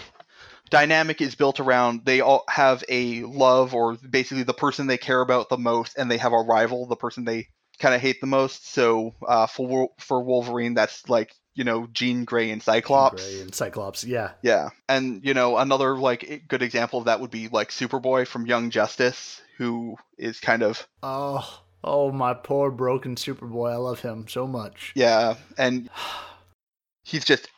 dynamic 0.70 1.22
is 1.22 1.36
built 1.36 1.60
around 1.60 2.02
they 2.06 2.22
all 2.22 2.44
have 2.50 2.84
a 2.90 3.22
love 3.24 3.74
or 3.74 3.96
basically 3.96 4.44
the 4.44 4.54
person 4.54 4.88
they 4.88 4.98
care 4.98 5.22
about 5.22 5.50
the 5.50 5.58
most 5.58 5.98
and 5.98 6.10
they 6.10 6.18
have 6.18 6.34
a 6.34 6.38
rival 6.38 6.86
the 6.88 6.96
person 6.96 7.24
they 7.26 7.48
kind 7.80 7.94
of 7.94 8.02
hate 8.02 8.22
the 8.22 8.28
most 8.28 8.68
so 8.68 9.14
uh, 9.28 9.48
for 9.48 9.90
for 10.00 10.24
wolverine 10.24 10.74
that's 10.74 11.08
like 11.10 11.34
you 11.56 11.64
know 11.64 11.88
jean 11.94 12.26
grey 12.26 12.52
and 12.52 12.64
cyclops 12.64 13.26
Gray 13.26 13.42
and 13.42 13.54
Cyclops. 13.54 14.04
Yeah. 14.04 14.32
yeah 14.42 14.70
and 14.90 15.24
you 15.24 15.34
know 15.34 15.58
another 15.58 15.98
like 15.98 16.44
good 16.48 16.62
example 16.62 17.00
of 17.00 17.06
that 17.06 17.20
would 17.20 17.32
be 17.32 17.48
like 17.48 17.70
superboy 17.70 18.28
from 18.28 18.46
young 18.46 18.70
justice 18.72 19.42
who 19.58 19.96
is 20.18 20.40
kind 20.40 20.64
of 20.64 20.86
Oh, 21.04 21.62
oh, 21.84 22.12
my 22.12 22.34
poor 22.34 22.72
broken 22.72 23.16
Superboy. 23.16 23.72
I 23.72 23.78
love 23.78 24.00
him 24.02 24.28
so 24.28 24.48
much. 24.48 24.92
yeah 24.96 25.36
and 25.58 25.90
he's 27.04 27.24
just 27.26 27.50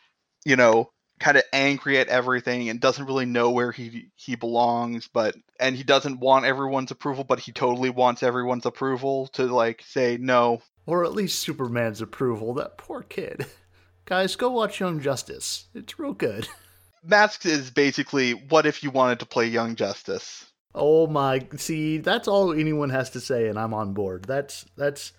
you 0.45 0.55
know 0.55 0.89
kind 1.19 1.37
of 1.37 1.43
angry 1.51 1.97
at 1.97 2.07
everything 2.07 2.69
and 2.69 2.79
doesn't 2.79 3.05
really 3.05 3.25
know 3.25 3.49
where 3.49 3.71
he 3.71 4.09
he 4.15 4.35
belongs 4.35 5.09
but 5.11 5.35
and 5.59 5.75
he 5.75 5.83
doesn't 5.83 6.19
want 6.19 6.45
everyone's 6.45 6.91
approval 6.91 7.23
but 7.23 7.39
he 7.39 7.51
totally 7.51 7.89
wants 7.89 8.21
everyone's 8.23 8.65
approval 8.65 9.27
to 9.27 9.43
like 9.45 9.81
say 9.81 10.17
no 10.19 10.61
Or 10.85 11.03
at 11.03 11.13
least 11.13 11.39
Superman's 11.39 12.01
approval. 12.01 12.53
That 12.53 12.77
poor 12.77 13.01
kid. 13.01 13.45
Guys, 14.05 14.37
go 14.37 14.49
watch 14.51 14.79
Young 14.79 15.01
Justice. 15.01 15.65
It's 15.73 15.99
real 15.99 16.13
good. 16.13 16.47
masks 17.03 17.45
is 17.45 17.71
basically 17.71 18.31
what 18.31 18.65
if 18.65 18.83
you 18.83 18.91
wanted 18.91 19.19
to 19.19 19.25
play 19.25 19.45
young 19.47 19.75
justice 19.75 20.47
Oh 20.75 21.07
my! 21.07 21.45
See, 21.57 21.97
that's 21.97 22.27
all 22.27 22.53
anyone 22.53 22.91
has 22.91 23.09
to 23.11 23.19
say, 23.19 23.47
and 23.47 23.57
I'm 23.57 23.73
on 23.73 23.93
board. 23.93 24.25
That's 24.25 24.63
that's 24.77 25.11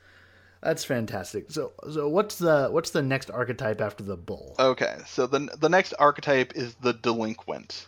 that's 0.63 0.85
fantastic. 0.85 1.51
So, 1.51 1.73
so 1.93 2.09
what's 2.09 2.37
the 2.37 2.69
what's 2.71 2.91
the 2.91 3.03
next 3.03 3.31
archetype 3.31 3.81
after 3.81 4.03
the 4.05 4.17
bull? 4.17 4.55
okay 4.59 4.99
so 5.07 5.27
the 5.27 5.41
the 5.61 5.69
next 5.69 5.95
archetype 5.99 6.55
is 6.57 6.75
the 6.77 6.93
delinquent 6.95 7.87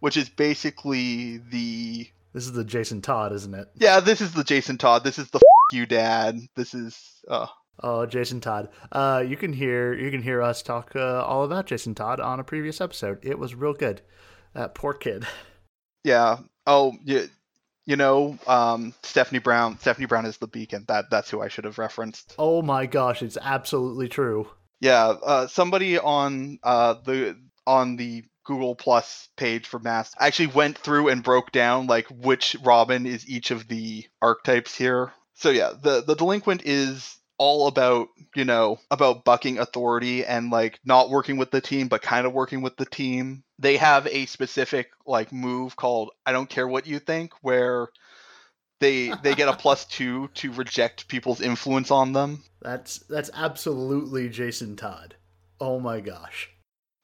which 0.00 0.16
is 0.16 0.28
basically 0.28 1.38
the 1.38 2.08
This 2.32 2.44
is 2.46 2.52
the 2.52 2.64
Jason 2.64 3.00
Todd, 3.02 3.32
isn't 3.32 3.54
it? 3.54 3.68
yeah 3.76 4.00
this 4.00 4.20
is 4.20 4.32
the 4.32 4.44
jason 4.44 4.76
todd 4.78 5.04
this 5.04 5.18
is 5.18 5.30
the 5.30 5.38
F- 5.38 5.42
you 5.72 5.86
dad 5.86 6.38
this 6.54 6.74
is 6.74 7.22
uh 7.28 7.46
Oh, 7.82 8.06
Jason 8.06 8.40
Todd. 8.40 8.70
Uh, 8.90 9.22
you 9.26 9.36
can 9.36 9.52
hear 9.52 9.92
you 9.92 10.10
can 10.10 10.22
hear 10.22 10.40
us 10.40 10.62
talk 10.62 10.96
uh, 10.96 11.22
all 11.22 11.44
about 11.44 11.66
Jason 11.66 11.94
Todd 11.94 12.20
on 12.20 12.40
a 12.40 12.44
previous 12.44 12.80
episode. 12.80 13.18
It 13.22 13.38
was 13.38 13.54
real 13.54 13.74
good. 13.74 14.00
That 14.54 14.74
poor 14.74 14.94
kid. 14.94 15.26
Yeah. 16.02 16.38
Oh, 16.66 16.94
you, 17.04 17.28
you 17.86 17.96
know, 17.96 18.38
um, 18.46 18.92
Stephanie 19.02 19.38
Brown. 19.38 19.78
Stephanie 19.78 20.06
Brown 20.06 20.26
is 20.26 20.36
the 20.36 20.48
beacon. 20.48 20.84
That 20.88 21.06
that's 21.10 21.30
who 21.30 21.40
I 21.40 21.48
should 21.48 21.64
have 21.64 21.78
referenced. 21.78 22.34
Oh 22.38 22.60
my 22.60 22.86
gosh, 22.86 23.22
it's 23.22 23.38
absolutely 23.40 24.08
true. 24.08 24.48
Yeah. 24.80 25.06
Uh, 25.06 25.46
somebody 25.46 25.98
on 25.98 26.58
uh 26.62 26.94
the 27.04 27.36
on 27.66 27.96
the 27.96 28.24
Google 28.44 28.74
Plus 28.74 29.28
page 29.36 29.66
for 29.66 29.78
Masks 29.78 30.14
actually 30.20 30.48
went 30.48 30.78
through 30.78 31.08
and 31.08 31.22
broke 31.22 31.50
down 31.52 31.86
like 31.86 32.06
which 32.10 32.56
Robin 32.62 33.06
is 33.06 33.28
each 33.28 33.50
of 33.50 33.66
the 33.68 34.04
archetypes 34.20 34.74
here. 34.76 35.12
So 35.34 35.50
yeah, 35.50 35.72
the 35.80 36.02
the 36.02 36.14
delinquent 36.14 36.62
is 36.64 37.16
all 37.38 37.66
about 37.66 38.08
you 38.34 38.44
know 38.44 38.78
about 38.90 39.24
bucking 39.24 39.58
authority 39.58 40.24
and 40.24 40.50
like 40.50 40.80
not 40.84 41.10
working 41.10 41.36
with 41.36 41.50
the 41.50 41.60
team 41.60 41.88
but 41.88 42.02
kind 42.02 42.26
of 42.26 42.32
working 42.32 42.62
with 42.62 42.76
the 42.76 42.86
team. 42.86 43.42
They 43.58 43.76
have 43.76 44.06
a 44.06 44.26
specific 44.26 44.90
like 45.06 45.32
move 45.32 45.76
called 45.76 46.10
i 46.26 46.32
don't 46.32 46.48
care 46.48 46.66
what 46.68 46.86
you 46.86 46.98
think 46.98 47.32
where 47.42 47.88
they 48.80 49.12
they 49.22 49.34
get 49.34 49.48
a 49.48 49.52
plus 49.56 49.84
two 49.86 50.28
to 50.34 50.52
reject 50.52 51.08
people's 51.08 51.40
influence 51.40 51.90
on 51.90 52.12
them. 52.12 52.42
That's 52.60 52.98
that's 53.08 53.30
absolutely 53.34 54.28
Jason 54.28 54.76
Todd. 54.76 55.14
Oh 55.60 55.80
my 55.80 56.00
gosh. 56.00 56.50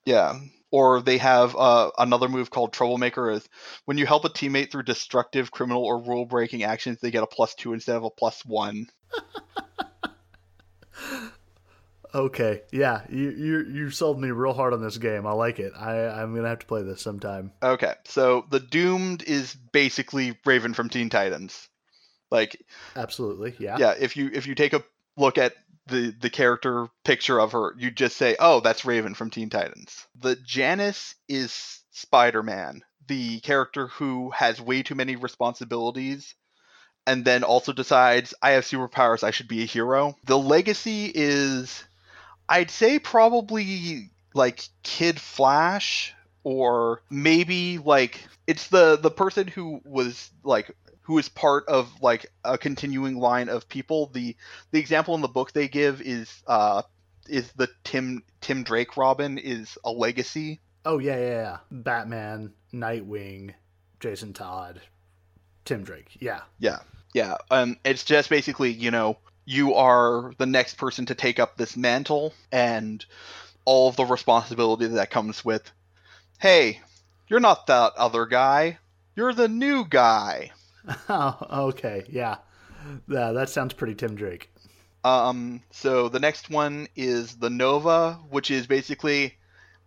yeah. 0.05 0.39
Or 0.70 1.03
they 1.03 1.18
have 1.18 1.55
uh, 1.55 1.91
another 1.99 2.28
move 2.30 2.51
called 2.51 2.72
troublemaker 2.72 3.30
is 3.30 3.47
when 3.85 3.99
you 3.99 4.07
help 4.07 4.24
a 4.24 4.30
teammate 4.30 4.70
through 4.70 4.85
destructive 4.85 5.51
criminal 5.51 5.85
or 5.85 6.03
rule 6.03 6.24
breaking 6.24 6.62
actions 6.62 6.99
they 6.99 7.11
get 7.11 7.22
a 7.22 7.26
plus 7.26 7.55
two 7.55 7.74
instead 7.74 7.97
of 7.97 8.05
a 8.05 8.11
plus 8.11 8.43
one 8.47 8.87
Okay, 12.14 12.62
yeah, 12.72 13.02
you 13.08 13.30
you 13.30 13.64
you 13.72 13.90
sold 13.90 14.20
me 14.20 14.30
real 14.30 14.52
hard 14.52 14.72
on 14.74 14.82
this 14.82 14.98
game. 14.98 15.26
I 15.26 15.32
like 15.32 15.58
it. 15.58 15.72
I 15.76 16.08
I'm 16.08 16.34
gonna 16.34 16.48
have 16.48 16.58
to 16.60 16.66
play 16.66 16.82
this 16.82 17.00
sometime. 17.00 17.52
okay 17.62 17.94
so 18.04 18.44
the 18.50 18.60
doomed 18.60 19.22
is 19.22 19.54
basically 19.72 20.38
raven 20.44 20.74
from 20.74 20.88
teen 20.88 21.08
titans 21.08 21.68
like 22.30 22.60
Absolutely, 22.96 23.54
yeah. 23.58 23.76
yeah 23.78 23.94
if 23.98 24.16
you 24.16 24.30
if 24.32 24.46
you 24.46 24.54
take 24.54 24.72
a 24.72 24.82
look 25.16 25.38
at 25.38 25.54
the 25.86 26.14
the 26.20 26.30
character 26.30 26.88
picture 27.04 27.40
of 27.40 27.52
her 27.52 27.74
you 27.78 27.90
just 27.90 28.16
say 28.16 28.36
oh 28.38 28.60
that's 28.60 28.84
raven 28.84 29.14
from 29.14 29.30
teen 29.30 29.50
titans 29.50 30.06
the 30.20 30.36
janus 30.36 31.14
is 31.28 31.80
spider-man 31.90 32.82
the 33.08 33.40
character 33.40 33.88
who 33.88 34.30
has 34.30 34.60
way 34.60 34.82
too 34.82 34.94
many 34.94 35.16
responsibilities 35.16 36.34
and 37.06 37.24
then 37.24 37.42
also 37.42 37.72
decides 37.72 38.32
i 38.42 38.52
have 38.52 38.64
superpowers 38.64 39.24
i 39.24 39.30
should 39.30 39.48
be 39.48 39.62
a 39.62 39.66
hero 39.66 40.14
the 40.24 40.38
legacy 40.38 41.10
is 41.14 41.84
i'd 42.53 42.70
say 42.70 42.98
probably 42.98 44.11
like 44.34 44.68
kid 44.82 45.20
flash 45.20 46.14
or 46.44 47.03
maybe 47.11 47.78
like 47.78 48.24
it's 48.46 48.68
the 48.68 48.96
the 48.96 49.11
person 49.11 49.46
who 49.46 49.80
was 49.84 50.30
like 50.44 50.74
who 51.03 51.18
is 51.18 51.28
part 51.28 51.68
of 51.68 51.90
like 52.00 52.26
a 52.44 52.57
continuing 52.57 53.18
line 53.18 53.48
of 53.48 53.68
people. 53.68 54.07
The 54.12 54.36
the 54.70 54.78
example 54.78 55.14
in 55.14 55.20
the 55.20 55.28
book 55.28 55.53
they 55.53 55.68
give 55.68 56.00
is 56.00 56.42
uh 56.46 56.82
is 57.28 57.53
the 57.53 57.68
Tim 57.84 58.22
Tim 58.40 58.62
Drake 58.62 58.96
Robin 58.96 59.38
is 59.38 59.76
a 59.84 59.90
legacy. 59.90 60.61
Oh 60.84 60.98
yeah, 60.98 61.16
yeah, 61.18 61.28
yeah. 61.28 61.57
Batman, 61.70 62.53
Nightwing, 62.72 63.55
Jason 64.00 64.32
Todd, 64.32 64.80
Tim 65.64 65.84
Drake. 65.84 66.16
Yeah. 66.18 66.40
Yeah. 66.59 66.78
Yeah. 67.14 67.36
Um 67.50 67.76
it's 67.84 68.05
just 68.05 68.30
basically, 68.30 68.70
you 68.70 68.90
know, 68.90 69.18
you 69.45 69.74
are 69.74 70.32
the 70.38 70.47
next 70.47 70.74
person 70.74 71.07
to 71.07 71.14
take 71.14 71.38
up 71.38 71.57
this 71.57 71.76
mantle 71.76 72.32
and 72.51 73.05
all 73.64 73.88
of 73.88 73.97
the 73.97 74.05
responsibility 74.05 74.86
that 74.86 75.11
comes 75.11 75.45
with 75.45 75.70
hey, 76.43 76.80
you're 77.28 77.38
not 77.38 77.68
that 77.68 77.93
other 77.97 78.26
guy. 78.26 78.76
You're 79.14 79.32
the 79.32 79.49
new 79.49 79.84
guy. 79.88 80.51
Oh, 81.09 81.68
okay, 81.68 82.05
yeah. 82.09 82.38
Yeah, 83.07 83.30
that 83.30 83.49
sounds 83.49 83.72
pretty 83.72 83.95
Tim 83.95 84.16
Drake. 84.16 84.51
Um, 85.05 85.62
so 85.70 86.09
the 86.09 86.18
next 86.18 86.51
one 86.51 86.88
is 86.97 87.36
the 87.36 87.49
Nova, 87.49 88.14
which 88.30 88.51
is 88.51 88.66
basically, 88.66 89.36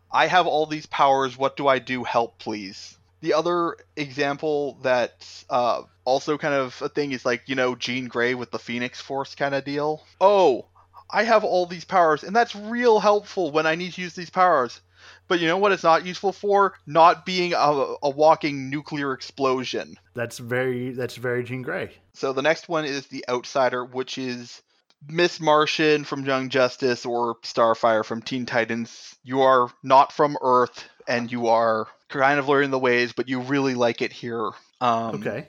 I 0.09 0.27
have 0.27 0.47
all 0.47 0.65
these 0.65 0.85
powers. 0.85 1.37
What 1.37 1.57
do 1.57 1.67
I 1.67 1.79
do? 1.79 2.05
Help, 2.05 2.37
please. 2.39 2.94
The 3.21 3.33
other 3.33 3.77
example 3.95 4.77
that's 4.81 5.45
uh, 5.49 5.83
also 6.03 6.37
kind 6.37 6.53
of 6.53 6.79
a 6.81 6.89
thing 6.89 7.11
is 7.11 7.25
like 7.25 7.43
you 7.47 7.55
know 7.55 7.75
Jean 7.75 8.07
Grey 8.07 8.35
with 8.35 8.51
the 8.51 8.59
Phoenix 8.59 9.01
Force 9.01 9.35
kind 9.35 9.55
of 9.55 9.65
deal. 9.65 10.03
Oh, 10.21 10.65
I 11.09 11.23
have 11.23 11.43
all 11.43 11.65
these 11.65 11.85
powers, 11.85 12.23
and 12.23 12.35
that's 12.35 12.55
real 12.55 12.99
helpful 12.99 13.51
when 13.51 13.65
I 13.65 13.75
need 13.75 13.93
to 13.93 14.01
use 14.01 14.15
these 14.15 14.29
powers. 14.29 14.81
But 15.27 15.39
you 15.39 15.47
know 15.47 15.57
what 15.57 15.71
it's 15.71 15.83
not 15.83 16.05
useful 16.05 16.31
for? 16.31 16.73
Not 16.85 17.25
being 17.25 17.53
a, 17.53 17.95
a 18.01 18.09
walking 18.09 18.69
nuclear 18.69 19.13
explosion. 19.13 19.97
That's 20.13 20.37
very 20.37 20.91
that's 20.91 21.15
very 21.15 21.43
Jean 21.43 21.61
Grey. 21.61 21.91
So 22.13 22.33
the 22.33 22.41
next 22.41 22.69
one 22.69 22.85
is 22.85 23.07
the 23.07 23.25
Outsider, 23.29 23.85
which 23.85 24.17
is 24.17 24.61
Miss 25.07 25.39
Martian 25.39 26.03
from 26.03 26.25
Young 26.25 26.49
Justice 26.49 27.05
or 27.05 27.35
Starfire 27.43 28.03
from 28.03 28.21
Teen 28.21 28.45
Titans. 28.45 29.15
You 29.23 29.41
are 29.41 29.69
not 29.83 30.11
from 30.11 30.37
Earth, 30.41 30.85
and 31.07 31.31
you 31.31 31.47
are 31.47 31.87
kind 32.09 32.39
of 32.39 32.47
learning 32.47 32.71
the 32.71 32.79
ways, 32.79 33.13
but 33.13 33.27
you 33.29 33.39
really 33.41 33.75
like 33.75 34.01
it 34.01 34.11
here. 34.13 34.51
Um, 34.81 35.15
Okay. 35.15 35.47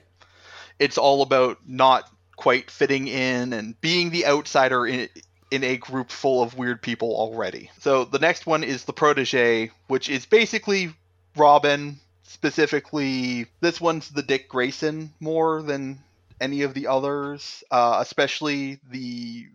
it's 0.79 0.97
all 0.97 1.21
about 1.21 1.57
not 1.67 2.09
quite 2.35 2.69
fitting 2.69 3.07
in 3.07 3.53
and 3.53 3.79
being 3.81 4.09
the 4.11 4.25
outsider 4.25 4.85
in 4.85 5.09
in 5.49 5.63
a 5.63 5.77
group 5.77 6.11
full 6.11 6.43
of 6.43 6.57
weird 6.57 6.81
people 6.81 7.15
already. 7.15 7.71
So 7.79 8.03
the 8.03 8.19
next 8.19 8.45
one 8.45 8.63
is 8.65 8.83
the 8.83 8.91
protege, 8.93 9.71
which 9.87 10.09
is 10.09 10.25
basically 10.25 10.93
Robin. 11.37 11.99
Specifically, 12.23 13.47
this 13.61 13.79
one's 13.79 14.09
the 14.09 14.21
Dick 14.23 14.49
Grayson 14.49 15.13
more 15.21 15.61
than 15.61 15.99
any 16.41 16.63
of 16.63 16.73
the 16.73 16.87
others, 16.87 17.63
uh, 17.71 17.99
especially 18.01 18.79
the 18.91 19.47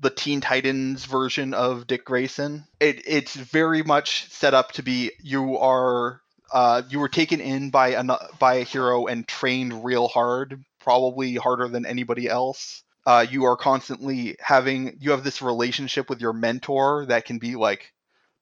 the 0.00 0.10
Teen 0.10 0.40
Titans 0.40 1.04
version 1.06 1.54
of 1.54 1.86
Dick 1.86 2.04
Grayson. 2.04 2.64
It, 2.80 3.02
it's 3.06 3.34
very 3.34 3.82
much 3.82 4.28
set 4.30 4.52
up 4.52 4.72
to 4.72 4.82
be 4.82 5.12
you 5.22 5.56
are 5.58 6.20
uh, 6.52 6.82
you 6.88 6.98
were 6.98 7.08
taken 7.08 7.40
in 7.40 7.70
by 7.70 7.88
a 7.88 8.04
by 8.38 8.54
a 8.54 8.64
hero 8.64 9.06
and 9.06 9.26
trained 9.26 9.84
real 9.84 10.08
hard, 10.08 10.62
probably 10.80 11.34
harder 11.34 11.68
than 11.68 11.86
anybody 11.86 12.28
else. 12.28 12.84
Uh, 13.06 13.26
you 13.28 13.44
are 13.44 13.56
constantly 13.56 14.36
having 14.40 14.96
you 15.00 15.10
have 15.10 15.24
this 15.24 15.42
relationship 15.42 16.08
with 16.08 16.20
your 16.20 16.32
mentor 16.32 17.06
that 17.06 17.24
can 17.24 17.38
be 17.38 17.56
like 17.56 17.92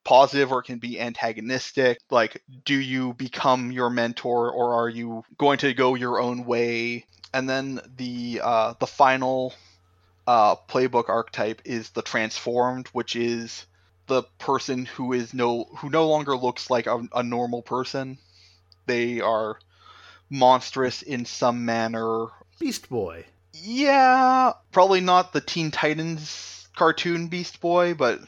positive 0.05 0.51
or 0.51 0.63
can 0.63 0.79
be 0.79 1.01
antagonistic. 1.01 1.99
Like, 2.11 2.43
do 2.65 2.75
you 2.75 3.15
become 3.15 3.71
your 3.71 3.91
mentor 3.91 4.51
or 4.51 4.75
are 4.75 4.89
you 4.89 5.23
going 5.39 5.59
to 5.59 5.73
go 5.73 5.95
your 5.95 6.21
own 6.21 6.45
way? 6.45 7.07
And 7.33 7.49
then 7.49 7.81
the 7.97 8.41
uh, 8.43 8.75
the 8.81 8.87
final 8.87 9.55
uh, 10.27 10.57
playbook 10.69 11.09
archetype 11.09 11.63
is 11.65 11.91
the 11.91 12.03
transformed, 12.03 12.89
which 12.89 13.15
is 13.15 13.67
the 14.11 14.25
person 14.39 14.87
who 14.87 15.13
is 15.13 15.33
no 15.33 15.65
who 15.79 15.89
no 15.89 16.09
longer 16.09 16.37
looks 16.37 16.69
like 16.69 16.87
a, 16.87 17.01
a 17.15 17.23
normal 17.23 17.63
person. 17.63 18.19
They 18.87 19.21
are 19.21 19.59
monstrous 20.29 21.01
in 21.03 21.25
some 21.25 21.65
manner. 21.65 22.27
Beast 22.59 22.91
Boy. 22.91 23.25
Yeah, 23.55 24.53
probably 24.73 25.01
not 25.01 25.33
the 25.33 25.41
Teen 25.41 25.71
Titans 25.71 26.69
cartoon 26.77 27.29
Beast 27.29 27.61
Boy, 27.61 27.95
but 27.95 28.21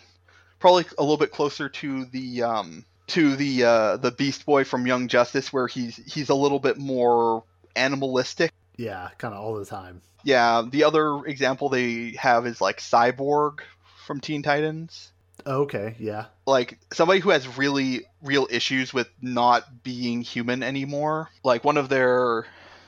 probably 0.60 0.84
a 0.96 1.02
little 1.02 1.16
bit 1.16 1.32
closer 1.32 1.68
to 1.68 2.04
the 2.06 2.44
um, 2.44 2.84
to 3.08 3.34
the 3.34 3.64
uh, 3.64 3.96
the 3.96 4.12
Beast 4.12 4.46
Boy 4.46 4.62
from 4.62 4.86
Young 4.86 5.08
Justice, 5.08 5.52
where 5.52 5.66
he's 5.66 5.96
he's 5.96 6.28
a 6.28 6.34
little 6.34 6.60
bit 6.60 6.78
more 6.78 7.42
animalistic. 7.74 8.52
Yeah, 8.76 9.08
kind 9.18 9.34
of 9.34 9.40
all 9.40 9.54
the 9.56 9.66
time. 9.66 10.00
Yeah, 10.22 10.62
the 10.70 10.84
other 10.84 11.26
example 11.26 11.68
they 11.68 12.12
have 12.12 12.46
is 12.46 12.60
like 12.60 12.78
Cyborg 12.78 13.58
from 14.06 14.20
Teen 14.20 14.42
Titans. 14.42 15.11
Okay, 15.46 15.96
yeah. 15.98 16.26
Like 16.46 16.78
somebody 16.92 17.20
who 17.20 17.30
has 17.30 17.58
really 17.58 18.02
real 18.22 18.46
issues 18.50 18.94
with 18.94 19.08
not 19.20 19.82
being 19.82 20.22
human 20.22 20.62
anymore. 20.62 21.30
Like 21.42 21.64
one 21.64 21.76
of 21.76 21.88
their 21.88 22.46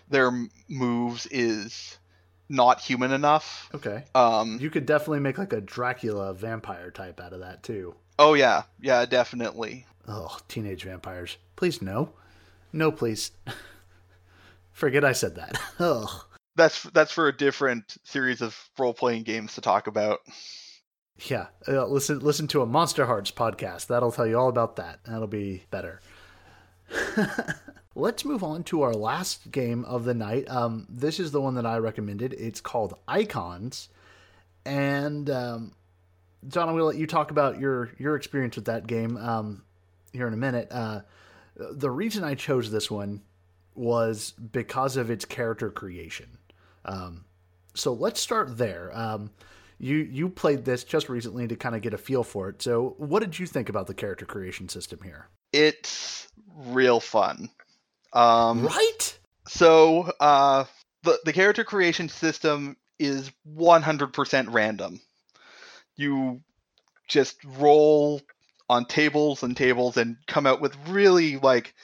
their 0.09 0.31
moves 0.69 1.27
is 1.27 1.99
not 2.49 2.81
human 2.81 3.11
enough. 3.11 3.69
Okay. 3.75 4.05
Um 4.15 4.59
You 4.61 4.71
could 4.71 4.87
definitely 4.87 5.21
make 5.21 5.39
like 5.39 5.53
a 5.53 5.61
Dracula 5.61 6.33
vampire 6.35 6.91
type 6.91 7.21
out 7.21 7.33
of 7.33 7.41
that 7.41 7.63
too. 7.63 7.95
oh 8.19 8.35
yeah, 8.35 8.63
yeah, 8.81 9.05
definitely. 9.07 9.87
Oh, 10.07 10.37
teenage 10.49 10.85
vampires. 10.85 11.39
Please 11.57 11.81
no. 11.83 12.11
No, 12.73 12.93
please. 12.93 13.31
Forget 14.73 15.05
I 15.05 15.13
said 15.13 15.37
that. 15.37 15.59
Ugh. 15.79 16.09
That's 16.57 16.83
that's 16.85 17.11
for 17.13 17.27
a 17.29 17.37
different 17.37 17.97
series 18.05 18.43
of 18.43 18.57
role-playing 18.79 19.25
games 19.25 19.55
to 19.55 19.61
talk 19.61 19.87
about. 19.89 20.21
Yeah, 21.19 21.47
uh, 21.69 21.87
listen 21.87 22.19
listen 22.19 22.49
to 22.49 22.63
a 22.63 22.67
Monsterhearts 22.67 23.33
podcast. 23.33 23.87
That'll 23.87 24.13
tell 24.13 24.27
you 24.27 24.39
all 24.39 24.49
about 24.49 24.77
that. 24.77 25.01
That'll 25.05 25.27
be 25.27 25.65
better. 25.71 26.01
Let's 27.95 28.25
move 28.25 28.43
on 28.43 28.65
to 28.65 28.83
our 28.83 28.93
last 28.93 29.53
game 29.53 29.85
of 29.85 30.05
the 30.05 30.15
night. 30.15 30.51
Um, 30.51 30.87
this 30.91 31.21
is 31.21 31.31
the 31.31 31.41
one 31.41 31.55
that 31.55 31.65
I 31.65 31.79
recommended. 31.79 32.33
It's 32.33 32.61
called 32.61 32.99
Icons, 33.07 33.89
and 34.67 35.31
um, 35.31 35.73
John, 36.49 36.69
I'm 36.69 36.75
going 36.75 36.81
to 36.81 36.87
let 36.87 36.97
you 36.97 37.07
talk 37.07 37.31
about 37.31 37.61
your 37.61 37.91
your 37.97 38.17
experience 38.17 38.57
with 38.57 38.65
that 38.65 38.89
game 38.89 39.17
um, 39.17 39.63
here 40.13 40.27
in 40.27 40.35
a 40.35 40.39
minute. 40.39 40.69
Uh, 40.73 41.03
the 41.57 41.91
reason 41.91 42.25
I 42.25 42.35
chose 42.35 42.73
this 42.73 42.91
one 42.91 43.23
was 43.77 44.33
because 44.33 44.97
of 44.97 45.11
its 45.11 45.25
character 45.25 45.71
creation. 45.71 46.39
Um, 46.85 47.25
so 47.75 47.93
let's 47.93 48.21
start 48.21 48.59
there. 48.59 48.91
You 49.85 49.97
you 49.97 50.31
played 50.31 50.65
this 50.65 50.83
just 50.83 51.11
recently 51.11 51.47
to 51.47 51.57
kind 51.57 51.75
of 51.75 51.83
get 51.83 51.93
a 51.93 51.99
feel 51.99 52.25
for 52.25 52.49
it. 52.49 52.63
So 52.63 52.95
what 52.97 53.21
did 53.21 53.39
you 53.39 53.47
think 53.47 53.69
about 53.69 53.87
the 53.87 53.93
character 53.93 54.25
creation 54.25 54.71
system 54.71 55.01
here? 55.05 55.29
It's 55.53 56.27
real 56.57 57.01
fun. 57.01 57.51
Um 58.15 58.65
Right? 58.65 59.19
So 59.47 60.11
uh, 60.21 60.65
the 61.03 61.19
the 61.27 61.35
character 61.35 61.65
creation 61.65 62.09
system 62.09 62.79
is 62.99 63.31
100% 63.55 64.53
random. 64.55 65.03
You 65.97 66.41
just 67.07 67.37
roll 67.45 68.23
on 68.71 68.87
tables 68.87 69.43
and 69.43 69.55
tables 69.55 69.99
and 69.99 70.17
come 70.27 70.47
out 70.47 70.63
with 70.63 70.75
really 70.89 71.37
like 71.37 71.75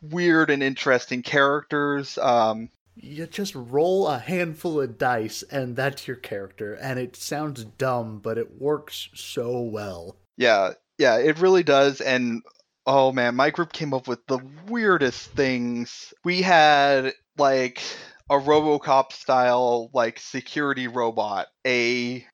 weird 0.00 0.48
and 0.48 0.62
interesting 0.62 1.22
characters. 1.22 2.16
Um, 2.16 2.70
You 2.96 3.26
just 3.26 3.54
roll 3.54 4.06
a 4.06 4.18
handful 4.18 4.80
of 4.80 4.98
dice 4.98 5.42
and 5.50 5.74
that's 5.76 6.06
your 6.06 6.16
character. 6.16 6.74
And 6.74 6.98
it 6.98 7.16
sounds 7.16 7.64
dumb, 7.64 8.20
but 8.20 8.38
it 8.38 8.60
works 8.60 9.08
so 9.14 9.60
well. 9.60 10.16
yeah, 10.36 10.72
yeah, 10.98 11.18
it 11.18 11.38
really 11.40 11.62
does. 11.62 12.00
And 12.00 12.42
oh 12.86 13.12
man, 13.12 13.34
my 13.34 13.50
group 13.50 13.72
came 13.72 13.94
up 13.94 14.06
with 14.06 14.24
the 14.26 14.38
weirdest 14.68 15.30
things. 15.32 16.14
We 16.24 16.42
had 16.42 17.12
like 17.36 17.82
a 18.30 18.36
RoboCop 18.36 19.12
style 19.12 19.90
like 19.92 20.18
security 20.18 20.86
robot, 20.86 21.48
a 21.66 22.24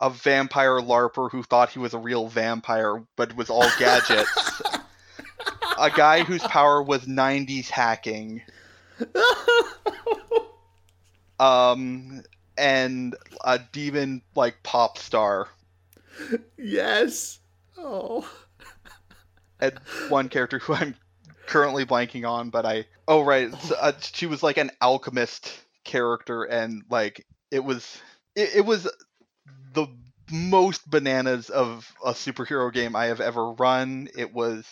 a 0.00 0.10
vampire 0.10 0.80
larper 0.80 1.30
who 1.30 1.42
thought 1.44 1.70
he 1.70 1.78
was 1.78 1.94
a 1.94 1.98
real 1.98 2.28
vampire 2.28 3.04
but 3.16 3.36
was 3.36 3.50
all 3.50 3.68
gadgets. 3.78 4.62
a 5.78 5.90
guy 5.90 6.22
whose 6.24 6.42
power 6.42 6.82
was 6.82 7.06
90s 7.06 7.68
hacking. 7.68 8.42
Um 11.40 12.22
and 12.56 13.16
a 13.44 13.58
demon 13.58 14.22
like 14.36 14.62
pop 14.62 14.96
star. 14.98 15.48
yes. 16.56 17.40
Oh. 17.76 18.30
and 19.60 19.78
one 20.08 20.28
character 20.28 20.60
who 20.60 20.74
I'm 20.74 20.94
currently 21.46 21.84
blanking 21.84 22.28
on, 22.28 22.50
but 22.50 22.64
I 22.64 22.86
oh 23.08 23.22
right, 23.22 23.52
so, 23.54 23.74
uh, 23.74 23.92
she 24.00 24.26
was 24.26 24.42
like 24.42 24.56
an 24.56 24.70
alchemist 24.80 25.52
character, 25.84 26.44
and 26.44 26.82
like 26.88 27.26
it 27.50 27.64
was 27.64 28.00
it, 28.36 28.56
it 28.56 28.64
was 28.66 28.88
the 29.74 29.86
most 30.30 30.88
bananas 30.88 31.50
of 31.50 31.92
a 32.04 32.12
superhero 32.12 32.72
game 32.72 32.96
I 32.96 33.06
have 33.06 33.20
ever 33.20 33.52
run. 33.52 34.08
It 34.16 34.32
was 34.32 34.64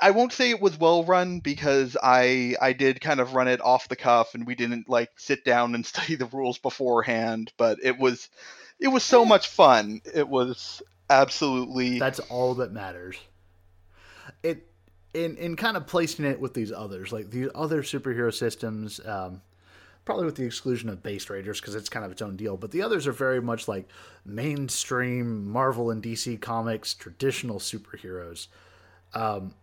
I- 0.00 0.10
won't 0.12 0.32
say 0.32 0.50
it 0.50 0.60
was 0.60 0.78
well 0.78 1.04
run 1.04 1.40
because 1.40 1.96
I 2.02 2.56
I 2.60 2.72
did 2.72 3.00
kind 3.00 3.20
of 3.20 3.34
run 3.34 3.48
it 3.48 3.60
off 3.60 3.88
the 3.88 3.96
cuff 3.96 4.34
and 4.34 4.46
we 4.46 4.54
didn't 4.54 4.88
like 4.88 5.10
sit 5.16 5.44
down 5.44 5.74
and 5.74 5.84
study 5.92 6.14
the 6.14 6.26
rules 6.26 6.58
beforehand, 6.58 7.52
but 7.56 7.78
it 7.82 7.98
was 7.98 8.28
it 8.78 8.88
was 8.88 9.02
so 9.02 9.24
much 9.24 9.48
fun. 9.48 10.00
It 10.14 10.28
was 10.28 10.82
absolutely 11.10 11.98
That's 11.98 12.20
all 12.20 12.54
that 12.54 12.72
matters. 12.72 13.16
It 14.42 14.66
in 15.14 15.36
in 15.36 15.56
kind 15.56 15.76
of 15.76 15.86
placing 15.86 16.24
it 16.24 16.40
with 16.40 16.54
these 16.54 16.72
others, 16.72 17.12
like 17.12 17.30
the 17.30 17.50
other 17.54 17.82
superhero 17.82 18.32
systems, 18.32 19.00
um, 19.04 19.42
probably 20.04 20.26
with 20.26 20.36
the 20.36 20.44
exclusion 20.44 20.88
of 20.88 21.02
Base 21.02 21.28
Raiders 21.28 21.60
because 21.60 21.74
it's 21.74 21.88
kind 21.88 22.04
of 22.04 22.12
its 22.12 22.22
own 22.22 22.36
deal. 22.36 22.56
But 22.56 22.70
the 22.70 22.82
others 22.82 23.06
are 23.06 23.12
very 23.12 23.42
much 23.42 23.68
like 23.68 23.88
mainstream 24.24 25.50
Marvel 25.50 25.90
and 25.90 26.02
DC 26.02 26.40
comics, 26.40 26.94
traditional 26.94 27.58
superheroes. 27.58 28.46
Um, 29.14 29.54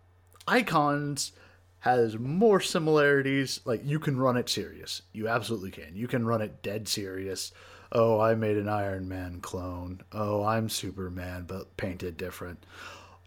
Icons 0.49 1.31
has 1.79 2.17
more 2.17 2.59
similarities. 2.59 3.61
Like 3.65 3.81
you 3.85 3.99
can 3.99 4.17
run 4.17 4.37
it 4.37 4.49
serious, 4.49 5.03
you 5.13 5.27
absolutely 5.27 5.71
can. 5.71 5.95
You 5.95 6.07
can 6.07 6.25
run 6.25 6.41
it 6.41 6.61
dead 6.61 6.87
serious. 6.87 7.51
Oh, 7.91 8.19
I 8.19 8.35
made 8.35 8.57
an 8.57 8.69
Iron 8.69 9.07
Man 9.07 9.41
clone. 9.41 10.01
Oh, 10.11 10.43
I'm 10.43 10.69
Superman, 10.69 11.45
but 11.47 11.75
painted 11.77 12.17
different. 12.17 12.65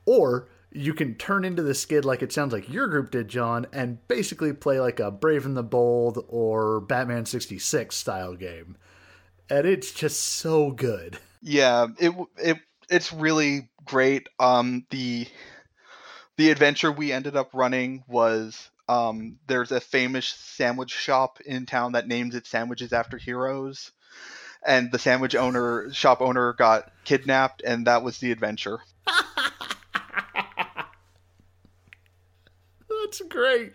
Or 0.07 0.49
you 0.71 0.95
can 0.95 1.15
turn 1.17 1.45
into 1.45 1.63
the 1.63 1.75
skid 1.75 2.05
like 2.05 2.23
it 2.23 2.33
sounds 2.33 2.53
like 2.53 2.69
your 2.69 2.89
group 2.89 3.11
did, 3.11 3.29
John, 3.29 3.67
and 3.73 4.07
basically 4.09 4.53
play 4.53 4.81
like 4.81 5.01
a 5.01 5.11
Brave 5.11 5.45
and 5.45 5.57
the 5.57 5.63
Bold 5.63 6.25
or 6.29 6.81
Batman 6.81 7.27
66 7.27 7.95
style 7.95 8.35
game. 8.35 8.77
And 9.51 9.67
it's 9.67 9.93
just 9.93 10.23
so 10.23 10.71
good. 10.71 11.19
Yeah, 11.43 11.89
it 11.99 12.15
it 12.39 12.59
it's 12.89 13.13
really 13.13 13.69
great. 13.85 14.29
Um 14.39 14.87
the 14.91 15.27
the 16.43 16.51
adventure 16.51 16.91
we 16.91 17.13
ended 17.13 17.37
up 17.37 17.51
running 17.53 18.03
was 18.09 18.69
um 18.89 19.39
there's 19.47 19.71
a 19.71 19.79
famous 19.79 20.27
sandwich 20.27 20.91
shop 20.91 21.39
in 21.47 21.67
town 21.67 21.93
that 21.93 22.09
names 22.09 22.35
its 22.35 22.49
sandwiches 22.49 22.93
after 22.93 23.17
heroes. 23.17 23.93
And 24.67 24.91
the 24.91 24.99
sandwich 24.99 25.37
owner 25.37 25.93
shop 25.93 26.21
owner 26.21 26.53
got 26.53 26.91
kidnapped 27.05 27.63
and 27.65 27.87
that 27.87 28.03
was 28.03 28.19
the 28.19 28.33
adventure. 28.33 28.81
That's 32.89 33.21
great. 33.29 33.75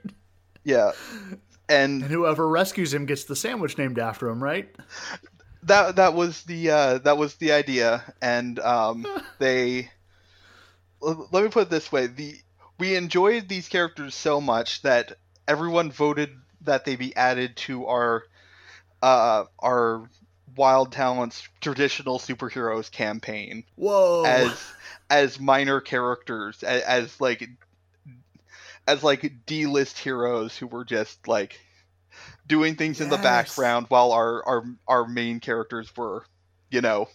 Yeah. 0.66 0.92
And, 1.70 2.04
And 2.04 2.12
whoever 2.12 2.50
rescues 2.50 2.94
him 2.94 3.06
gets 3.06 3.24
the 3.24 3.36
sandwich 3.38 3.78
named 3.78 3.98
after 3.98 4.28
him, 4.28 4.44
right? 4.44 4.76
that 5.64 5.96
that 5.96 6.16
was 6.16 6.44
the 6.44 6.70
uh, 6.70 6.98
that 7.00 7.18
was 7.18 7.36
the 7.36 7.54
idea, 7.54 8.04
and 8.22 8.60
um, 8.60 9.06
they. 9.40 9.90
Let 11.00 11.44
me 11.44 11.50
put 11.50 11.64
it 11.64 11.70
this 11.70 11.92
way: 11.92 12.08
the 12.08 12.38
we 12.80 12.96
enjoyed 12.96 13.48
these 13.50 13.68
characters 13.68 14.16
so 14.16 14.40
much 14.40 14.82
that 14.84 15.14
everyone 15.48 15.92
voted 15.92 16.30
that 16.62 16.86
they 16.86 16.96
be 16.96 17.16
added 17.16 17.56
to 17.56 17.86
our 17.88 18.24
uh, 19.02 19.46
our 19.60 20.10
Wild 20.56 20.92
Talents 20.92 21.48
traditional 21.62 22.20
superheroes 22.20 22.92
campaign 22.92 23.64
Whoa. 23.76 24.24
as 24.26 24.74
as 25.10 25.40
minor 25.40 25.82
characters 25.82 26.64
as, 26.64 26.82
as 26.84 27.22
like 27.22 27.48
as 28.88 29.04
like 29.04 29.46
D-list 29.46 30.00
heroes 30.00 30.58
who 30.58 30.68
were 30.68 30.86
just 30.86 31.28
like 31.28 31.60
doing 32.48 32.76
things 32.76 33.02
in 33.02 33.10
the 33.10 33.18
background 33.18 33.86
while 33.90 34.12
our 34.14 34.44
our 34.46 34.66
our 34.88 35.08
main 35.08 35.40
characters 35.40 35.96
were 35.96 36.26
you 36.72 36.82
know 36.82 37.08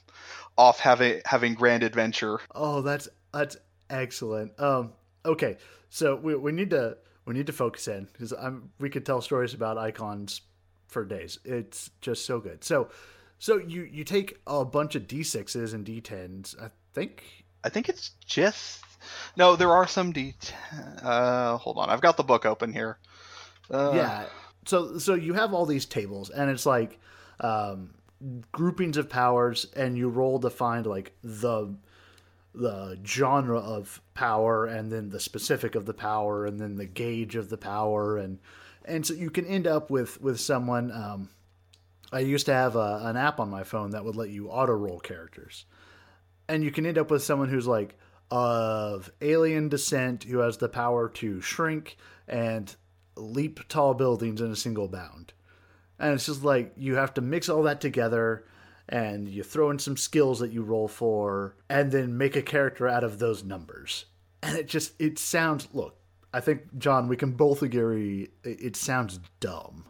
off 0.57 0.79
having 0.79 1.21
having 1.25 1.55
grand 1.55 1.83
adventure 1.83 2.39
Oh, 2.55 2.83
that's 2.83 3.09
that's 3.33 3.57
excellent. 3.91 4.59
Um, 4.61 4.93
okay, 5.25 5.57
so 5.91 6.17
we, 6.17 6.35
we 6.35 6.53
need 6.53 6.71
to 6.71 6.97
we 7.25 7.35
need 7.35 7.47
to 7.47 7.53
focus 7.53 7.89
in 7.89 8.09
because 8.13 8.33
I'm 8.33 8.71
we 8.79 8.91
could 8.91 9.07
tell 9.07 9.21
stories 9.21 9.55
about 9.55 9.79
icons 9.79 10.43
for 10.89 11.05
days. 11.05 11.39
It's 11.45 11.91
just 12.01 12.27
so 12.27 12.41
good. 12.41 12.65
So, 12.65 12.89
so 13.39 13.57
you 13.59 13.83
you 13.83 14.05
take 14.05 14.39
a 14.47 14.65
bunch 14.65 14.95
of 14.95 15.07
d6s 15.07 15.75
and 15.75 15.87
d10s. 15.87 16.61
I 16.61 16.71
think. 16.95 17.23
i 17.65 17.69
think 17.69 17.89
it's 17.89 18.11
just 18.27 18.83
no 19.37 19.57
there 19.57 19.71
are 19.71 19.87
some 19.87 20.13
d 20.13 20.35
uh 21.03 21.57
hold 21.57 21.79
on 21.79 21.89
i've 21.89 22.03
got 22.03 22.17
the 22.17 22.23
book 22.23 22.45
open 22.45 22.73
here 22.73 22.99
uh, 23.71 23.93
yeah. 23.95 24.25
So 24.67 24.99
so 24.99 25.15
you 25.15 25.35
have 25.35 25.55
all 25.55 25.67
these 25.67 25.87
tables, 25.87 26.31
and 26.31 26.51
it's 26.51 26.67
like 26.67 27.01
um, 27.41 27.95
groupings 28.53 28.97
of 28.97 29.09
powers, 29.09 29.67
and 29.75 29.97
you 29.97 30.09
roll 30.09 30.39
to 30.41 30.51
find 30.51 30.87
like 30.87 31.13
the 31.23 31.75
the 32.55 32.99
genre 33.05 33.59
of 33.59 34.01
power, 34.15 34.67
and 34.67 34.91
then 34.91 35.09
the 35.11 35.21
specific 35.21 35.75
of 35.75 35.87
the 35.87 35.95
power, 35.95 36.47
and 36.47 36.61
then 36.61 36.77
the 36.77 36.87
gauge 36.87 37.35
of 37.37 37.49
the 37.49 37.59
power, 37.59 38.17
and 38.17 38.39
and 38.85 39.07
so 39.07 39.15
you 39.15 39.31
can 39.31 39.47
end 39.47 39.67
up 39.67 39.91
with 39.91 40.21
with 40.21 40.41
someone. 40.41 40.91
Um, 40.91 41.31
I 42.13 42.21
used 42.21 42.47
to 42.47 42.53
have 42.53 42.77
a, 42.77 43.01
an 43.05 43.17
app 43.17 43.41
on 43.41 43.49
my 43.49 43.65
phone 43.65 43.91
that 43.91 44.05
would 44.05 44.17
let 44.17 44.29
you 44.29 44.49
auto 44.49 44.75
roll 44.75 45.01
characters, 45.01 45.65
and 46.49 46.63
you 46.63 46.71
can 46.71 46.85
end 46.85 46.99
up 46.99 47.11
with 47.11 47.23
someone 47.23 47.49
who's 47.49 47.67
like 47.67 47.97
of 48.31 49.11
alien 49.21 49.69
descent 49.69 50.25
who 50.25 50.39
has 50.39 50.57
the 50.57 50.69
power 50.69 51.09
to 51.09 51.41
shrink 51.43 51.99
and 52.27 52.77
leap 53.15 53.61
tall 53.69 53.93
buildings 53.93 54.41
in 54.41 54.51
a 54.51 54.57
single 54.57 54.89
bound. 54.89 55.35
And 55.99 56.15
it's 56.15 56.27
just 56.27 56.43
like 56.43 56.73
you 56.77 56.97
have 56.97 57.13
to 57.15 57.21
mix 57.21 57.51
all 57.51 57.63
that 57.65 57.83
together 57.83 58.47
and 58.93 59.27
you 59.27 59.43
throw 59.43 59.71
in 59.71 59.79
some 59.79 59.97
skills 59.97 60.39
that 60.41 60.53
you 60.53 60.63
roll 60.63 60.87
for 60.87 61.57
and 61.71 61.91
then 61.91 62.19
make 62.19 62.37
a 62.37 62.43
character 62.43 62.87
out 62.87 63.03
of 63.03 63.19
those 63.19 63.43
numbers. 63.43 64.05
And 64.43 64.59
it 64.59 64.69
just 64.69 64.93
it 65.01 65.19
sounds 65.19 65.67
look, 65.73 65.97
I 66.33 66.41
think 66.41 66.79
John 66.79 67.09
we 67.09 67.17
can 67.17 67.33
both 67.33 67.63
agree 67.63 68.29
it 68.45 68.77
sounds 68.77 69.19
dumb. 69.41 69.87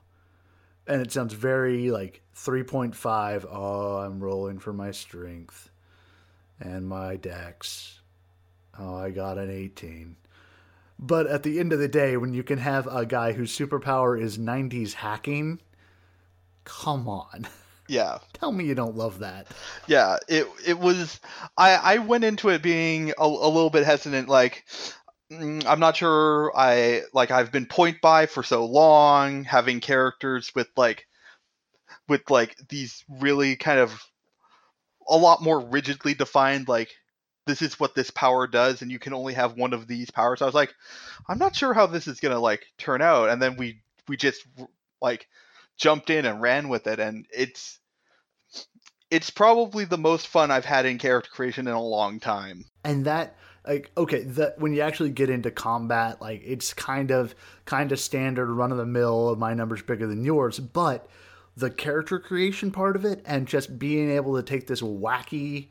And 0.86 1.02
it 1.02 1.10
sounds 1.10 1.34
very 1.34 1.90
like 1.90 2.22
3.5 2.36 3.44
oh 3.50 3.96
I'm 3.96 4.20
rolling 4.20 4.60
for 4.60 4.72
my 4.72 4.92
strength 4.92 5.68
and 6.60 6.88
my 6.88 7.16
dex. 7.16 7.98
Oh, 8.78 8.94
I 8.94 9.10
got 9.10 9.36
an 9.36 9.50
18. 9.50 10.16
But 10.98 11.26
at 11.26 11.42
the 11.42 11.58
end 11.58 11.72
of 11.72 11.80
the 11.80 11.88
day, 11.88 12.16
when 12.16 12.32
you 12.32 12.44
can 12.44 12.58
have 12.58 12.86
a 12.86 13.04
guy 13.04 13.32
whose 13.32 13.56
superpower 13.56 14.18
is 14.20 14.38
90s 14.38 14.94
hacking, 14.94 15.60
come 16.64 17.08
on. 17.08 17.48
yeah. 17.92 18.18
Tell 18.32 18.52
me 18.52 18.64
you 18.64 18.74
don't 18.74 18.96
love 18.96 19.18
that. 19.20 19.46
yeah 19.86 20.16
it 20.28 20.46
it 20.66 20.78
was 20.78 21.20
i 21.56 21.74
i 21.74 21.98
went 21.98 22.24
into 22.24 22.48
it 22.48 22.62
being 22.62 23.10
a, 23.10 23.24
a 23.24 23.50
little 23.50 23.70
bit 23.70 23.84
hesitant 23.84 24.28
like 24.28 24.64
mm, 25.30 25.64
i'm 25.66 25.80
not 25.80 25.96
sure 25.96 26.52
i 26.56 27.02
like 27.12 27.30
i've 27.30 27.52
been 27.52 27.66
point 27.66 28.00
by 28.00 28.26
for 28.26 28.42
so 28.42 28.64
long 28.64 29.44
having 29.44 29.80
characters 29.80 30.52
with 30.54 30.68
like 30.76 31.06
with 32.08 32.22
like 32.30 32.56
these 32.68 33.04
really 33.08 33.56
kind 33.56 33.78
of 33.78 34.00
a 35.08 35.16
lot 35.16 35.42
more 35.42 35.60
rigidly 35.60 36.14
defined 36.14 36.68
like 36.68 36.90
this 37.46 37.62
is 37.62 37.78
what 37.80 37.94
this 37.94 38.10
power 38.10 38.46
does 38.46 38.82
and 38.82 38.90
you 38.90 38.98
can 38.98 39.12
only 39.12 39.34
have 39.34 39.56
one 39.56 39.72
of 39.72 39.86
these 39.86 40.10
powers. 40.10 40.42
I 40.42 40.46
was 40.46 40.54
like 40.54 40.72
i'm 41.28 41.38
not 41.38 41.56
sure 41.56 41.74
how 41.74 41.86
this 41.86 42.06
is 42.06 42.20
going 42.20 42.32
to 42.34 42.38
like 42.38 42.64
turn 42.78 43.02
out. 43.02 43.28
And 43.28 43.40
then 43.42 43.56
we 43.56 43.82
we 44.08 44.16
just 44.16 44.46
like 45.00 45.26
jumped 45.76 46.10
in 46.10 46.24
and 46.26 46.40
ran 46.40 46.68
with 46.68 46.86
it 46.86 47.00
and 47.00 47.26
it's 47.32 47.78
it's 49.12 49.28
probably 49.28 49.84
the 49.84 49.98
most 49.98 50.26
fun 50.26 50.50
I've 50.50 50.64
had 50.64 50.86
in 50.86 50.96
character 50.96 51.30
creation 51.30 51.68
in 51.68 51.74
a 51.74 51.82
long 51.82 52.18
time. 52.18 52.64
And 52.82 53.04
that 53.04 53.36
like 53.66 53.92
okay, 53.96 54.22
that 54.22 54.58
when 54.58 54.72
you 54.72 54.80
actually 54.80 55.10
get 55.10 55.28
into 55.28 55.50
combat, 55.50 56.22
like 56.22 56.40
it's 56.42 56.72
kind 56.72 57.10
of 57.10 57.34
kind 57.66 57.92
of 57.92 58.00
standard 58.00 58.50
run 58.50 58.72
of 58.72 58.78
the 58.78 58.86
mill, 58.86 59.28
of 59.28 59.38
my 59.38 59.52
number's 59.52 59.82
bigger 59.82 60.06
than 60.06 60.24
yours, 60.24 60.58
but 60.58 61.08
the 61.54 61.70
character 61.70 62.18
creation 62.18 62.70
part 62.70 62.96
of 62.96 63.04
it 63.04 63.22
and 63.26 63.46
just 63.46 63.78
being 63.78 64.10
able 64.10 64.34
to 64.36 64.42
take 64.42 64.66
this 64.66 64.80
wacky 64.80 65.68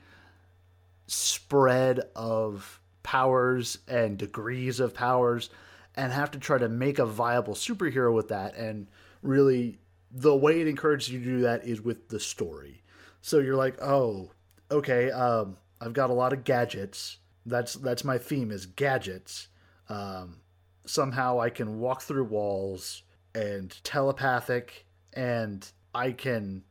spread 1.08 2.00
of 2.16 2.80
powers 3.02 3.80
and 3.88 4.20
degrees 4.20 4.80
of 4.80 4.94
powers 4.94 5.50
and 5.96 6.14
have 6.14 6.30
to 6.30 6.38
try 6.38 6.60
to 6.60 6.70
make 6.70 7.00
a 7.00 7.06
viable 7.08 7.56
superhero 7.56 8.14
with 8.14 8.28
that 8.28 8.56
and 8.56 8.88
really 9.24 9.80
the 10.12 10.36
way 10.36 10.62
it 10.62 10.68
encourages 10.68 11.10
you 11.10 11.18
to 11.18 11.26
do 11.26 11.42
that 11.42 11.66
is 11.66 11.82
with 11.82 12.08
the 12.10 12.20
story 12.20 12.82
so 13.22 13.39
you're 13.39 13.55
like 13.55 13.82
oh 13.82 14.32
okay 14.69 15.11
um, 15.11 15.57
i've 15.80 15.93
got 15.93 16.09
a 16.09 16.13
lot 16.13 16.34
of 16.34 16.43
gadgets. 16.43 17.17
That's 17.45 17.74
that's 17.74 18.03
my 18.03 18.17
theme 18.17 18.51
is 18.51 18.65
gadgets. 18.65 19.47
Um, 19.89 20.38
somehow 20.86 21.39
i 21.39 21.49
can 21.49 21.80
walk 21.80 22.01
through 22.01 22.24
walls 22.24 23.03
and 23.36 23.76
telepathic 23.84 24.86
and 25.13 25.72
i 25.93 26.11
can 26.11 26.63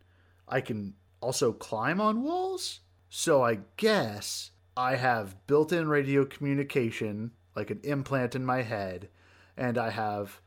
i 0.49 0.61
can 0.61 0.95
also 1.21 1.53
climb 1.53 2.01
on 2.01 2.23
walls. 2.23 2.81
So 3.09 3.43
I 3.43 3.61
guess 3.77 4.51
I 4.77 4.97
have 4.97 5.47
built 5.47 5.73
in 5.73 5.89
radio 5.89 6.25
communication, 6.25 7.33
like 7.55 7.71
an 7.71 7.81
implant 7.83 8.35
in 8.35 8.45
my 8.45 8.63
head, 8.63 9.09
and 9.57 9.77
I 9.77 9.91
have 9.91 10.41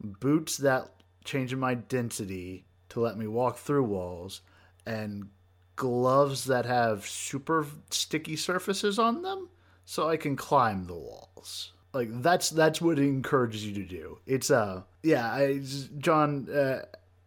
boots 0.00 0.56
that 0.58 0.90
change 1.24 1.54
my 1.54 1.74
density 1.74 2.64
to 2.88 3.00
let 3.00 3.18
me 3.18 3.26
walk 3.26 3.58
through 3.58 3.84
walls, 3.84 4.40
and 4.84 5.28
gloves 5.76 6.44
that 6.46 6.66
have 6.66 7.06
super 7.06 7.66
sticky 7.90 8.36
surfaces 8.36 8.98
on 8.98 9.22
them 9.22 9.48
so 9.84 10.08
I 10.08 10.16
can 10.16 10.36
climb 10.36 10.86
the 10.86 10.94
walls. 10.94 11.72
Like 11.92 12.08
that's 12.22 12.50
that's 12.50 12.80
what 12.80 12.98
it 12.98 13.04
encourages 13.04 13.64
you 13.64 13.74
to 13.74 13.84
do. 13.84 14.18
It's 14.26 14.50
uh 14.50 14.82
yeah, 15.02 15.30
I, 15.30 15.62
John 15.98 16.50
uh, 16.50 16.82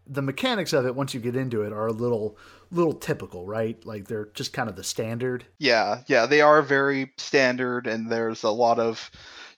the 0.06 0.22
mechanics 0.22 0.74
of 0.74 0.86
it 0.86 0.96
once 0.96 1.14
you 1.14 1.20
get 1.20 1.36
into 1.36 1.62
it 1.62 1.72
are 1.72 1.88
a 1.88 1.94
little 1.94 2.38
little 2.72 2.94
typical, 2.94 3.46
right? 3.46 3.84
Like 3.86 4.08
they're 4.08 4.30
just 4.34 4.54
kind 4.54 4.70
of 4.70 4.76
the 4.76 4.84
standard. 4.84 5.46
Yeah, 5.58 6.02
yeah, 6.08 6.26
they 6.26 6.42
are 6.42 6.62
very 6.62 7.12
standard, 7.18 7.88
and 7.88 8.12
there's 8.12 8.44
a 8.44 8.52
lot 8.52 8.80
of, 8.80 9.10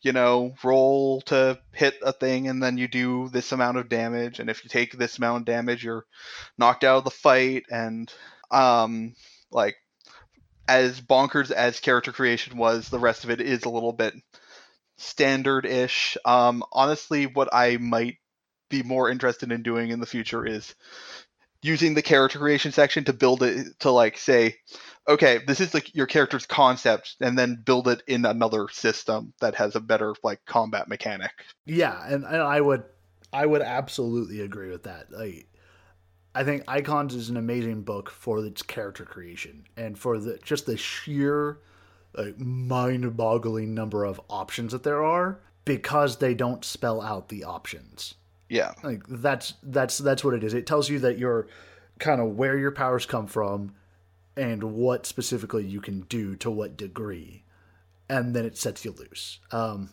you 0.02 0.14
know, 0.14 0.54
roll 0.64 1.22
to 1.22 1.60
hit 1.74 1.96
a 2.04 2.14
thing, 2.14 2.48
and 2.48 2.62
then 2.62 2.78
you 2.78 2.88
do 2.88 3.30
this 3.30 3.52
amount 3.52 3.78
of 3.78 3.89
damage, 3.89 4.39
and 4.39 4.50
if 4.50 4.64
you 4.64 4.70
take 4.70 4.94
this 4.94 5.18
amount 5.18 5.42
of 5.42 5.46
damage, 5.46 5.84
you're 5.84 6.06
knocked 6.58 6.84
out 6.84 7.00
of 7.00 7.04
the 7.04 7.12
fight, 7.12 7.66
and 7.70 8.14
um, 8.52 9.16
like 9.52 9.76
as 10.68 11.02
bonkers 11.02 11.52
as 11.52 11.80
character 11.80 12.12
creation 12.12 12.58
was, 12.58 12.89
the 12.89 12.99
rest 12.99 13.24
of 13.24 13.30
it 13.30 13.41
is 13.41 13.64
a 13.64 13.70
little 13.70 13.93
bit 13.93 14.14
standard-ish. 14.97 16.18
Um, 16.26 16.64
honestly, 16.72 17.26
what 17.26 17.49
I 17.52 17.78
might 17.78 18.18
be 18.70 18.84
more 18.84 19.10
interested 19.10 19.52
in 19.52 19.64
doing 19.64 19.89
in 19.89 19.99
the 19.99 20.06
future 20.06 20.45
is 20.45 20.76
using 21.62 21.93
the 21.93 22.02
character 22.02 22.39
creation 22.39 22.72
section 22.72 23.04
to 23.04 23.14
build 23.14 23.43
it 23.43 23.80
to 23.80 23.91
like 23.91 24.18
say, 24.18 24.56
okay, 25.08 25.39
this 25.45 25.60
is 25.60 25.74
like 25.74 25.93
your 25.93 26.08
character's 26.08 26.45
concept, 26.45 27.16
and 27.20 27.38
then 27.38 27.62
build 27.66 27.88
it 27.88 28.02
in 28.08 28.26
another 28.26 28.68
system 28.70 29.34
that 29.41 29.56
has 29.56 29.76
a 29.76 29.80
better 29.80 30.14
like 30.24 30.39
combat 30.45 30.88
mechanic. 30.88 31.32
Yeah, 31.66 31.99
and, 32.08 32.24
and 32.24 32.41
I 32.41 32.62
would 32.62 32.84
I 33.34 33.45
would 33.45 33.62
absolutely 33.62 34.41
agree 34.41 34.70
with 34.70 34.84
that. 34.84 35.12
Like 35.12 35.47
I 36.34 36.44
think 36.44 36.64
Icons 36.68 37.14
is 37.14 37.30
an 37.30 37.38
amazing 37.38 37.82
book 37.82 38.10
for 38.10 38.44
its 38.46 38.62
character 38.62 39.04
creation 39.04 39.66
and 39.76 39.98
for 39.98 40.18
the 40.18 40.38
just 40.44 40.66
the 40.66 40.78
sheer 40.78 41.60
like 42.14 42.38
mind-boggling 42.40 43.74
number 43.74 44.06
of 44.06 44.20
options 44.30 44.72
that 44.72 44.84
there 44.84 45.04
are 45.04 45.40
because 45.66 46.18
they 46.18 46.34
don't 46.34 46.66
spell 46.66 47.02
out 47.02 47.30
the 47.30 47.44
options. 47.44 48.16
Yeah. 48.50 48.74
Like 48.84 49.04
that's 49.08 49.54
that's 49.64 49.98
that's 49.98 50.24
what 50.24 50.34
it 50.34 50.44
is. 50.44 50.54
It 50.54 50.68
tells 50.68 50.90
you 50.90 51.00
that 51.00 51.18
you're 51.18 51.48
kind 52.00 52.20
of 52.20 52.36
where 52.36 52.58
your 52.58 52.72
powers 52.72 53.06
come 53.06 53.28
from 53.28 53.76
and 54.36 54.64
what 54.64 55.06
specifically 55.06 55.66
you 55.66 55.82
can 55.82 56.02
do 56.02 56.36
to 56.38 56.50
what 56.50 56.78
degree. 56.78 57.44
And 58.10 58.36
then 58.36 58.46
it 58.46 58.58
sets 58.58 58.84
you 58.84 58.92
loose. 58.92 59.40
Um, 59.52 59.92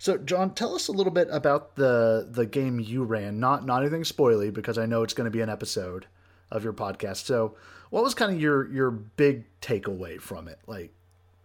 so, 0.00 0.16
John, 0.16 0.54
tell 0.54 0.74
us 0.74 0.88
a 0.88 0.92
little 0.92 1.12
bit 1.12 1.28
about 1.30 1.76
the 1.76 2.26
the 2.28 2.46
game 2.46 2.80
you 2.80 3.04
ran. 3.04 3.38
Not 3.38 3.66
not 3.66 3.82
anything 3.82 4.02
spoily 4.02 4.50
because 4.50 4.78
I 4.78 4.86
know 4.86 5.02
it's 5.02 5.12
going 5.12 5.26
to 5.26 5.30
be 5.30 5.42
an 5.42 5.50
episode 5.50 6.06
of 6.50 6.64
your 6.64 6.72
podcast. 6.72 7.26
So, 7.26 7.54
what 7.90 8.02
was 8.02 8.14
kind 8.14 8.32
of 8.32 8.40
your 8.40 8.66
your 8.72 8.90
big 8.90 9.44
takeaway 9.60 10.18
from 10.18 10.48
it, 10.48 10.58
like 10.66 10.94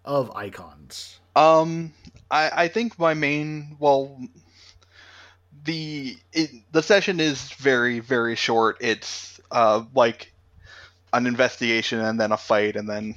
of 0.06 0.32
icons? 0.38 1.20
Um, 1.36 1.92
I 2.32 2.50
I 2.64 2.68
think 2.70 2.98
my 2.98 3.14
main 3.14 3.76
well, 3.78 4.22
the 5.66 6.16
it, 6.32 6.50
the 6.72 6.82
session 6.82 7.20
is 7.20 7.52
very 7.56 8.00
very 8.00 8.38
short. 8.38 8.78
It's 8.80 9.38
uh 9.52 9.84
like 9.94 10.32
an 11.12 11.28
investigation 11.28 12.00
and 12.00 12.18
then 12.18 12.32
a 12.32 12.38
fight 12.38 12.78
and 12.78 12.88
then 12.88 13.16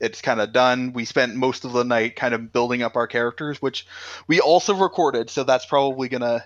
it's 0.00 0.22
kind 0.22 0.40
of 0.40 0.52
done. 0.52 0.92
We 0.92 1.04
spent 1.04 1.34
most 1.34 1.64
of 1.64 1.72
the 1.72 1.84
night 1.84 2.16
kind 2.16 2.34
of 2.34 2.52
building 2.52 2.82
up 2.82 2.96
our 2.96 3.06
characters, 3.06 3.60
which 3.60 3.86
we 4.26 4.40
also 4.40 4.74
recorded, 4.74 5.30
so 5.30 5.44
that's 5.44 5.66
probably 5.66 6.08
gonna 6.08 6.44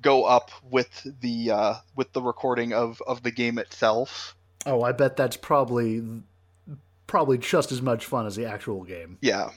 go 0.00 0.24
up 0.24 0.50
with 0.62 1.06
the 1.20 1.50
uh, 1.50 1.74
with 1.96 2.12
the 2.12 2.22
recording 2.22 2.72
of 2.72 3.02
of 3.06 3.22
the 3.22 3.30
game 3.30 3.58
itself. 3.58 4.36
Oh, 4.66 4.82
I 4.82 4.92
bet 4.92 5.16
that's 5.16 5.36
probably 5.36 6.22
probably 7.06 7.38
just 7.38 7.72
as 7.72 7.82
much 7.82 8.04
fun 8.04 8.26
as 8.26 8.36
the 8.36 8.46
actual 8.46 8.84
game. 8.84 9.18
Yeah, 9.20 9.50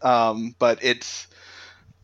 um, 0.00 0.54
but 0.58 0.78
it's 0.82 1.26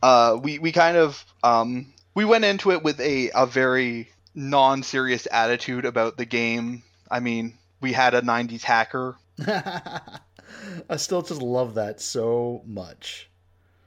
uh, 0.02 0.38
we 0.42 0.58
we 0.58 0.72
kind 0.72 0.96
of 0.96 1.24
um, 1.42 1.92
we 2.14 2.24
went 2.24 2.44
into 2.44 2.72
it 2.72 2.82
with 2.82 3.00
a 3.00 3.30
a 3.34 3.46
very 3.46 4.10
non-serious 4.34 5.26
attitude 5.30 5.84
about 5.84 6.16
the 6.16 6.26
game. 6.26 6.82
I 7.10 7.20
mean, 7.20 7.58
we 7.80 7.92
had 7.92 8.14
a 8.14 8.22
90s 8.22 8.62
hacker 8.62 9.16
I 10.88 10.96
still 10.96 11.22
just 11.22 11.42
love 11.42 11.74
that 11.74 12.00
so 12.00 12.62
much. 12.66 13.28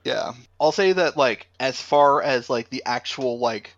Yeah. 0.03 0.33
I'll 0.59 0.71
say 0.71 0.93
that 0.93 1.17
like 1.17 1.47
as 1.59 1.81
far 1.81 2.21
as 2.21 2.49
like 2.49 2.69
the 2.69 2.83
actual 2.85 3.39
like 3.39 3.75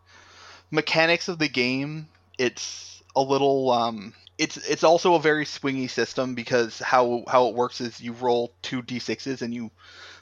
mechanics 0.72 1.28
of 1.28 1.40
the 1.40 1.50
game, 1.50 2.08
it's 2.38 3.04
a 3.16 3.22
little 3.22 3.70
um 3.72 4.14
it's 4.38 4.58
it's 4.58 4.84
also 4.84 5.16
a 5.16 5.20
very 5.20 5.46
swingy 5.46 5.90
system 5.90 6.34
because 6.34 6.80
how 6.80 7.24
how 7.28 7.48
it 7.48 7.56
works 7.56 7.82
is 7.82 8.02
you 8.02 8.14
roll 8.14 8.52
two 8.62 8.82
d6s 8.82 9.42
and 9.42 9.54
you 9.54 9.70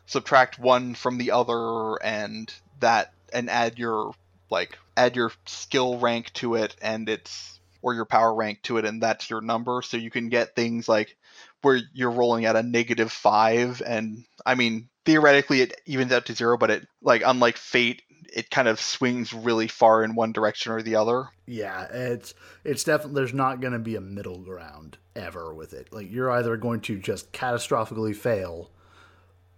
subtract 0.05 0.59
one 0.59 0.93
from 0.93 1.17
the 1.17 1.31
other 1.31 1.95
and 2.03 2.53
that 2.81 3.13
and 3.31 3.49
add 3.49 3.79
your 3.79 4.13
like 4.49 4.77
add 4.97 5.15
your 5.15 5.31
skill 5.45 5.97
rank 5.97 6.33
to 6.33 6.55
it 6.55 6.75
and 6.81 7.07
it's 7.07 7.60
or 7.81 7.93
your 7.93 8.05
power 8.05 8.33
rank 8.33 8.61
to 8.63 8.77
it 8.77 8.85
and 8.85 9.01
that's 9.01 9.29
your 9.29 9.41
number 9.41 9.81
so 9.81 9.97
you 9.97 10.11
can 10.11 10.29
get 10.29 10.55
things 10.55 10.87
like 10.87 11.17
where 11.61 11.81
you're 11.93 12.11
rolling 12.11 12.45
at 12.45 12.55
a 12.55 12.63
negative 12.63 13.11
five, 13.11 13.81
and 13.85 14.23
I 14.45 14.55
mean 14.55 14.89
theoretically 15.05 15.61
it 15.61 15.79
evens 15.85 16.11
out 16.11 16.25
to 16.25 16.33
zero, 16.33 16.57
but 16.57 16.71
it 16.71 16.87
like 17.01 17.23
unlike 17.25 17.57
Fate, 17.57 18.01
it 18.33 18.49
kind 18.49 18.67
of 18.67 18.79
swings 18.79 19.33
really 19.33 19.67
far 19.67 20.03
in 20.03 20.15
one 20.15 20.31
direction 20.31 20.71
or 20.71 20.81
the 20.81 20.95
other. 20.95 21.27
Yeah, 21.45 21.87
it's 21.91 22.33
it's 22.63 22.83
definitely 22.83 23.15
there's 23.15 23.33
not 23.33 23.61
going 23.61 23.73
to 23.73 23.79
be 23.79 23.95
a 23.95 24.01
middle 24.01 24.39
ground 24.39 24.97
ever 25.15 25.53
with 25.53 25.73
it. 25.73 25.93
Like 25.93 26.11
you're 26.11 26.31
either 26.31 26.57
going 26.57 26.81
to 26.81 26.97
just 26.97 27.31
catastrophically 27.31 28.15
fail 28.15 28.71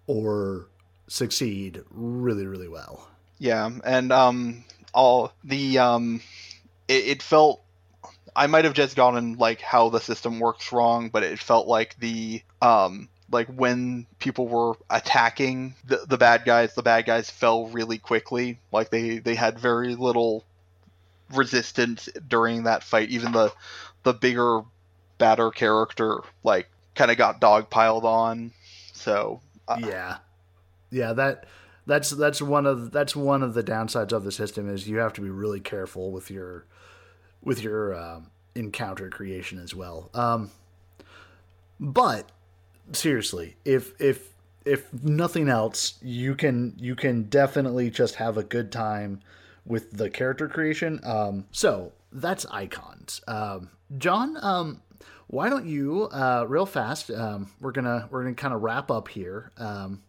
or 0.07 0.67
succeed 1.07 1.82
really 1.89 2.45
really 2.45 2.67
well. 2.67 3.07
Yeah, 3.39 3.69
and 3.84 4.11
um 4.11 4.65
all 4.93 5.34
the 5.43 5.80
um 5.80 6.21
it, 6.88 7.05
it 7.05 7.24
felt 7.24 7.61
I 8.36 8.48
might 8.48 8.66
have 8.66 8.74
just 8.74 8.96
gotten 8.96 9.38
like 9.38 9.62
how 9.62 9.90
the 9.90 10.00
system 10.00 10.40
works 10.40 10.72
wrong, 10.72 11.10
but 11.10 11.24
it 11.24 11.40
felt 11.40 11.68
like 11.68 11.98
the 12.00 12.42
um 12.62 13.10
like 13.32 13.48
when 13.48 14.06
people 14.20 14.48
were 14.48 14.76
attacking 14.90 15.76
the, 15.86 16.06
the 16.08 16.18
bad 16.18 16.46
guys, 16.46 16.76
the 16.76 16.84
bad 16.84 17.06
guys 17.06 17.30
fell 17.30 17.68
really 17.68 17.98
quickly. 17.98 18.60
Like 18.72 18.90
they 18.90 19.18
they 19.18 19.36
had 19.36 19.60
very 19.60 19.96
little 19.96 20.46
resistance 21.34 22.10
during 22.28 22.64
that 22.64 22.84
fight. 22.84 23.10
Even 23.10 23.32
the 23.32 23.52
the 24.04 24.14
bigger, 24.14 24.62
badder 25.18 25.52
character 25.52 26.20
like 26.44 26.70
kind 26.96 27.12
of 27.12 27.18
got 27.18 27.42
dogpiled 27.42 28.04
on. 28.04 28.52
So 28.94 29.42
uh, 29.68 29.78
yeah, 29.80 30.18
yeah 30.92 31.14
that 31.14 31.46
that's 31.86 32.12
that's 32.12 32.42
one 32.42 32.66
of 32.66 32.92
that's 32.92 33.16
one 33.16 33.44
of 33.44 33.54
the 33.54 33.64
downsides 33.64 34.12
of 34.12 34.24
the 34.24 34.32
system 34.32 34.70
is 34.70 34.88
you 34.88 34.98
have 34.98 35.14
to 35.14 35.22
be 35.22 35.30
really 35.30 35.60
careful 35.60 36.12
with 36.12 36.30
your 36.30 36.66
with 37.44 37.62
your 37.62 37.96
um, 37.96 38.32
encounter 38.56 39.10
creation 39.10 39.60
as 39.60 39.76
well. 39.76 40.10
Um, 40.14 40.52
but 41.80 42.32
seriously, 42.91 43.56
if 43.66 44.00
if 44.00 44.34
if 44.66 44.91
nothing 45.04 45.50
else, 45.50 45.96
you 46.02 46.36
can 46.36 46.76
you 46.78 46.96
can 46.96 47.24
definitely 47.24 47.89
just 47.89 48.16
have 48.16 48.38
a 48.38 48.44
good 48.44 48.72
time 48.72 49.22
with 49.66 49.91
the 49.91 50.10
character 50.10 50.48
creation. 50.48 51.00
Um, 51.04 51.46
so 51.52 51.91
that's 52.12 52.46
icons. 52.52 53.22
Um, 53.28 53.70
John, 53.98 54.38
um, 54.41 54.82
why 55.28 55.50
don't 55.50 55.66
you 55.66 56.04
uh, 56.12 56.46
real 56.48 56.66
fast? 56.66 57.12
Um, 57.12 57.52
we're 57.60 57.72
gonna 57.72 58.08
we're 58.12 58.24
gonna 58.24 58.36
kind 58.36 58.54
of 58.54 58.62
wrap 58.62 58.91
up 58.91 59.08
here. 59.08 59.52
Um, 59.58 60.04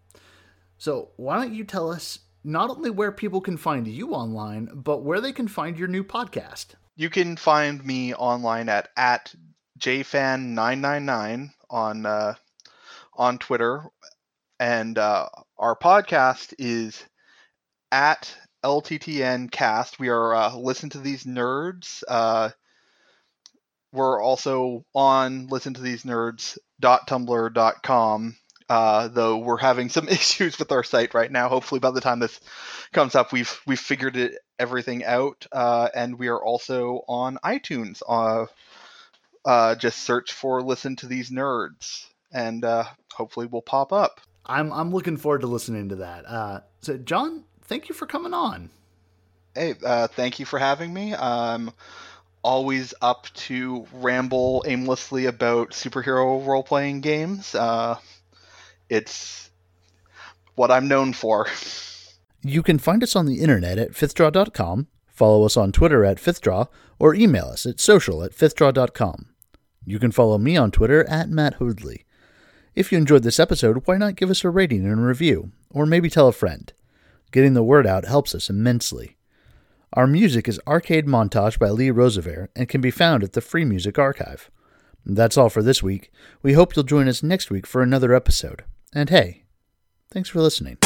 so 0.78 1.08
why 1.16 1.36
don't 1.36 1.54
you 1.54 1.64
tell 1.64 1.90
us 1.90 2.20
not 2.42 2.68
only 2.68 2.90
where 2.90 3.10
people 3.10 3.40
can 3.40 3.56
find 3.56 3.88
you 3.88 4.10
online, 4.10 4.68
but 4.74 5.02
where 5.02 5.20
they 5.20 5.32
can 5.32 5.48
find 5.48 5.78
your 5.78 5.88
new 5.88 6.04
podcast? 6.04 6.74
You 6.96 7.10
can 7.10 7.36
find 7.36 7.84
me 7.84 8.14
online 8.14 8.68
at 8.68 8.88
at 8.96 9.34
jfan999 9.78 11.50
on 11.68 12.06
uh, 12.06 12.34
on 13.14 13.38
Twitter, 13.38 13.82
and 14.60 14.96
uh, 14.96 15.28
our 15.58 15.76
podcast 15.76 16.54
is 16.58 17.04
at 17.90 18.36
LTTN 18.64 19.50
Cast. 19.50 19.98
We 19.98 20.08
are 20.08 20.32
uh, 20.34 20.56
listen 20.56 20.90
to 20.90 20.98
these 20.98 21.24
nerds. 21.24 22.04
Uh, 22.06 22.50
we're 23.92 24.22
also 24.22 24.84
on 24.94 25.48
listen 25.48 25.74
to 25.74 25.80
these 25.80 26.04
nerds.tumblr.com. 26.04 28.36
Uh, 28.68 29.08
though 29.08 29.38
we're 29.38 29.58
having 29.58 29.90
some 29.90 30.08
issues 30.08 30.58
with 30.58 30.72
our 30.72 30.82
site 30.82 31.14
right 31.14 31.30
now. 31.30 31.48
Hopefully, 31.48 31.80
by 31.80 31.90
the 31.90 32.00
time 32.00 32.18
this 32.18 32.40
comes 32.92 33.14
up, 33.14 33.32
we've 33.32 33.60
we've 33.66 33.80
figured 33.80 34.16
it 34.16 34.38
everything 34.58 35.04
out, 35.04 35.46
uh, 35.52 35.88
and 35.94 36.18
we 36.18 36.28
are 36.28 36.42
also 36.42 37.04
on 37.06 37.38
iTunes. 37.44 38.02
Uh, 38.08 38.46
uh, 39.44 39.74
just 39.74 39.98
search 40.00 40.32
for 40.32 40.62
"Listen 40.62 40.96
to 40.96 41.06
These 41.06 41.30
Nerds," 41.30 42.06
and 42.32 42.64
uh, 42.64 42.84
hopefully, 43.12 43.46
we'll 43.46 43.62
pop 43.62 43.92
up. 43.92 44.20
I'm 44.46 44.72
I'm 44.72 44.90
looking 44.92 45.16
forward 45.16 45.42
to 45.42 45.46
listening 45.46 45.90
to 45.90 45.96
that. 45.96 46.24
Uh, 46.26 46.60
so, 46.80 46.96
John, 46.96 47.44
thank 47.62 47.88
you 47.88 47.94
for 47.94 48.06
coming 48.06 48.34
on. 48.34 48.70
Hey, 49.54 49.74
uh, 49.84 50.08
thank 50.08 50.40
you 50.40 50.46
for 50.46 50.58
having 50.58 50.92
me. 50.92 51.14
I'm 51.14 51.70
always 52.42 52.92
up 53.00 53.26
to 53.34 53.86
ramble 53.92 54.64
aimlessly 54.66 55.26
about 55.26 55.70
superhero 55.70 56.46
role 56.46 56.62
playing 56.62 57.00
games. 57.00 57.54
Uh, 57.54 57.96
it's 58.88 59.50
what 60.54 60.70
I'm 60.70 60.88
known 60.88 61.12
for. 61.12 61.46
You 62.42 62.62
can 62.62 62.78
find 62.78 63.02
us 63.02 63.16
on 63.16 63.26
the 63.26 63.40
internet 63.40 63.78
at 63.78 63.92
fifthdraw.com, 63.92 64.88
follow 65.06 65.44
us 65.44 65.56
on 65.56 65.72
Twitter 65.72 66.04
at 66.04 66.18
fifthdraw, 66.18 66.68
or 66.98 67.14
email 67.14 67.46
us 67.46 67.66
at 67.66 67.80
social 67.80 68.22
at 68.22 68.32
fifthdraw.com. 68.32 69.26
You 69.86 69.98
can 69.98 70.12
follow 70.12 70.38
me 70.38 70.56
on 70.56 70.70
Twitter 70.70 71.08
at 71.08 71.28
Matt 71.28 71.58
Hoodley. 71.58 72.04
If 72.74 72.90
you 72.90 72.98
enjoyed 72.98 73.22
this 73.22 73.40
episode, 73.40 73.82
why 73.86 73.96
not 73.96 74.16
give 74.16 74.30
us 74.30 74.44
a 74.44 74.50
rating 74.50 74.84
and 74.84 74.98
a 74.98 75.02
review, 75.02 75.52
or 75.70 75.86
maybe 75.86 76.10
tell 76.10 76.28
a 76.28 76.32
friend? 76.32 76.72
Getting 77.32 77.54
the 77.54 77.62
word 77.62 77.86
out 77.86 78.04
helps 78.04 78.34
us 78.34 78.50
immensely. 78.50 79.16
Our 79.92 80.06
music 80.06 80.48
is 80.48 80.60
Arcade 80.66 81.06
Montage 81.06 81.58
by 81.58 81.70
Lee 81.70 81.90
Rosevere 81.90 82.48
and 82.56 82.68
can 82.68 82.80
be 82.80 82.90
found 82.90 83.22
at 83.22 83.32
the 83.32 83.40
Free 83.40 83.64
Music 83.64 83.98
Archive. 83.98 84.50
That's 85.06 85.36
all 85.36 85.48
for 85.48 85.62
this 85.62 85.82
week. 85.82 86.10
We 86.42 86.54
hope 86.54 86.74
you'll 86.74 86.84
join 86.84 87.08
us 87.08 87.22
next 87.22 87.50
week 87.50 87.66
for 87.66 87.82
another 87.82 88.14
episode. 88.14 88.64
And 88.94 89.10
hey, 89.10 89.42
thanks 90.12 90.28
for 90.28 90.40
listening. 90.40 90.78